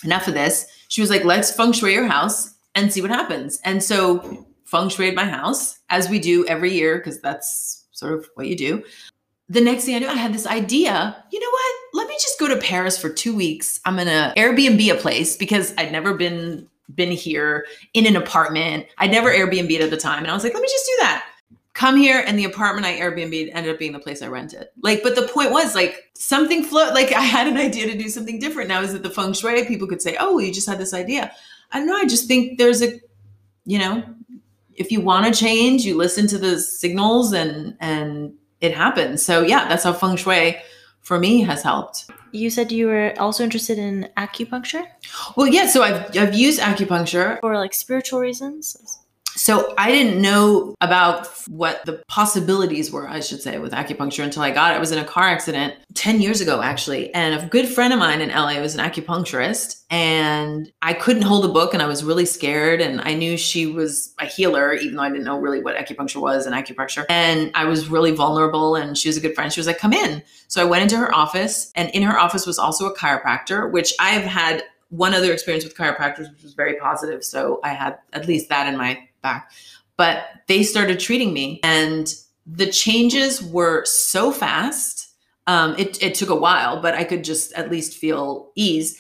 enough 0.05 0.29
of 0.29 0.35
this. 0.35 0.67
She 0.87 1.01
was 1.01 1.09
like, 1.09 1.25
let's 1.25 1.53
feng 1.53 1.73
shui 1.73 1.91
your 1.91 2.07
house 2.07 2.53
and 2.75 2.93
see 2.93 3.01
what 3.01 3.11
happens. 3.11 3.59
And 3.65 3.83
so 3.83 4.47
feng 4.63 4.87
shuied 4.87 5.15
my 5.15 5.25
house 5.25 5.79
as 5.89 6.07
we 6.07 6.17
do 6.17 6.47
every 6.47 6.71
year, 6.71 6.99
because 6.99 7.19
that's 7.19 7.83
sort 7.91 8.13
of 8.13 8.29
what 8.35 8.47
you 8.47 8.55
do. 8.55 8.83
The 9.49 9.59
next 9.59 9.83
thing 9.83 9.95
I 9.95 9.99
knew, 9.99 10.07
I 10.07 10.13
had 10.13 10.33
this 10.33 10.47
idea. 10.47 11.25
You 11.29 11.39
know 11.41 11.51
what? 11.51 11.75
Let 11.93 12.07
me 12.07 12.15
just 12.21 12.39
go 12.39 12.47
to 12.47 12.55
Paris 12.55 12.97
for 12.97 13.09
two 13.09 13.35
weeks. 13.35 13.81
I'm 13.83 13.97
gonna 13.97 14.33
Airbnb 14.37 14.89
a 14.93 14.95
place 14.95 15.35
because 15.35 15.73
I'd 15.77 15.91
never 15.91 16.13
been 16.13 16.69
been 16.95 17.11
here 17.11 17.65
in 17.93 18.05
an 18.05 18.15
apartment. 18.15 18.87
I'd 18.97 19.11
never 19.11 19.29
Airbnb'd 19.29 19.81
at 19.81 19.89
the 19.89 19.97
time. 19.97 20.23
And 20.23 20.31
I 20.31 20.33
was 20.33 20.43
like, 20.43 20.53
let 20.53 20.61
me 20.61 20.67
just 20.67 20.85
do 20.85 20.95
that. 20.99 21.25
Come 21.73 21.97
here, 21.97 22.23
and 22.27 22.37
the 22.37 22.43
apartment 22.43 22.85
I 22.85 22.99
Airbnb 22.99 23.49
ended 23.51 23.73
up 23.73 23.79
being 23.79 23.93
the 23.93 23.99
place 23.99 24.21
I 24.21 24.27
rented. 24.27 24.67
Like, 24.83 25.01
but 25.01 25.15
the 25.15 25.27
point 25.27 25.51
was 25.51 25.73
like 25.73 26.11
something 26.13 26.63
float. 26.63 26.93
Like 26.93 27.11
I 27.13 27.21
had 27.21 27.47
an 27.47 27.57
idea 27.57 27.87
to 27.87 27.97
do 27.97 28.09
something 28.09 28.37
different. 28.37 28.69
Now 28.69 28.81
is 28.83 28.93
it 28.93 29.01
the 29.01 29.09
feng 29.09 29.33
shui? 29.33 29.65
People 29.65 29.87
could 29.87 30.01
say, 30.01 30.15
oh, 30.19 30.37
you 30.37 30.53
just 30.53 30.69
had 30.69 30.77
this 30.77 30.93
idea. 30.93 31.31
I 31.71 31.79
don't 31.79 31.87
know. 31.87 31.97
I 31.97 32.05
just 32.05 32.27
think 32.27 32.59
there's 32.59 32.83
a, 32.83 32.99
you 33.65 33.79
know, 33.79 34.03
if 34.75 34.91
you 34.91 35.01
want 35.01 35.25
to 35.25 35.39
change, 35.39 35.83
you 35.83 35.97
listen 35.97 36.27
to 36.27 36.37
the 36.37 36.59
signals 36.59 37.33
and 37.33 37.75
and 37.79 38.35
it 38.61 38.75
happens. 38.75 39.25
So 39.25 39.41
yeah, 39.41 39.67
that's 39.67 39.83
how 39.83 39.93
feng 39.93 40.15
shui 40.15 40.57
for 41.01 41.17
me 41.17 41.41
has 41.41 41.63
helped. 41.63 42.09
You 42.33 42.49
said 42.49 42.71
you 42.71 42.87
were 42.87 43.13
also 43.19 43.43
interested 43.43 43.77
in 43.77 44.09
acupuncture 44.17 44.83
Well, 45.37 45.47
yeah, 45.47 45.67
so 45.67 45.83
I've 45.83 46.17
I've 46.17 46.33
used 46.33 46.59
acupuncture. 46.59 47.39
for 47.39 47.55
like 47.55 47.73
spiritual 47.73 48.19
reasons. 48.19 48.75
So 49.43 49.73
I 49.77 49.91
didn't 49.91 50.21
know 50.21 50.73
about 50.79 51.27
what 51.49 51.85
the 51.85 52.01
possibilities 52.07 52.93
were, 52.93 53.09
I 53.09 53.19
should 53.19 53.41
say, 53.41 53.59
with 53.59 53.73
acupuncture 53.73 54.23
until 54.23 54.41
I 54.41 54.51
got 54.51 54.71
it. 54.71 54.77
I 54.77 54.79
was 54.79 54.93
in 54.93 54.99
a 54.99 55.03
car 55.03 55.25
accident 55.25 55.75
10 55.95 56.21
years 56.21 56.39
ago, 56.39 56.61
actually. 56.61 57.13
And 57.13 57.35
a 57.37 57.45
good 57.47 57.67
friend 57.67 57.91
of 57.91 57.99
mine 57.99 58.21
in 58.21 58.29
LA 58.29 58.61
was 58.61 58.73
an 58.73 58.79
acupuncturist. 58.79 59.83
And 59.89 60.71
I 60.81 60.93
couldn't 60.93 61.23
hold 61.23 61.43
a 61.43 61.49
book 61.49 61.73
and 61.73 61.83
I 61.83 61.87
was 61.87 62.05
really 62.05 62.25
scared. 62.25 62.79
And 62.79 63.01
I 63.01 63.15
knew 63.15 63.35
she 63.35 63.65
was 63.65 64.13
a 64.17 64.25
healer, 64.25 64.75
even 64.75 64.95
though 64.95 65.03
I 65.03 65.09
didn't 65.09 65.25
know 65.25 65.37
really 65.37 65.61
what 65.61 65.75
acupuncture 65.75 66.21
was 66.21 66.45
and 66.45 66.55
acupuncture. 66.55 67.03
And 67.09 67.51
I 67.53 67.65
was 67.65 67.89
really 67.89 68.11
vulnerable. 68.11 68.77
And 68.77 68.97
she 68.97 69.09
was 69.09 69.17
a 69.17 69.19
good 69.19 69.35
friend. 69.35 69.51
She 69.51 69.59
was 69.59 69.67
like, 69.67 69.77
come 69.77 69.91
in. 69.91 70.23
So 70.47 70.61
I 70.61 70.65
went 70.69 70.83
into 70.83 70.95
her 70.95 71.13
office. 71.13 71.69
And 71.75 71.89
in 71.89 72.03
her 72.03 72.17
office 72.17 72.47
was 72.47 72.57
also 72.57 72.85
a 72.85 72.95
chiropractor, 72.95 73.69
which 73.69 73.93
I 73.99 74.11
have 74.11 74.23
had 74.23 74.63
one 74.87 75.13
other 75.13 75.33
experience 75.33 75.65
with 75.65 75.75
chiropractors, 75.75 76.31
which 76.31 76.43
was 76.43 76.53
very 76.53 76.77
positive. 76.77 77.25
So 77.25 77.59
I 77.61 77.73
had 77.73 77.97
at 78.13 78.25
least 78.25 78.47
that 78.47 78.67
in 78.71 78.77
my 78.77 79.05
back. 79.23 79.51
But 79.97 80.25
they 80.47 80.61
started 80.61 80.99
treating 80.99 81.33
me, 81.33 81.59
and 81.63 82.13
the 82.45 82.67
changes 82.67 83.41
were 83.41 83.83
so 83.85 84.31
fast. 84.31 85.09
Um, 85.47 85.75
it, 85.77 86.01
it 86.01 86.15
took 86.15 86.29
a 86.29 86.35
while, 86.35 86.81
but 86.81 86.93
I 86.93 87.03
could 87.03 87.23
just 87.23 87.53
at 87.53 87.71
least 87.71 87.97
feel 87.97 88.51
ease. 88.55 88.99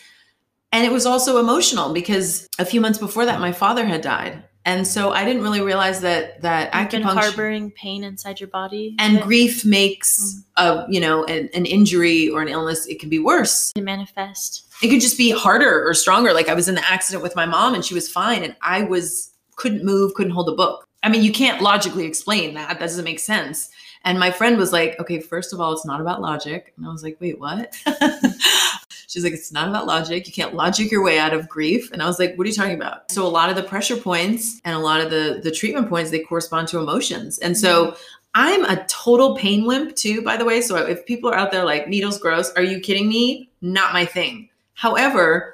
And 0.71 0.85
it 0.85 0.91
was 0.91 1.05
also 1.05 1.37
emotional 1.37 1.93
because 1.93 2.47
a 2.57 2.65
few 2.65 2.81
months 2.81 2.97
before 2.97 3.25
that, 3.25 3.39
my 3.39 3.51
father 3.51 3.85
had 3.85 4.01
died. 4.01 4.43
And 4.65 4.87
so 4.87 5.11
I 5.11 5.25
didn't 5.25 5.43
really 5.43 5.61
realize 5.61 6.01
that 6.01 6.41
that 6.41 6.73
You've 6.73 6.89
been 6.89 7.03
acupuncture 7.03 7.21
harboring 7.21 7.71
pain 7.71 8.03
inside 8.03 8.39
your 8.39 8.47
body 8.47 8.95
and 8.97 9.21
grief 9.21 9.65
makes 9.65 10.41
a 10.55 10.85
you 10.87 11.01
know 11.01 11.25
an, 11.25 11.49
an 11.53 11.65
injury 11.65 12.29
or 12.29 12.41
an 12.41 12.47
illness 12.47 12.85
it 12.87 12.99
can 12.99 13.09
be 13.09 13.19
worse 13.19 13.73
manifest. 13.77 14.65
it 14.81 14.87
could 14.87 15.01
just 15.01 15.17
be 15.17 15.31
harder 15.31 15.85
or 15.85 15.93
stronger. 15.93 16.33
Like 16.33 16.47
I 16.47 16.53
was 16.53 16.69
in 16.69 16.75
the 16.75 16.91
accident 16.91 17.23
with 17.23 17.35
my 17.35 17.45
mom 17.45 17.73
and 17.73 17.83
she 17.83 17.93
was 17.93 18.09
fine 18.09 18.43
and 18.43 18.55
I 18.61 18.83
was 18.83 19.32
couldn't 19.55 19.83
move, 19.83 20.13
couldn't 20.13 20.33
hold 20.33 20.49
a 20.49 20.55
book. 20.55 20.87
I 21.03 21.09
mean, 21.09 21.23
you 21.23 21.31
can't 21.31 21.61
logically 21.61 22.05
explain 22.05 22.53
that. 22.53 22.69
That 22.69 22.79
doesn't 22.79 23.03
make 23.03 23.19
sense. 23.19 23.69
And 24.05 24.19
my 24.19 24.31
friend 24.31 24.57
was 24.57 24.73
like, 24.73 24.99
okay, 24.99 25.19
first 25.19 25.53
of 25.53 25.61
all, 25.61 25.73
it's 25.73 25.85
not 25.85 26.01
about 26.01 26.21
logic. 26.21 26.73
And 26.77 26.85
I 26.85 26.89
was 26.89 27.03
like, 27.03 27.17
wait, 27.21 27.39
what? 27.39 27.73
She's 29.07 29.23
like, 29.23 29.33
it's 29.33 29.51
not 29.51 29.67
about 29.67 29.85
logic. 29.85 30.27
You 30.27 30.33
can't 30.33 30.55
logic 30.55 30.91
your 30.91 31.03
way 31.03 31.19
out 31.19 31.33
of 31.33 31.47
grief. 31.47 31.91
And 31.91 32.01
I 32.01 32.07
was 32.07 32.19
like, 32.19 32.35
what 32.35 32.45
are 32.45 32.49
you 32.49 32.55
talking 32.55 32.75
about? 32.75 33.11
So 33.11 33.25
a 33.25 33.29
lot 33.29 33.49
of 33.49 33.55
the 33.55 33.63
pressure 33.63 33.95
points 33.95 34.59
and 34.65 34.75
a 34.75 34.79
lot 34.79 35.01
of 35.01 35.11
the 35.11 35.39
the 35.43 35.51
treatment 35.51 35.87
points, 35.87 36.09
they 36.11 36.19
correspond 36.19 36.67
to 36.69 36.79
emotions. 36.79 37.37
And 37.39 37.57
so 37.57 37.87
mm-hmm. 37.87 38.01
I'm 38.35 38.65
a 38.65 38.83
total 38.87 39.35
pain 39.35 39.65
wimp 39.65 39.95
too, 39.95 40.21
by 40.23 40.37
the 40.37 40.45
way. 40.45 40.61
So 40.61 40.77
if 40.77 41.05
people 41.05 41.29
are 41.29 41.35
out 41.35 41.51
there 41.51 41.63
like 41.63 41.87
needles 41.87 42.17
gross, 42.17 42.51
are 42.53 42.63
you 42.63 42.79
kidding 42.79 43.07
me? 43.07 43.49
Not 43.61 43.93
my 43.93 44.05
thing. 44.05 44.49
However, 44.73 45.53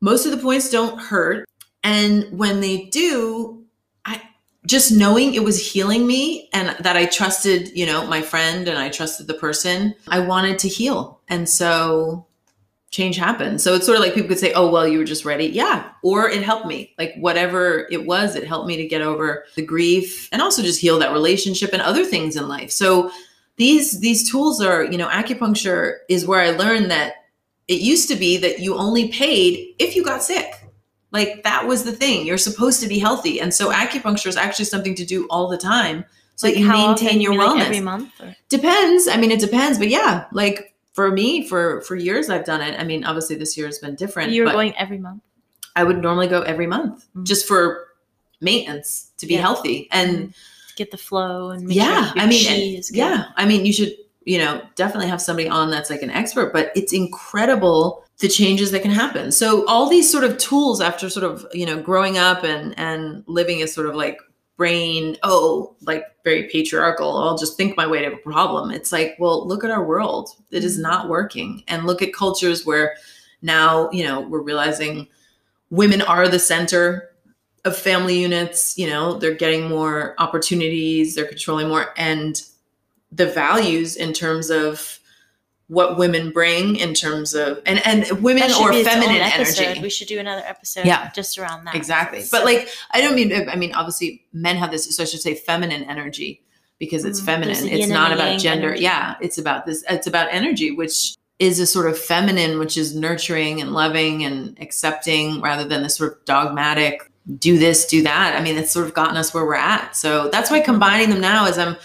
most 0.00 0.24
of 0.24 0.30
the 0.30 0.38
points 0.38 0.70
don't 0.70 0.98
hurt. 1.00 1.44
And 1.86 2.36
when 2.36 2.60
they 2.60 2.86
do, 2.86 3.64
I 4.04 4.20
just 4.66 4.90
knowing 4.90 5.34
it 5.34 5.44
was 5.44 5.72
healing 5.72 6.04
me 6.04 6.50
and 6.52 6.76
that 6.80 6.96
I 6.96 7.06
trusted, 7.06 7.68
you 7.76 7.86
know, 7.86 8.04
my 8.08 8.22
friend 8.22 8.66
and 8.66 8.76
I 8.76 8.88
trusted 8.88 9.28
the 9.28 9.34
person, 9.34 9.94
I 10.08 10.18
wanted 10.18 10.58
to 10.58 10.68
heal. 10.68 11.20
And 11.28 11.48
so 11.48 12.26
change 12.90 13.16
happened. 13.16 13.60
So 13.60 13.74
it's 13.74 13.86
sort 13.86 13.98
of 13.98 14.02
like 14.02 14.14
people 14.14 14.28
could 14.28 14.40
say, 14.40 14.52
oh, 14.52 14.68
well, 14.68 14.88
you 14.88 14.98
were 14.98 15.04
just 15.04 15.24
ready. 15.24 15.46
Yeah. 15.46 15.88
Or 16.02 16.28
it 16.28 16.42
helped 16.42 16.66
me. 16.66 16.92
Like 16.98 17.14
whatever 17.18 17.86
it 17.92 18.04
was, 18.04 18.34
it 18.34 18.48
helped 18.48 18.66
me 18.66 18.76
to 18.78 18.88
get 18.88 19.00
over 19.00 19.44
the 19.54 19.64
grief 19.64 20.28
and 20.32 20.42
also 20.42 20.62
just 20.62 20.80
heal 20.80 20.98
that 20.98 21.12
relationship 21.12 21.70
and 21.72 21.82
other 21.82 22.04
things 22.04 22.34
in 22.34 22.48
life. 22.48 22.72
So 22.72 23.12
these 23.58 24.00
these 24.00 24.28
tools 24.28 24.60
are, 24.60 24.82
you 24.82 24.98
know, 24.98 25.08
acupuncture 25.08 25.98
is 26.08 26.26
where 26.26 26.40
I 26.40 26.50
learned 26.50 26.90
that 26.90 27.14
it 27.68 27.80
used 27.80 28.08
to 28.08 28.16
be 28.16 28.38
that 28.38 28.58
you 28.58 28.76
only 28.76 29.06
paid 29.06 29.76
if 29.78 29.94
you 29.94 30.04
got 30.04 30.24
sick. 30.24 30.65
Like 31.12 31.44
that 31.44 31.66
was 31.66 31.84
the 31.84 31.92
thing. 31.92 32.26
You're 32.26 32.38
supposed 32.38 32.80
to 32.82 32.88
be 32.88 32.98
healthy. 32.98 33.40
And 33.40 33.54
so 33.54 33.70
acupuncture 33.72 34.26
is 34.26 34.36
actually 34.36 34.64
something 34.66 34.94
to 34.96 35.04
do 35.04 35.26
all 35.30 35.48
the 35.48 35.56
time 35.56 36.04
so 36.34 36.46
Like 36.48 36.54
that 36.56 36.60
you 36.60 36.68
maintain 36.68 37.20
your 37.22 37.32
You 37.32 37.40
wellness. 37.40 37.54
like 37.54 37.64
every 37.66 37.80
month. 37.80 38.12
Or? 38.20 38.36
Depends. 38.50 39.08
I 39.08 39.16
mean, 39.16 39.30
it 39.30 39.40
depends, 39.40 39.78
but 39.78 39.88
yeah, 39.88 40.26
like 40.32 40.74
for 40.92 41.10
me, 41.10 41.46
for 41.48 41.80
for 41.82 41.96
years 41.96 42.28
I've 42.28 42.44
done 42.44 42.60
it. 42.60 42.78
I 42.78 42.84
mean, 42.84 43.04
obviously 43.04 43.36
this 43.36 43.56
year 43.56 43.66
has 43.66 43.78
been 43.78 43.94
different. 43.94 44.32
You 44.32 44.42
were 44.42 44.48
but 44.48 44.52
going 44.52 44.76
every 44.76 44.98
month. 44.98 45.22
I 45.76 45.84
would 45.84 46.02
normally 46.02 46.26
go 46.26 46.42
every 46.42 46.66
month 46.66 47.06
Mhm. 47.16 47.24
just 47.24 47.46
for 47.46 47.86
maintenance 48.40 49.12
to 49.18 49.26
be 49.26 49.34
Yeah. 49.34 49.40
healthy. 49.42 49.88
And 49.92 50.34
get 50.74 50.90
the 50.90 50.98
flow 50.98 51.50
and 51.50 51.66
make 51.66 51.76
yeah, 51.76 52.12
sure 52.12 52.20
I 52.22 52.26
mean, 52.26 52.46
and- 52.48 52.78
is 52.78 52.90
good. 52.90 52.98
yeah, 52.98 53.24
I 53.36 53.46
mean, 53.46 53.64
you 53.64 53.72
should, 53.72 53.94
you 54.24 54.36
know, 54.38 54.60
definitely 54.74 55.08
have 55.08 55.22
somebody 55.22 55.48
on 55.48 55.70
that's 55.70 55.88
like 55.88 56.02
an 56.02 56.10
expert. 56.10 56.52
But 56.52 56.70
it's 56.76 56.92
incredible 56.92 58.04
the 58.18 58.28
changes 58.28 58.70
that 58.70 58.82
can 58.82 58.90
happen. 58.90 59.30
So 59.30 59.66
all 59.66 59.88
these 59.88 60.10
sort 60.10 60.24
of 60.24 60.38
tools 60.38 60.80
after 60.80 61.10
sort 61.10 61.24
of 61.24 61.46
you 61.52 61.66
know 61.66 61.80
growing 61.80 62.18
up 62.18 62.44
and 62.44 62.78
and 62.78 63.22
living 63.26 63.62
as 63.62 63.74
sort 63.74 63.88
of 63.88 63.94
like 63.94 64.18
brain 64.56 65.18
oh 65.22 65.76
like 65.82 66.04
very 66.24 66.48
patriarchal 66.48 67.18
i'll 67.18 67.36
just 67.36 67.58
think 67.58 67.76
my 67.76 67.86
way 67.86 68.00
to 68.00 68.12
a 68.12 68.16
problem. 68.18 68.70
It's 68.70 68.90
like 68.92 69.16
well 69.18 69.46
look 69.46 69.64
at 69.64 69.70
our 69.70 69.84
world. 69.84 70.30
It 70.50 70.64
is 70.64 70.74
mm-hmm. 70.74 70.82
not 70.82 71.08
working. 71.08 71.62
And 71.68 71.86
look 71.86 72.00
at 72.02 72.14
cultures 72.14 72.64
where 72.64 72.96
now 73.42 73.90
you 73.90 74.04
know 74.04 74.20
we're 74.20 74.40
realizing 74.40 75.08
women 75.70 76.00
are 76.00 76.28
the 76.28 76.38
center 76.38 77.10
of 77.66 77.76
family 77.76 78.18
units 78.18 78.78
you 78.78 78.86
know 78.86 79.18
they're 79.18 79.34
getting 79.34 79.68
more 79.68 80.14
opportunities 80.18 81.16
they're 81.16 81.26
controlling 81.26 81.68
more 81.68 81.92
and 81.96 82.42
the 83.10 83.26
values 83.26 83.96
in 83.96 84.12
terms 84.12 84.50
of 84.50 85.00
what 85.68 85.96
women 85.98 86.30
bring 86.30 86.76
in 86.76 86.94
terms 86.94 87.34
of 87.34 87.60
and 87.66 87.84
and 87.86 88.22
women 88.22 88.44
or 88.60 88.70
be 88.70 88.78
its 88.78 88.88
own 88.88 89.00
feminine 89.00 89.20
energy. 89.20 89.80
We 89.82 89.90
should 89.90 90.06
do 90.08 90.18
another 90.20 90.42
episode 90.46 90.86
Yeah. 90.86 91.10
just 91.12 91.36
around 91.38 91.64
that. 91.64 91.74
exactly. 91.74 92.20
So- 92.22 92.38
but 92.38 92.44
like 92.44 92.68
i 92.92 93.00
don't 93.00 93.14
mean 93.16 93.48
i 93.48 93.56
mean 93.56 93.74
obviously 93.74 94.22
men 94.32 94.56
have 94.56 94.70
this 94.70 94.94
so 94.96 95.02
i 95.02 95.06
should 95.06 95.20
say 95.20 95.34
feminine 95.34 95.82
energy 95.84 96.42
because 96.78 97.04
it's 97.04 97.20
Mm, 97.20 97.24
feminine. 97.24 97.66
it's 97.68 97.88
not 97.88 98.12
about 98.12 98.38
gender. 98.38 98.68
energy. 98.68 98.82
yeah 98.84 99.14
it's 99.20 99.38
about 99.38 99.66
this 99.66 99.82
it's 99.90 100.06
about 100.06 100.28
energy 100.30 100.70
which 100.70 101.14
is 101.40 101.58
a 101.58 101.66
sort 101.66 101.86
of 101.90 101.98
feminine 101.98 102.58
which 102.60 102.76
is 102.78 102.94
nurturing 102.94 103.60
and 103.60 103.72
loving 103.72 104.24
and 104.24 104.56
accepting 104.60 105.40
rather 105.40 105.64
than 105.64 105.82
the 105.82 105.88
sort 105.90 106.12
of 106.12 106.24
dogmatic 106.26 107.10
do 107.40 107.58
this 107.58 107.86
do 107.86 108.02
that. 108.04 108.36
I 108.38 108.40
mean 108.40 108.56
it's 108.56 108.70
sort 108.70 108.86
of 108.86 108.94
gotten 108.94 109.16
us 109.16 109.34
where 109.34 109.44
we're 109.44 109.56
at. 109.56 109.96
So 109.96 110.28
that's 110.28 110.48
why 110.48 110.60
combining 110.60 111.10
them 111.10 111.20
now 111.20 111.46
is 111.46 111.58
i'm 111.58 111.76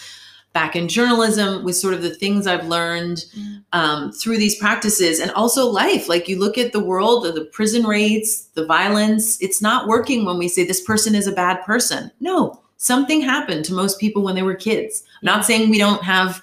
back 0.54 0.76
in 0.76 0.88
journalism 0.88 1.64
with 1.64 1.76
sort 1.78 1.94
of 1.94 2.02
the 2.02 2.14
things 2.16 2.46
i've 2.48 2.66
learned 2.68 3.24
Mm. 3.38 3.64
um, 3.74 4.12
through 4.12 4.38
these 4.38 4.58
practices 4.58 5.20
and 5.22 5.32
also 5.32 5.66
life. 5.68 6.10
Like 6.10 6.28
you 6.28 6.38
look 6.38 6.58
at 6.58 6.74
the 6.74 6.84
world, 6.84 7.24
the 7.24 7.46
prison 7.54 7.84
rates, 7.86 8.48
the 8.56 8.66
violence, 8.66 9.42
it's 9.42 9.62
not 9.62 9.88
working 9.88 10.26
when 10.26 10.38
we 10.38 10.50
say 10.50 10.66
this 10.66 10.82
person 10.82 11.16
is 11.16 11.26
a 11.28 11.32
bad 11.32 11.64
person. 11.64 12.12
No, 12.20 12.60
something 12.76 13.22
happened 13.22 13.64
to 13.66 13.74
most 13.74 13.98
people 14.00 14.24
when 14.24 14.36
they 14.36 14.44
were 14.44 14.56
kids. 14.56 15.04
I'm 15.22 15.26
not 15.26 15.46
saying 15.46 15.70
we 15.70 15.78
don't 15.78 16.04
have 16.04 16.42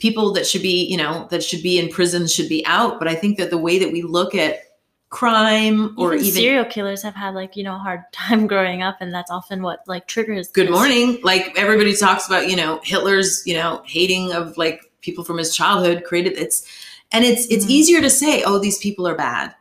people 0.00 0.32
that 0.32 0.46
should 0.46 0.62
be, 0.62 0.84
you 0.86 0.96
know, 0.96 1.28
that 1.30 1.44
should 1.44 1.62
be 1.62 1.78
in 1.78 1.88
prison 1.88 2.26
should 2.26 2.48
be 2.48 2.66
out, 2.66 2.98
but 2.98 3.06
I 3.06 3.14
think 3.14 3.38
that 3.38 3.50
the 3.50 3.58
way 3.58 3.78
that 3.78 3.92
we 3.92 4.02
look 4.02 4.34
at 4.34 4.58
crime 5.16 5.94
or 5.96 6.14
even, 6.14 6.26
even, 6.26 6.40
serial 6.42 6.64
killers 6.66 7.02
have 7.02 7.14
had 7.14 7.34
like 7.34 7.56
you 7.56 7.64
know 7.64 7.74
a 7.76 7.78
hard 7.78 8.02
time 8.12 8.46
growing 8.46 8.82
up, 8.82 8.98
and 9.00 9.12
that's 9.14 9.30
often 9.30 9.62
what 9.62 9.80
like 9.86 10.06
triggers. 10.06 10.48
good 10.48 10.66
this. 10.66 10.72
morning, 10.74 11.18
like 11.22 11.52
everybody 11.56 11.96
talks 11.96 12.26
about, 12.26 12.50
you 12.50 12.56
know, 12.56 12.80
Hitler's, 12.84 13.42
you 13.46 13.54
know, 13.54 13.82
hating 13.86 14.32
of 14.32 14.56
like 14.58 14.82
people 15.00 15.24
from 15.24 15.38
his 15.38 15.54
childhood 15.56 16.04
created 16.04 16.34
it's 16.36 16.66
and 17.12 17.24
it's 17.24 17.46
it's 17.46 17.64
Mhm. 17.64 17.70
easier 17.70 18.00
to 18.02 18.10
say, 18.10 18.42
oh, 18.44 18.58
these 18.58 18.78
people 18.78 19.08
are 19.08 19.14
bad. 19.14 19.54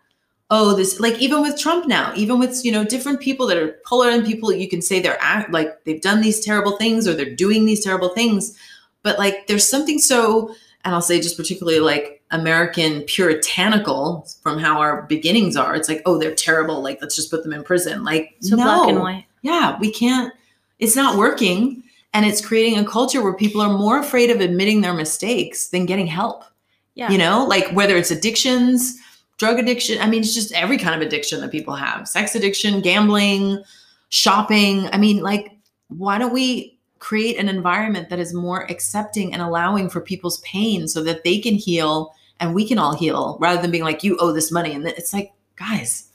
Oh, 0.52 0.76
this 0.76 1.00
like 1.00 1.18
even 1.20 1.42
with 1.42 1.58
Trump 1.58 1.88
now, 1.88 2.12
even 2.16 2.38
with 2.38 2.64
you 2.66 2.72
know 2.72 2.84
different 2.84 3.22
people 3.22 3.48
that 3.48 3.58
are 3.58 3.80
polar 3.86 4.10
and 4.10 4.26
people 4.26 4.52
you 4.52 4.68
can 4.68 4.82
say 4.82 5.00
they're 5.00 5.18
act 5.22 5.52
like 5.54 5.70
they've 5.86 6.02
done 6.02 6.20
these 6.22 6.40
terrible 6.44 6.76
things 6.78 7.08
or 7.08 7.14
they're 7.16 7.34
doing 7.46 7.66
these 7.66 7.84
terrible 7.84 8.10
things, 8.10 8.58
but 9.04 9.18
like 9.18 9.48
there's 9.48 9.68
something 9.68 10.00
so 10.00 10.54
and 10.86 10.94
I'll 10.94 11.02
say 11.02 11.20
just 11.20 11.36
particularly 11.36 11.80
like 11.80 12.22
American 12.32 13.02
puritanical 13.04 14.28
from 14.42 14.58
how 14.60 14.80
our 14.80 15.04
beginnings 15.04 15.58
are. 15.58 15.76
It's 15.76 15.90
like, 15.90 16.02
oh, 16.06 16.18
they're 16.18 16.34
terrible. 16.36 16.82
Like, 16.82 17.00
let's 17.02 17.16
just 17.16 17.30
put 17.30 17.44
them 17.44 17.54
in 17.54 17.64
prison. 17.64 18.04
Like, 18.04 18.36
So 18.40 18.56
no 18.56 18.64
black 18.64 18.90
and 18.90 19.00
white. 19.00 19.26
yeah, 19.42 19.78
we 19.80 19.92
can't, 19.92 20.34
it's 20.80 20.96
not 20.96 21.18
working. 21.18 21.84
And 22.14 22.26
it's 22.26 22.46
creating 22.46 22.80
a 22.80 22.86
culture 22.86 23.22
where 23.22 23.34
people 23.34 23.60
are 23.60 23.78
more 23.78 24.00
afraid 24.00 24.30
of 24.30 24.40
admitting 24.40 24.80
their 24.80 24.94
mistakes 24.94 25.68
than 25.68 25.86
getting 25.86 26.08
help. 26.08 26.46
Yeah. 26.94 27.12
You 27.12 27.18
know, 27.18 27.46
like 27.46 27.70
whether 27.72 27.98
it's 27.98 28.10
addictions, 28.10 28.98
drug 29.38 29.60
addiction, 29.60 30.00
I 30.02 30.08
mean, 30.08 30.22
it's 30.22 30.34
just 30.34 30.54
every 30.54 30.78
kind 30.78 30.96
of 30.96 31.06
addiction 31.06 31.42
that 31.42 31.52
people 31.52 31.76
have 31.76 32.08
sex 32.08 32.34
addiction, 32.36 32.80
gambling, 32.80 33.62
shopping. 34.10 34.88
I 34.94 34.98
mean, 34.98 35.22
like, 35.22 35.52
why 35.90 36.18
don't 36.18 36.32
we 36.34 36.75
create 37.00 37.38
an 37.38 37.50
environment 37.50 38.10
that 38.10 38.20
is 38.20 38.34
more 38.34 38.64
accepting 38.72 39.34
and 39.34 39.42
allowing 39.42 39.90
for 39.90 40.02
people's 40.02 40.40
pain 40.40 40.88
so 40.88 41.04
that 41.04 41.24
they 41.24 41.40
can 41.40 41.56
heal 41.56 42.14
and 42.40 42.54
we 42.54 42.68
can 42.68 42.78
all 42.78 42.96
heal 42.96 43.38
rather 43.40 43.62
than 43.62 43.72
being 43.72 43.84
like, 43.84 44.04
you 44.04 44.18
owe 44.20 44.32
this 44.32 44.52
money. 44.52 44.74
And 44.74 44.86
it's 44.88 45.14
like, 45.14 45.32
guys, 45.56 46.10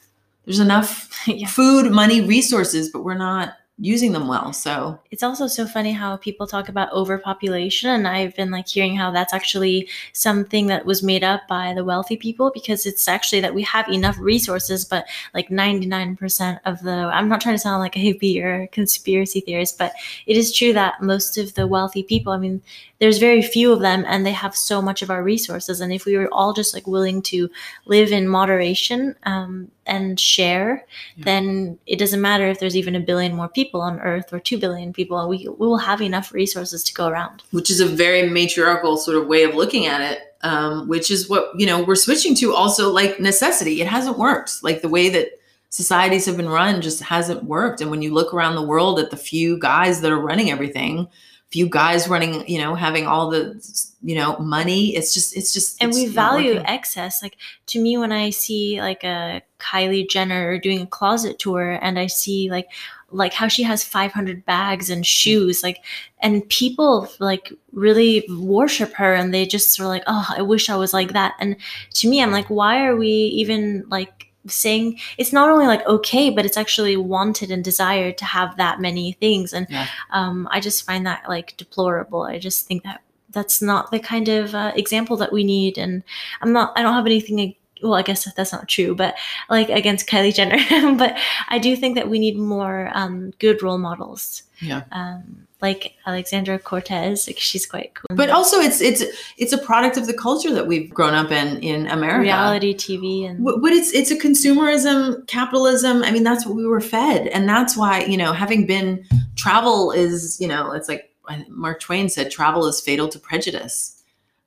there's 0.44 0.58
enough 0.58 1.22
yeah. 1.26 1.46
food, 1.46 1.90
money, 1.92 2.20
resources, 2.20 2.90
but 2.90 3.04
we're 3.04 3.14
not 3.14 3.54
using 3.82 4.12
them 4.12 4.28
well. 4.28 4.52
So 4.52 5.00
it's 5.10 5.22
also 5.22 5.46
so 5.46 5.66
funny 5.66 5.92
how 5.92 6.16
people 6.18 6.46
talk 6.46 6.68
about 6.68 6.92
overpopulation 6.92 7.88
and 7.88 8.06
I've 8.06 8.36
been 8.36 8.50
like 8.50 8.68
hearing 8.68 8.94
how 8.94 9.10
that's 9.10 9.32
actually 9.32 9.88
something 10.12 10.66
that 10.66 10.84
was 10.84 11.02
made 11.02 11.24
up 11.24 11.48
by 11.48 11.72
the 11.72 11.82
wealthy 11.82 12.18
people 12.18 12.50
because 12.52 12.84
it's 12.84 13.08
actually 13.08 13.40
that 13.40 13.54
we 13.54 13.62
have 13.62 13.88
enough 13.88 14.18
resources 14.18 14.84
but 14.84 15.06
like 15.32 15.48
99% 15.48 16.60
of 16.66 16.82
the 16.82 16.90
I'm 16.90 17.28
not 17.30 17.40
trying 17.40 17.54
to 17.54 17.58
sound 17.58 17.80
like 17.80 17.96
a 17.96 18.00
hippie 18.00 18.42
or 18.42 18.66
conspiracy 18.66 19.40
theorist 19.40 19.78
but 19.78 19.94
it 20.26 20.36
is 20.36 20.54
true 20.54 20.74
that 20.74 21.02
most 21.02 21.38
of 21.38 21.54
the 21.54 21.66
wealthy 21.66 22.02
people 22.02 22.34
I 22.34 22.36
mean 22.36 22.60
there's 22.98 23.16
very 23.16 23.40
few 23.40 23.72
of 23.72 23.80
them 23.80 24.04
and 24.06 24.26
they 24.26 24.32
have 24.32 24.54
so 24.54 24.82
much 24.82 25.00
of 25.00 25.10
our 25.10 25.22
resources 25.22 25.80
and 25.80 25.90
if 25.90 26.04
we 26.04 26.18
were 26.18 26.28
all 26.32 26.52
just 26.52 26.74
like 26.74 26.86
willing 26.86 27.22
to 27.22 27.48
live 27.86 28.12
in 28.12 28.28
moderation 28.28 29.16
um, 29.22 29.70
and 29.90 30.18
share 30.18 30.87
yeah. 31.16 31.24
then 31.24 31.79
it 31.87 31.98
doesn't 31.98 32.22
matter 32.22 32.48
if 32.48 32.61
there's 32.61 32.76
even 32.76 32.94
a 32.94 33.00
billion 33.00 33.35
more 33.35 33.48
people 33.48 33.83
on 33.83 34.00
earth 34.00 34.33
or 34.33 34.40
2 34.40 34.57
billion 34.57 34.92
people 34.92 35.29
we, 35.29 35.46
we 35.59 35.66
will 35.66 35.76
have 35.76 36.00
enough 36.00 36.33
resources 36.33 36.83
to 36.85 36.94
go 36.94 37.09
around. 37.09 37.42
Which 37.50 37.70
is 37.70 37.81
a 37.81 37.87
very 37.87 38.29
matriarchal 38.29 38.96
sort 38.96 39.18
of 39.18 39.26
way 39.26 39.42
of 39.42 39.55
looking 39.55 39.87
at 39.87 40.00
it 40.00 40.20
um, 40.42 40.88
which 40.88 41.11
is 41.11 41.29
what 41.29 41.50
you 41.59 41.66
know 41.66 41.83
we're 41.83 41.94
switching 41.94 42.35
to 42.37 42.55
also 42.55 42.90
like 42.90 43.20
necessity. 43.20 43.81
It 43.81 43.87
hasn't 43.87 44.18
worked. 44.18 44.62
Like 44.62 44.83
the 44.83 44.88
way 44.88 45.09
that 45.11 45.38
societies 45.68 46.26
have 46.26 46.37
been 46.37 46.48
run 46.48 46.81
just 46.81 47.00
hasn't 47.00 47.44
worked. 47.44 47.81
And 47.81 47.90
when 47.90 48.03
you 48.03 48.12
look 48.12 48.35
around 48.35 48.55
the 48.55 48.66
world 48.66 48.98
at 48.98 49.11
the 49.11 49.16
few 49.16 49.59
guys 49.59 50.00
that 50.00 50.11
are 50.11 50.18
running 50.18 50.50
everything 50.50 51.09
few 51.50 51.68
guys 51.68 52.08
running, 52.08 52.48
you 52.48 52.58
know, 52.58 52.74
having 52.74 53.06
all 53.06 53.30
the, 53.30 53.60
you 54.02 54.14
know, 54.14 54.38
money. 54.38 54.94
It's 54.94 55.12
just, 55.12 55.36
it's 55.36 55.52
just, 55.52 55.82
and 55.82 55.90
it's 55.90 55.98
we 55.98 56.06
value 56.06 56.62
excess. 56.64 57.22
Like 57.22 57.36
to 57.66 57.80
me, 57.80 57.98
when 57.98 58.12
I 58.12 58.30
see 58.30 58.80
like 58.80 59.02
a 59.04 59.42
Kylie 59.58 60.08
Jenner 60.08 60.58
doing 60.58 60.80
a 60.80 60.86
closet 60.86 61.38
tour 61.38 61.78
and 61.82 61.98
I 61.98 62.06
see 62.06 62.50
like, 62.50 62.68
like 63.12 63.32
how 63.32 63.48
she 63.48 63.62
has 63.62 63.82
500 63.82 64.44
bags 64.46 64.88
and 64.88 65.04
shoes 65.04 65.64
like 65.64 65.82
and 66.20 66.48
people 66.48 67.08
like 67.18 67.52
really 67.72 68.24
worship 68.38 68.92
her 68.92 69.14
and 69.14 69.34
they 69.34 69.44
just 69.44 69.80
are 69.80 69.88
like 69.88 70.04
oh 70.06 70.26
i 70.36 70.42
wish 70.42 70.70
i 70.70 70.76
was 70.76 70.94
like 70.94 71.12
that 71.12 71.34
and 71.40 71.56
to 71.92 72.08
me 72.08 72.22
i'm 72.22 72.30
like 72.30 72.48
why 72.48 72.86
are 72.86 72.94
we 72.94 73.08
even 73.08 73.84
like 73.90 74.29
saying 74.46 74.98
it's 75.18 75.33
not 75.33 75.50
only 75.50 75.66
like 75.66 75.87
okay 75.87 76.31
but 76.31 76.46
it's 76.46 76.57
actually 76.57 76.96
wanted 76.96 77.50
and 77.50 77.62
desired 77.62 78.16
to 78.18 78.24
have 78.24 78.57
that 78.57 78.81
many 78.81 79.12
things. 79.12 79.53
And 79.53 79.66
yeah. 79.70 79.87
um, 80.11 80.48
i 80.50 80.61
just 80.61 80.85
find 80.85 81.07
that 81.07 81.29
like 81.29 81.57
deplorable. 81.57 82.22
I 82.22 82.38
just 82.38 82.66
think 82.66 82.83
that 82.85 83.03
that's 83.31 83.62
not 83.62 83.90
the 83.90 84.00
kind 84.00 84.29
of 84.29 84.55
uh, 84.55 84.72
example 84.74 85.16
that 85.18 85.33
we 85.33 85.44
need. 85.44 85.79
And 85.79 86.03
i'm 86.42 86.53
not 86.53 86.72
i 86.76 86.83
don't 86.83 86.94
have 86.94 87.07
anything 87.07 87.55
well 87.82 87.94
i 87.94 88.02
guess 88.02 88.32
that's 88.34 88.52
not 88.52 88.68
true 88.68 88.94
but 88.94 89.14
like 89.48 89.68
against 89.68 90.08
kylie 90.08 90.34
jenner 90.34 90.58
but 90.96 91.18
i 91.48 91.58
do 91.58 91.76
think 91.76 91.94
that 91.94 92.08
we 92.08 92.18
need 92.18 92.36
more 92.36 92.90
um, 92.94 93.30
good 93.38 93.62
role 93.62 93.78
models 93.78 94.42
yeah 94.60 94.82
um, 94.92 95.46
like 95.62 95.94
Alexandra 96.06 96.58
Cortez. 96.58 97.26
Like 97.26 97.38
she's 97.38 97.66
quite 97.66 97.94
cool. 97.94 98.16
But 98.16 98.30
also, 98.30 98.58
it's 98.58 98.80
it's 98.80 99.04
it's 99.36 99.52
a 99.52 99.58
product 99.58 99.96
of 99.96 100.06
the 100.06 100.14
culture 100.14 100.52
that 100.54 100.66
we've 100.66 100.90
grown 100.90 101.14
up 101.14 101.30
in 101.30 101.58
in 101.58 101.86
America. 101.88 102.20
Reality 102.20 102.74
TV 102.74 103.28
and 103.28 103.44
but 103.44 103.72
it's 103.72 103.92
it's 103.92 104.10
a 104.10 104.16
consumerism, 104.16 105.26
capitalism. 105.26 106.02
I 106.02 106.10
mean, 106.10 106.22
that's 106.22 106.46
what 106.46 106.56
we 106.56 106.66
were 106.66 106.80
fed, 106.80 107.28
and 107.28 107.48
that's 107.48 107.76
why 107.76 108.04
you 108.04 108.16
know, 108.16 108.32
having 108.32 108.66
been 108.66 109.04
travel 109.36 109.90
is 109.92 110.40
you 110.40 110.48
know, 110.48 110.72
it's 110.72 110.88
like 110.88 111.10
Mark 111.48 111.80
Twain 111.80 112.08
said, 112.08 112.30
travel 112.30 112.66
is 112.66 112.80
fatal 112.80 113.08
to 113.08 113.18
prejudice. 113.18 113.99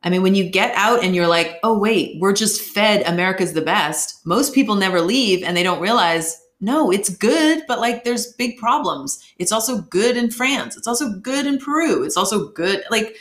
I 0.04 0.10
mean, 0.10 0.22
when 0.22 0.36
you 0.36 0.50
get 0.50 0.76
out 0.76 1.04
and 1.04 1.16
you're 1.16 1.28
like, 1.28 1.60
oh 1.64 1.78
wait, 1.78 2.20
we're 2.20 2.34
just 2.34 2.62
fed 2.62 3.08
America's 3.08 3.54
the 3.54 3.62
best. 3.62 4.26
Most 4.26 4.54
people 4.54 4.76
never 4.76 5.02
leave, 5.02 5.44
and 5.44 5.56
they 5.56 5.64
don't 5.64 5.82
realize 5.82 6.40
no, 6.60 6.92
it's 6.92 7.10
good, 7.10 7.64
but 7.68 7.80
like 7.80 8.06
there's 8.06 8.32
big 8.34 8.58
problems. 8.58 9.22
It's 9.38 9.52
also 9.52 9.82
good 9.82 10.16
in 10.16 10.32
France. 10.32 10.78
It's 10.78 10.88
also 10.88 11.12
good 11.12 11.46
in 11.46 11.58
Peru. 11.58 12.04
It's 12.04 12.16
also 12.16 12.48
good 12.50 12.84
like 12.90 13.18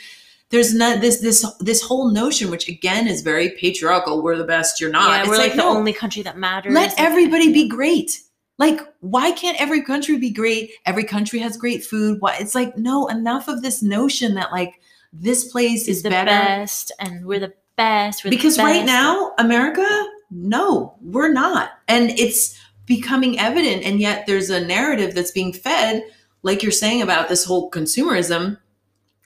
there's 0.53 0.73
not 0.73 1.01
this 1.01 1.19
this 1.19 1.45
this 1.59 1.81
whole 1.81 2.11
notion 2.11 2.51
which 2.51 2.69
again 2.69 3.07
is 3.07 3.21
very 3.21 3.49
patriarchal 3.59 4.21
we're 4.21 4.37
the 4.37 4.43
best 4.43 4.79
you're 4.79 4.91
not 4.91 5.09
yeah, 5.09 5.19
it's 5.21 5.29
we're 5.29 5.37
like, 5.37 5.47
like 5.47 5.51
the 5.53 5.57
no, 5.57 5.75
only 5.75 5.91
country 5.91 6.21
that 6.21 6.37
matters 6.37 6.71
let 6.71 6.93
everybody 6.99 7.51
be 7.51 7.67
great 7.67 8.21
like 8.59 8.79
why 8.99 9.31
can't 9.31 9.59
every 9.59 9.81
country 9.81 10.17
be 10.17 10.29
great 10.29 10.71
every 10.85 11.03
country 11.03 11.39
has 11.39 11.57
great 11.57 11.83
food 11.83 12.21
why 12.21 12.37
it's 12.39 12.53
like 12.53 12.77
no 12.77 13.07
enough 13.07 13.47
of 13.47 13.63
this 13.63 13.81
notion 13.81 14.35
that 14.35 14.51
like 14.51 14.79
this 15.13 15.51
place 15.51 15.83
is, 15.83 15.97
is 15.97 16.03
the 16.03 16.09
better. 16.09 16.25
best 16.25 16.91
and 16.99 17.25
we're 17.25 17.39
the 17.39 17.53
best 17.77 18.23
we're 18.23 18.31
because 18.31 18.55
the 18.55 18.63
best. 18.63 18.77
right 18.77 18.85
now 18.85 19.31
america 19.37 20.05
no 20.31 20.95
we're 21.01 21.31
not 21.31 21.71
and 21.87 22.09
it's 22.19 22.59
becoming 22.85 23.39
evident 23.39 23.83
and 23.83 23.99
yet 23.99 24.25
there's 24.25 24.49
a 24.49 24.65
narrative 24.65 25.13
that's 25.13 25.31
being 25.31 25.53
fed 25.53 26.03
like 26.41 26.63
you're 26.63 26.71
saying 26.71 27.01
about 27.01 27.29
this 27.29 27.45
whole 27.45 27.69
consumerism 27.69 28.57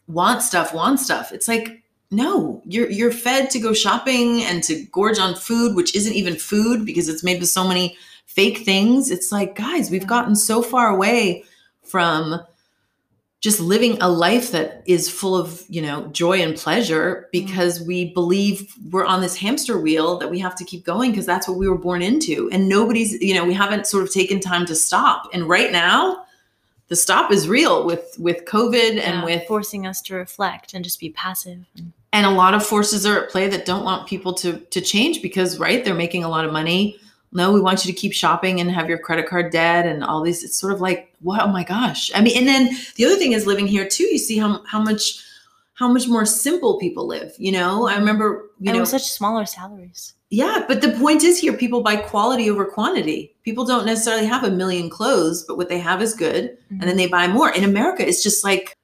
want 0.07 0.41
stuff 0.41 0.73
want 0.73 0.99
stuff 0.99 1.31
it's 1.31 1.47
like 1.47 1.81
no 2.11 2.61
you're 2.65 2.89
you're 2.89 3.11
fed 3.11 3.49
to 3.49 3.59
go 3.59 3.73
shopping 3.73 4.43
and 4.43 4.63
to 4.63 4.85
gorge 4.91 5.19
on 5.19 5.35
food 5.35 5.75
which 5.75 5.95
isn't 5.95 6.13
even 6.13 6.35
food 6.35 6.85
because 6.85 7.09
it's 7.09 7.23
made 7.23 7.39
with 7.39 7.49
so 7.49 7.67
many 7.67 7.97
fake 8.25 8.59
things 8.59 9.09
it's 9.09 9.31
like 9.31 9.55
guys 9.55 9.89
we've 9.89 10.07
gotten 10.07 10.35
so 10.35 10.61
far 10.61 10.89
away 10.89 11.43
from 11.83 12.39
just 13.39 13.59
living 13.59 14.01
a 14.01 14.09
life 14.09 14.51
that 14.51 14.81
is 14.85 15.09
full 15.09 15.35
of 15.35 15.63
you 15.69 15.81
know 15.81 16.07
joy 16.07 16.41
and 16.41 16.55
pleasure 16.55 17.15
mm-hmm. 17.15 17.27
because 17.31 17.81
we 17.81 18.13
believe 18.13 18.73
we're 18.89 19.05
on 19.05 19.21
this 19.21 19.35
hamster 19.35 19.79
wheel 19.79 20.17
that 20.17 20.29
we 20.29 20.39
have 20.39 20.55
to 20.55 20.65
keep 20.65 20.83
going 20.83 21.11
because 21.11 21.25
that's 21.25 21.47
what 21.47 21.57
we 21.57 21.67
were 21.67 21.77
born 21.77 22.01
into. 22.01 22.49
And 22.51 22.67
nobody's 22.67 23.21
you 23.21 23.33
know 23.33 23.45
we 23.45 23.53
haven't 23.53 23.87
sort 23.87 24.03
of 24.03 24.11
taken 24.11 24.39
time 24.39 24.65
to 24.65 24.75
stop. 24.75 25.29
And 25.33 25.47
right 25.47 25.71
now 25.71 26.25
the 26.87 26.95
stop 26.95 27.31
is 27.31 27.47
real 27.47 27.85
with 27.85 28.15
with 28.17 28.45
covid 28.45 28.95
yeah, 28.95 29.11
and 29.11 29.23
with 29.25 29.45
forcing 29.47 29.85
us 29.85 30.01
to 30.03 30.15
reflect 30.15 30.73
and 30.73 30.83
just 30.83 30.99
be 30.99 31.09
passive 31.09 31.65
and 32.13 32.25
a 32.25 32.31
lot 32.31 32.53
of 32.53 32.65
forces 32.65 33.05
are 33.05 33.23
at 33.23 33.29
play 33.29 33.47
that 33.47 33.65
don't 33.65 33.83
want 33.83 34.07
people 34.07 34.33
to 34.33 34.57
to 34.57 34.81
change 34.81 35.21
because 35.21 35.59
right 35.59 35.83
they're 35.83 35.93
making 35.93 36.23
a 36.23 36.29
lot 36.29 36.45
of 36.45 36.51
money. 36.51 36.99
No, 37.31 37.51
we 37.51 37.61
want 37.61 37.85
you 37.85 37.93
to 37.93 37.99
keep 37.99 38.13
shopping 38.13 38.59
and 38.59 38.71
have 38.71 38.89
your 38.89 38.97
credit 38.97 39.27
card 39.27 39.51
debt 39.51 39.85
and 39.85 40.03
all 40.03 40.21
these. 40.21 40.43
It's 40.43 40.57
sort 40.57 40.73
of 40.73 40.79
like, 40.79 41.06
what? 41.21 41.41
Oh 41.41 41.47
my 41.47 41.63
gosh. 41.63 42.11
I 42.13 42.21
mean, 42.21 42.37
and 42.37 42.47
then 42.47 42.77
the 42.95 43.05
other 43.05 43.15
thing 43.15 43.33
is 43.33 43.45
living 43.45 43.67
here 43.67 43.87
too. 43.87 44.05
You 44.05 44.17
see 44.17 44.37
how 44.37 44.63
how 44.65 44.81
much 44.81 45.23
how 45.73 45.87
much 45.87 46.07
more 46.07 46.25
simple 46.25 46.79
people 46.79 47.05
live. 47.05 47.33
You 47.37 47.51
know, 47.51 47.87
I 47.87 47.97
remember 47.97 48.49
you 48.59 48.69
and 48.69 48.79
know 48.79 48.85
such 48.85 49.03
smaller 49.03 49.45
salaries. 49.45 50.13
Yeah, 50.29 50.65
but 50.67 50.81
the 50.81 50.91
point 50.91 51.23
is 51.23 51.39
here, 51.39 51.53
people 51.53 51.81
buy 51.81 51.95
quality 51.95 52.49
over 52.49 52.65
quantity. 52.65 53.33
People 53.43 53.63
don't 53.63 53.85
necessarily 53.85 54.25
have 54.25 54.43
a 54.43 54.51
million 54.51 54.89
clothes, 54.89 55.43
but 55.43 55.55
what 55.55 55.69
they 55.69 55.79
have 55.79 56.01
is 56.01 56.13
good, 56.13 56.51
mm-hmm. 56.51 56.73
and 56.73 56.81
then 56.81 56.89
mm-hmm. 56.89 56.97
they 56.97 57.07
buy 57.07 57.27
more. 57.27 57.49
In 57.51 57.63
America, 57.63 58.05
it's 58.05 58.23
just 58.23 58.43
like 58.43 58.75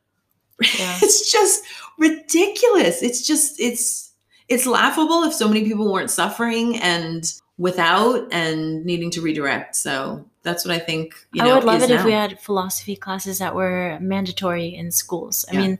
yeah. 0.61 0.97
it's 1.01 1.31
just 1.31 1.63
ridiculous. 1.97 3.01
It's 3.01 3.25
just 3.25 3.59
it's 3.59 4.11
it's 4.47 4.65
laughable 4.65 5.23
if 5.23 5.33
so 5.33 5.47
many 5.47 5.63
people 5.63 5.91
weren't 5.91 6.11
suffering 6.11 6.77
and 6.79 7.33
without 7.57 8.31
and 8.31 8.85
needing 8.85 9.09
to 9.11 9.21
redirect. 9.21 9.75
So 9.75 10.25
that's 10.43 10.65
what 10.65 10.75
I 10.75 10.79
think. 10.79 11.15
You 11.31 11.41
know, 11.41 11.51
I 11.51 11.55
would 11.55 11.63
love 11.63 11.81
it 11.81 11.89
now. 11.89 11.95
if 11.95 12.05
we 12.05 12.11
had 12.11 12.39
philosophy 12.39 12.97
classes 12.97 13.39
that 13.39 13.55
were 13.55 13.97
mandatory 14.01 14.75
in 14.75 14.91
schools. 14.91 15.45
I 15.49 15.53
yeah. 15.53 15.61
mean, 15.61 15.79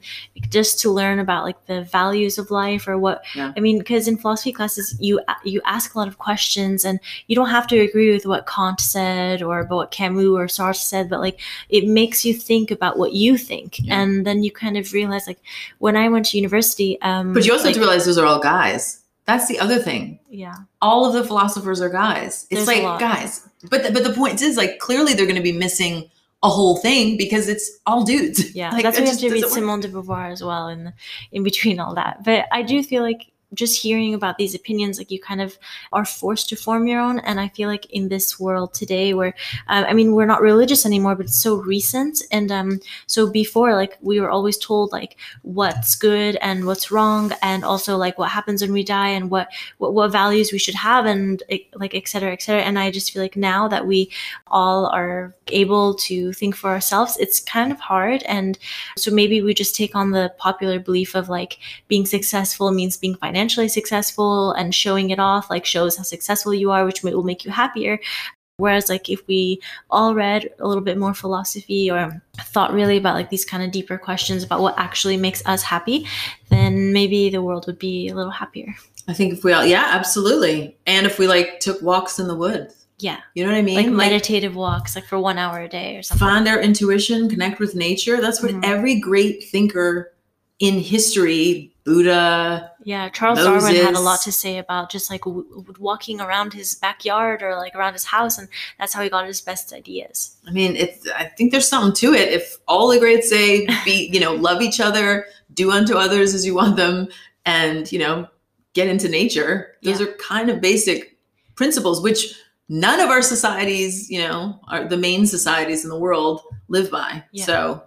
just 0.50 0.80
to 0.80 0.90
learn 0.90 1.20
about 1.20 1.44
like 1.44 1.66
the 1.66 1.84
values 1.84 2.38
of 2.38 2.50
life 2.50 2.88
or 2.88 2.98
what. 2.98 3.24
Yeah. 3.36 3.52
I 3.56 3.60
mean, 3.60 3.78
because 3.78 4.08
in 4.08 4.18
philosophy 4.18 4.54
classes, 4.54 4.96
you 5.00 5.20
you 5.44 5.62
ask 5.66 5.96
a 5.96 6.00
lot 6.00 6.08
of 6.08 6.18
questions, 6.18 6.86
and 6.86 7.00
you 7.28 7.36
don't 7.36 7.50
have 7.50 7.68
to 7.68 7.80
agree 7.80 8.12
with 8.14 8.26
what 8.26 8.48
Kant 8.48 8.80
said 8.80 9.44
or 9.44 9.66
what 9.66 9.92
Camus 9.92 10.28
or 10.28 10.46
Sartre 10.46 10.76
said, 10.76 11.10
but 11.10 11.20
like 11.20 11.42
it 11.68 11.86
makes 11.86 12.24
you 12.24 12.34
think 12.34 12.72
about 12.72 12.98
what 12.98 13.12
you 13.12 13.38
think, 13.38 13.80
yeah. 13.80 14.02
and 14.02 14.26
then 14.26 14.44
you 14.44 14.52
kind 14.52 14.78
of 14.78 14.94
realize 14.94 15.28
like 15.28 15.40
when 15.80 15.98
I 15.98 16.08
went 16.08 16.28
to 16.28 16.38
university. 16.38 17.00
Um, 17.02 17.34
but 17.34 17.46
you 17.46 17.52
also 17.52 17.66
like, 17.66 17.76
have 17.76 17.82
to 17.82 17.88
realize 17.88 18.06
those 18.06 18.18
are 18.18 18.26
all 18.26 18.40
guys. 18.40 19.03
That's 19.26 19.48
the 19.48 19.60
other 19.60 19.80
thing. 19.80 20.20
Yeah. 20.30 20.56
All 20.82 21.06
of 21.06 21.14
the 21.14 21.24
philosophers 21.24 21.80
are 21.82 21.90
guys. 21.90 22.46
It's 22.50 22.66
There's 22.66 22.84
like 22.84 23.00
guys. 23.00 23.48
But 23.70 23.84
the, 23.84 23.92
but 23.92 24.04
the 24.04 24.14
point 24.14 24.42
is 24.42 24.58
like 24.58 24.80
clearly 24.80 25.14
they're 25.14 25.26
going 25.26 25.38
to 25.38 25.42
be 25.42 25.54
missing 25.54 26.10
a 26.44 26.50
whole 26.50 26.78
thing 26.78 27.16
because 27.18 27.48
it's 27.48 27.80
all 27.86 28.04
dudes. 28.04 28.54
Yeah. 28.54 28.70
like, 28.74 28.84
that's 28.84 28.98
why 28.98 29.04
we 29.04 29.10
have 29.10 29.20
to 29.20 29.30
read 29.30 29.48
Simone 29.48 29.80
de 29.80 29.88
Beauvoir 29.88 30.32
as 30.32 30.44
well 30.44 30.68
in 30.68 30.94
in 31.32 31.44
between 31.44 31.80
all 31.80 31.96
that. 31.96 32.24
But 32.24 32.46
I 32.52 32.64
do 32.64 32.84
feel 32.84 33.02
like 33.02 33.32
just 33.54 33.82
hearing 33.82 34.14
about 34.14 34.38
these 34.38 34.56
opinions, 34.56 34.98
like 34.98 35.12
you 35.12 35.20
kind 35.20 35.42
of 35.42 35.58
are 35.92 36.06
forced 36.06 36.50
to 36.50 36.56
form 36.56 36.88
your 36.88 37.00
own. 37.00 37.20
And 37.20 37.40
I 37.40 37.50
feel 37.50 37.70
like 37.70 37.86
in 37.92 38.10
this 38.10 38.40
world 38.40 38.74
today, 38.74 39.14
where 39.14 39.36
uh, 39.68 39.86
I 39.88 39.94
mean, 39.94 40.14
we're 40.14 40.26
not 40.26 40.42
religious 40.42 40.86
anymore, 40.86 41.16
but 41.16 41.28
it's 41.28 41.42
so 41.42 41.56
recent. 41.56 42.24
And 42.32 42.52
um, 42.52 42.80
so 43.06 43.30
before, 43.30 43.76
like 43.76 43.98
we 44.02 44.20
were 44.20 44.32
always 44.32 44.58
told 44.58 44.92
like 44.92 45.18
what's 45.44 45.96
good 45.96 46.38
and 46.42 46.66
what's 46.66 46.90
wrong, 46.92 47.32
and 47.42 47.64
also 47.64 47.98
like 47.98 48.18
what 48.18 48.32
happens 48.32 48.62
when 48.62 48.74
we 48.74 48.84
die 48.84 49.10
and 49.10 49.30
what 49.30 49.50
what, 49.78 49.94
what 49.94 50.12
values 50.12 50.52
we 50.52 50.58
should 50.60 50.76
have, 50.76 51.06
and 51.06 51.44
like 51.76 51.94
et 51.94 52.08
cetera, 52.08 52.32
et 52.32 52.42
cetera. 52.42 52.64
And 52.64 52.80
I 52.80 52.92
just 52.92 53.12
feel 53.12 53.22
like 53.22 53.38
now 53.38 53.68
that 53.68 53.86
we 53.86 54.10
all 54.48 54.88
are 54.88 55.36
able 55.48 55.94
to 55.96 56.34
think 56.34 56.56
for 56.56 56.70
ourselves, 56.70 57.18
it's 57.20 57.40
kind 57.40 57.72
of 57.72 57.80
hard. 57.80 58.24
And 58.24 58.58
so 58.98 59.12
maybe 59.12 59.42
we 59.42 59.54
just 59.54 59.76
take 59.76 59.96
on 59.96 60.12
the 60.12 60.34
popular 60.38 60.80
belief 60.80 61.16
of 61.16 61.30
like 61.30 61.60
being 61.88 62.06
successful 62.06 62.72
means 62.72 62.98
being 62.98 63.16
financially 63.16 63.43
successful 63.50 64.52
and 64.54 64.74
showing 64.74 65.10
it 65.10 65.20
off 65.20 65.50
like 65.50 65.66
shows 65.66 65.98
how 65.98 66.04
successful 66.04 66.54
you 66.54 66.72
are, 66.72 66.86
which 66.86 67.04
will 67.04 67.24
make 67.24 67.46
you 67.46 67.52
happier. 67.52 68.00
Whereas, 68.58 68.88
like, 68.88 69.10
if 69.10 69.26
we 69.28 69.60
all 69.90 70.14
read 70.14 70.48
a 70.60 70.68
little 70.68 70.84
bit 70.84 70.98
more 70.98 71.16
philosophy 71.16 71.90
or 71.90 72.22
thought 72.40 72.72
really 72.72 72.98
about 72.98 73.16
like 73.16 73.32
these 73.32 73.46
kind 73.46 73.64
of 73.64 73.72
deeper 73.72 73.98
questions 73.98 74.44
about 74.44 74.62
what 74.62 74.78
actually 74.78 75.18
makes 75.18 75.44
us 75.48 75.64
happy, 75.64 76.06
then 76.50 76.94
maybe 76.94 77.30
the 77.32 77.42
world 77.42 77.66
would 77.66 77.80
be 77.80 78.08
a 78.10 78.16
little 78.16 78.32
happier. 78.32 78.76
I 79.08 79.14
think 79.14 79.34
if 79.34 79.44
we 79.44 79.54
all, 79.54 79.66
yeah, 79.66 79.88
absolutely. 79.90 80.78
And 80.86 81.08
if 81.08 81.18
we 81.18 81.28
like 81.28 81.60
took 81.62 81.82
walks 81.82 82.20
in 82.20 82.28
the 82.28 82.36
woods, 82.36 82.86
Yeah. 83.00 83.18
you 83.34 83.44
know 83.44 83.52
what 83.52 83.58
I 83.58 83.64
mean? 83.64 83.76
Like 83.76 83.90
meditative 83.90 84.56
walks, 84.56 84.96
like 84.96 85.06
for 85.06 85.20
one 85.20 85.40
hour 85.40 85.60
a 85.60 85.68
day 85.68 85.98
or 85.98 86.04
something. 86.04 86.26
find 86.26 86.48
our 86.48 86.62
intuition, 86.62 87.30
connect 87.30 87.60
with 87.60 87.74
nature. 87.76 88.22
That's 88.22 88.42
what 88.42 88.52
Mhm. 88.52 88.64
every 88.64 89.00
great 89.00 89.44
thinker 89.46 90.14
in 90.60 90.76
history, 90.80 91.74
Buddha, 91.86 92.72
Yeah, 92.86 93.10
Charles 93.10 93.40
Darwin 93.40 93.76
had 93.76 93.96
a 93.96 94.00
lot 94.00 94.22
to 94.22 94.32
say 94.32 94.58
about 94.58 94.92
just 94.92 95.10
like 95.10 95.22
w- 95.24 95.48
w- 95.50 95.74
walking 95.80 96.20
around 96.22 96.54
his 96.54 96.76
backyard 96.76 97.42
or 97.42 97.56
like 97.56 97.76
around 97.76 97.94
his 97.94 98.06
house, 98.06 98.38
and 98.38 98.48
that's 98.80 98.94
how 98.94 99.02
he 99.04 99.10
got 99.10 99.26
his 99.26 99.42
best 99.42 99.74
ideas. 99.74 100.36
I 100.48 100.52
mean, 100.52 100.76
it's. 100.76 101.10
I 101.12 101.26
think 101.26 101.52
there's 101.52 101.68
something 101.68 101.94
to 102.08 102.14
it. 102.14 102.30
If 102.34 102.58
all 102.68 102.88
the 102.90 103.00
greats 103.00 103.30
say, 103.30 103.66
be, 103.86 104.10
you 104.14 104.20
know, 104.20 104.34
love 104.34 104.62
each 104.62 104.80
other, 104.80 105.26
do 105.54 105.72
unto 105.72 105.96
others 105.96 106.34
as 106.34 106.46
you 106.46 106.56
want 106.56 106.76
them, 106.78 107.08
and 107.46 107.92
you 107.92 108.00
know, 108.00 108.28
get 108.74 108.88
into 108.88 109.08
nature. 109.10 109.76
Those 109.84 110.00
Yeah. 110.00 110.08
are 110.08 110.14
kind 110.14 110.50
of 110.50 110.62
basic 110.62 111.18
principles, 111.56 112.02
which 112.02 112.34
none 112.70 113.00
of 113.00 113.10
our 113.10 113.22
societies, 113.22 114.10
you 114.10 114.20
know, 114.20 114.60
are 114.68 114.88
the 114.88 114.98
main 114.98 115.26
societies 115.26 115.84
in 115.84 115.90
the 115.90 116.00
world 116.00 116.42
live 116.70 116.90
by. 116.90 117.24
Yeah. 117.32 117.46
So 117.46 117.84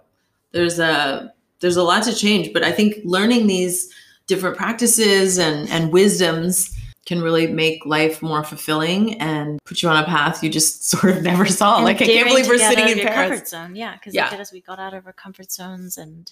there's 0.51 0.79
a 0.79 1.33
there's 1.59 1.75
a 1.77 1.83
lot 1.83 2.03
to 2.03 2.13
change, 2.15 2.53
but 2.53 2.63
I 2.63 2.71
think 2.71 2.95
learning 3.03 3.47
these 3.47 3.91
different 4.27 4.57
practices 4.57 5.37
and 5.37 5.69
and 5.69 5.91
wisdoms 5.91 6.73
can 7.05 7.21
really 7.21 7.47
make 7.47 7.85
life 7.85 8.21
more 8.21 8.43
fulfilling 8.43 9.19
and 9.21 9.59
put 9.63 9.81
you 9.81 9.87
on 9.87 10.03
a 10.03 10.05
path 10.05 10.43
you 10.43 10.49
just 10.49 10.83
sort 10.89 11.15
of 11.15 11.23
never 11.23 11.45
saw. 11.45 11.77
And 11.77 11.85
like 11.85 12.01
I 12.01 12.05
can't 12.05 12.27
believe 12.27 12.47
we're 12.47 12.57
sitting 12.57 12.89
in 12.89 12.99
Paris. 12.99 13.29
comfort 13.29 13.47
zone. 13.47 13.75
Yeah, 13.75 13.93
because 13.93 14.13
Yeah. 14.13 14.29
at 14.29 14.49
we 14.51 14.59
got 14.61 14.77
out 14.77 14.93
of 14.93 15.05
our 15.07 15.13
comfort 15.13 15.51
zones, 15.51 15.97
and 15.97 16.29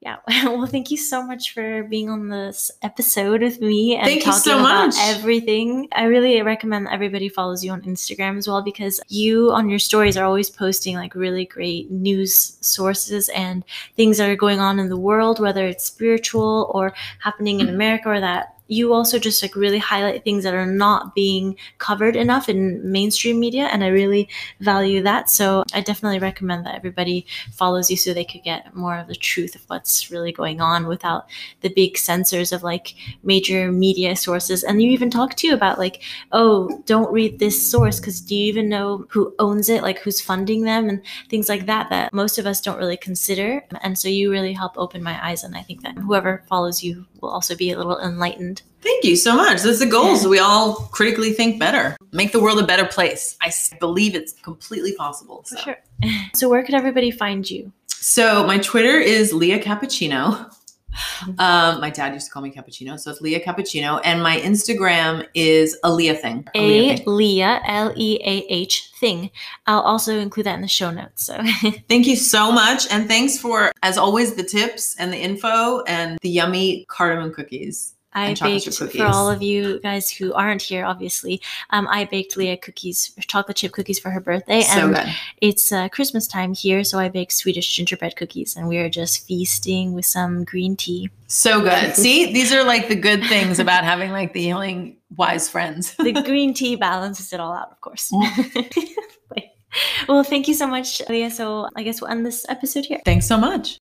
yeah. 0.00 0.16
well, 0.44 0.66
thank 0.66 0.90
you 0.90 0.96
so 0.96 1.26
much 1.26 1.52
for 1.52 1.82
being 1.84 2.08
on 2.08 2.28
this 2.28 2.70
episode 2.82 3.42
with 3.42 3.60
me 3.60 3.96
and 3.96 4.06
Thank 4.06 4.20
you 4.20 4.26
talking 4.26 4.40
so 4.40 4.60
about 4.60 4.86
much. 4.86 4.94
everything. 4.98 5.88
I 5.92 6.04
really 6.04 6.40
recommend 6.42 6.86
that 6.86 6.92
everybody 6.92 7.28
follows 7.28 7.64
you 7.64 7.72
on 7.72 7.82
Instagram 7.82 8.38
as 8.38 8.46
well 8.46 8.62
because 8.62 9.00
you 9.08 9.50
on 9.50 9.68
your 9.68 9.80
stories 9.80 10.16
are 10.16 10.24
always 10.24 10.50
posting 10.50 10.94
like 10.94 11.16
really 11.16 11.46
great 11.46 11.90
news 11.90 12.58
sources 12.60 13.28
and 13.30 13.64
things 13.96 14.18
that 14.18 14.30
are 14.30 14.36
going 14.36 14.60
on 14.60 14.78
in 14.78 14.88
the 14.88 14.96
world, 14.96 15.40
whether 15.40 15.66
it's 15.66 15.84
spiritual 15.84 16.70
or 16.74 16.94
happening 17.18 17.58
in 17.58 17.66
mm-hmm. 17.66 17.74
America 17.74 18.08
or 18.08 18.20
that 18.20 18.57
you 18.68 18.92
also 18.92 19.18
just 19.18 19.42
like 19.42 19.56
really 19.56 19.78
highlight 19.78 20.24
things 20.24 20.44
that 20.44 20.54
are 20.54 20.66
not 20.66 21.14
being 21.14 21.56
covered 21.78 22.16
enough 22.16 22.48
in 22.48 22.80
mainstream 22.90 23.40
media 23.40 23.64
and 23.64 23.82
i 23.82 23.88
really 23.88 24.28
value 24.60 25.02
that. 25.02 25.30
So 25.30 25.64
i 25.74 25.80
definitely 25.80 26.18
recommend 26.18 26.66
that 26.66 26.74
everybody 26.74 27.26
follows 27.52 27.90
you 27.90 27.96
so 27.96 28.12
they 28.12 28.24
could 28.24 28.42
get 28.42 28.74
more 28.74 28.96
of 28.96 29.08
the 29.08 29.14
truth 29.14 29.54
of 29.54 29.62
what's 29.68 30.10
really 30.10 30.32
going 30.32 30.60
on 30.60 30.86
without 30.86 31.26
the 31.62 31.70
big 31.70 31.96
censors 31.98 32.52
of 32.52 32.62
like 32.62 32.94
major 33.22 33.72
media 33.72 34.16
sources. 34.16 34.62
And 34.62 34.82
you 34.82 34.90
even 34.90 35.10
talk 35.10 35.34
too 35.34 35.52
about 35.52 35.78
like 35.78 36.02
oh 36.32 36.82
don't 36.86 37.12
read 37.12 37.38
this 37.38 37.70
source 37.70 37.98
because 37.98 38.20
do 38.20 38.34
you 38.34 38.46
even 38.46 38.68
know 38.68 39.06
who 39.10 39.34
owns 39.38 39.68
it? 39.68 39.82
Like 39.82 39.98
who's 40.00 40.20
funding 40.20 40.62
them? 40.62 40.88
And 40.88 41.02
things 41.28 41.48
like 41.48 41.66
that 41.66 41.90
that 41.90 42.12
most 42.12 42.38
of 42.38 42.46
us 42.46 42.60
don't 42.60 42.78
really 42.78 42.96
consider. 42.96 43.64
And 43.80 43.98
so 43.98 44.08
you 44.08 44.30
really 44.30 44.52
help 44.52 44.76
open 44.76 45.02
my 45.02 45.18
eyes 45.26 45.44
and 45.44 45.56
i 45.56 45.62
think 45.62 45.82
that 45.82 45.96
whoever 45.98 46.42
follows 46.48 46.82
you 46.82 47.06
will 47.20 47.30
also 47.30 47.56
be 47.56 47.70
a 47.70 47.76
little 47.76 47.98
enlightened 47.98 48.57
Thank 48.80 49.04
you 49.04 49.16
so 49.16 49.34
much. 49.36 49.62
That's 49.62 49.80
the 49.80 49.86
goal. 49.86 50.16
So 50.16 50.28
we 50.28 50.38
all 50.38 50.74
critically 50.92 51.32
think 51.32 51.58
better, 51.58 51.96
make 52.12 52.32
the 52.32 52.40
world 52.40 52.58
a 52.60 52.66
better 52.66 52.84
place. 52.86 53.36
I 53.42 53.52
believe 53.80 54.14
it's 54.14 54.32
completely 54.32 54.94
possible. 54.94 55.44
For 55.48 55.56
So. 55.56 55.62
sure. 55.62 55.76
So 56.34 56.48
where 56.48 56.62
could 56.62 56.74
everybody 56.76 57.10
find 57.10 57.48
you? 57.48 57.72
So 57.88 58.46
my 58.46 58.58
Twitter 58.58 58.98
is 58.98 59.32
Leah 59.32 59.58
Cappuccino. 59.60 60.52
Um, 61.38 61.80
my 61.80 61.90
dad 61.90 62.12
used 62.14 62.26
to 62.26 62.32
call 62.32 62.42
me 62.42 62.50
Cappuccino, 62.50 62.98
so 62.98 63.10
it's 63.12 63.20
Leah 63.20 63.38
Cappuccino, 63.44 64.00
and 64.04 64.20
my 64.20 64.40
Instagram 64.40 65.24
is 65.34 65.78
A 65.84 65.92
Leah 65.92 66.14
Thing. 66.14 66.48
A 66.56 66.96
Leah 67.06 67.60
L 67.66 67.92
E 67.94 68.18
A 68.24 68.44
H 68.52 68.90
thing. 68.98 69.30
I'll 69.66 69.82
also 69.82 70.18
include 70.18 70.46
that 70.46 70.54
in 70.56 70.60
the 70.62 70.66
show 70.66 70.90
notes. 70.90 71.24
So 71.26 71.36
Thank 71.88 72.06
you 72.08 72.16
so 72.16 72.50
much, 72.50 72.90
and 72.90 73.06
thanks 73.06 73.38
for, 73.38 73.70
as 73.82 73.96
always, 73.96 74.34
the 74.34 74.42
tips 74.42 74.96
and 74.98 75.12
the 75.12 75.18
info 75.18 75.82
and 75.82 76.18
the 76.22 76.30
yummy 76.30 76.84
cardamom 76.88 77.32
cookies. 77.32 77.94
I 78.12 78.34
baked 78.34 78.74
for 78.74 79.04
all 79.04 79.30
of 79.30 79.42
you 79.42 79.80
guys 79.80 80.10
who 80.10 80.32
aren't 80.32 80.62
here, 80.62 80.84
obviously. 80.84 81.40
Um, 81.70 81.86
I 81.88 82.04
baked 82.04 82.36
Leah 82.36 82.56
cookies, 82.56 83.12
chocolate 83.26 83.56
chip 83.56 83.72
cookies 83.72 83.98
for 83.98 84.10
her 84.10 84.20
birthday, 84.20 84.62
so 84.62 84.86
and 84.86 84.94
good. 84.94 85.06
it's 85.40 85.70
uh, 85.72 85.88
Christmas 85.90 86.26
time 86.26 86.54
here, 86.54 86.84
so 86.84 86.98
I 86.98 87.08
baked 87.10 87.32
Swedish 87.32 87.76
gingerbread 87.76 88.16
cookies, 88.16 88.56
and 88.56 88.66
we 88.66 88.78
are 88.78 88.88
just 88.88 89.26
feasting 89.26 89.92
with 89.92 90.06
some 90.06 90.44
green 90.44 90.74
tea. 90.76 91.10
So 91.26 91.60
good. 91.60 91.94
See, 91.96 92.32
these 92.32 92.52
are 92.52 92.64
like 92.64 92.88
the 92.88 92.96
good 92.96 93.22
things 93.24 93.58
about 93.58 93.84
having 93.84 94.10
like 94.10 94.32
the 94.32 94.42
healing 94.42 94.96
wise 95.16 95.48
friends. 95.48 95.94
The 96.08 96.22
green 96.22 96.54
tea 96.54 96.76
balances 96.76 97.32
it 97.32 97.40
all 97.40 97.52
out, 97.52 97.70
of 97.70 97.80
course. 97.82 98.10
Mm. 98.10 98.88
well, 100.08 100.24
thank 100.24 100.48
you 100.48 100.54
so 100.54 100.66
much, 100.66 101.02
Leah. 101.08 101.30
So 101.30 101.68
I 101.76 101.82
guess 101.82 102.00
we'll 102.00 102.10
end 102.10 102.24
this 102.24 102.46
episode 102.48 102.86
here. 102.86 103.00
Thanks 103.04 103.26
so 103.26 103.36
much. 103.36 103.78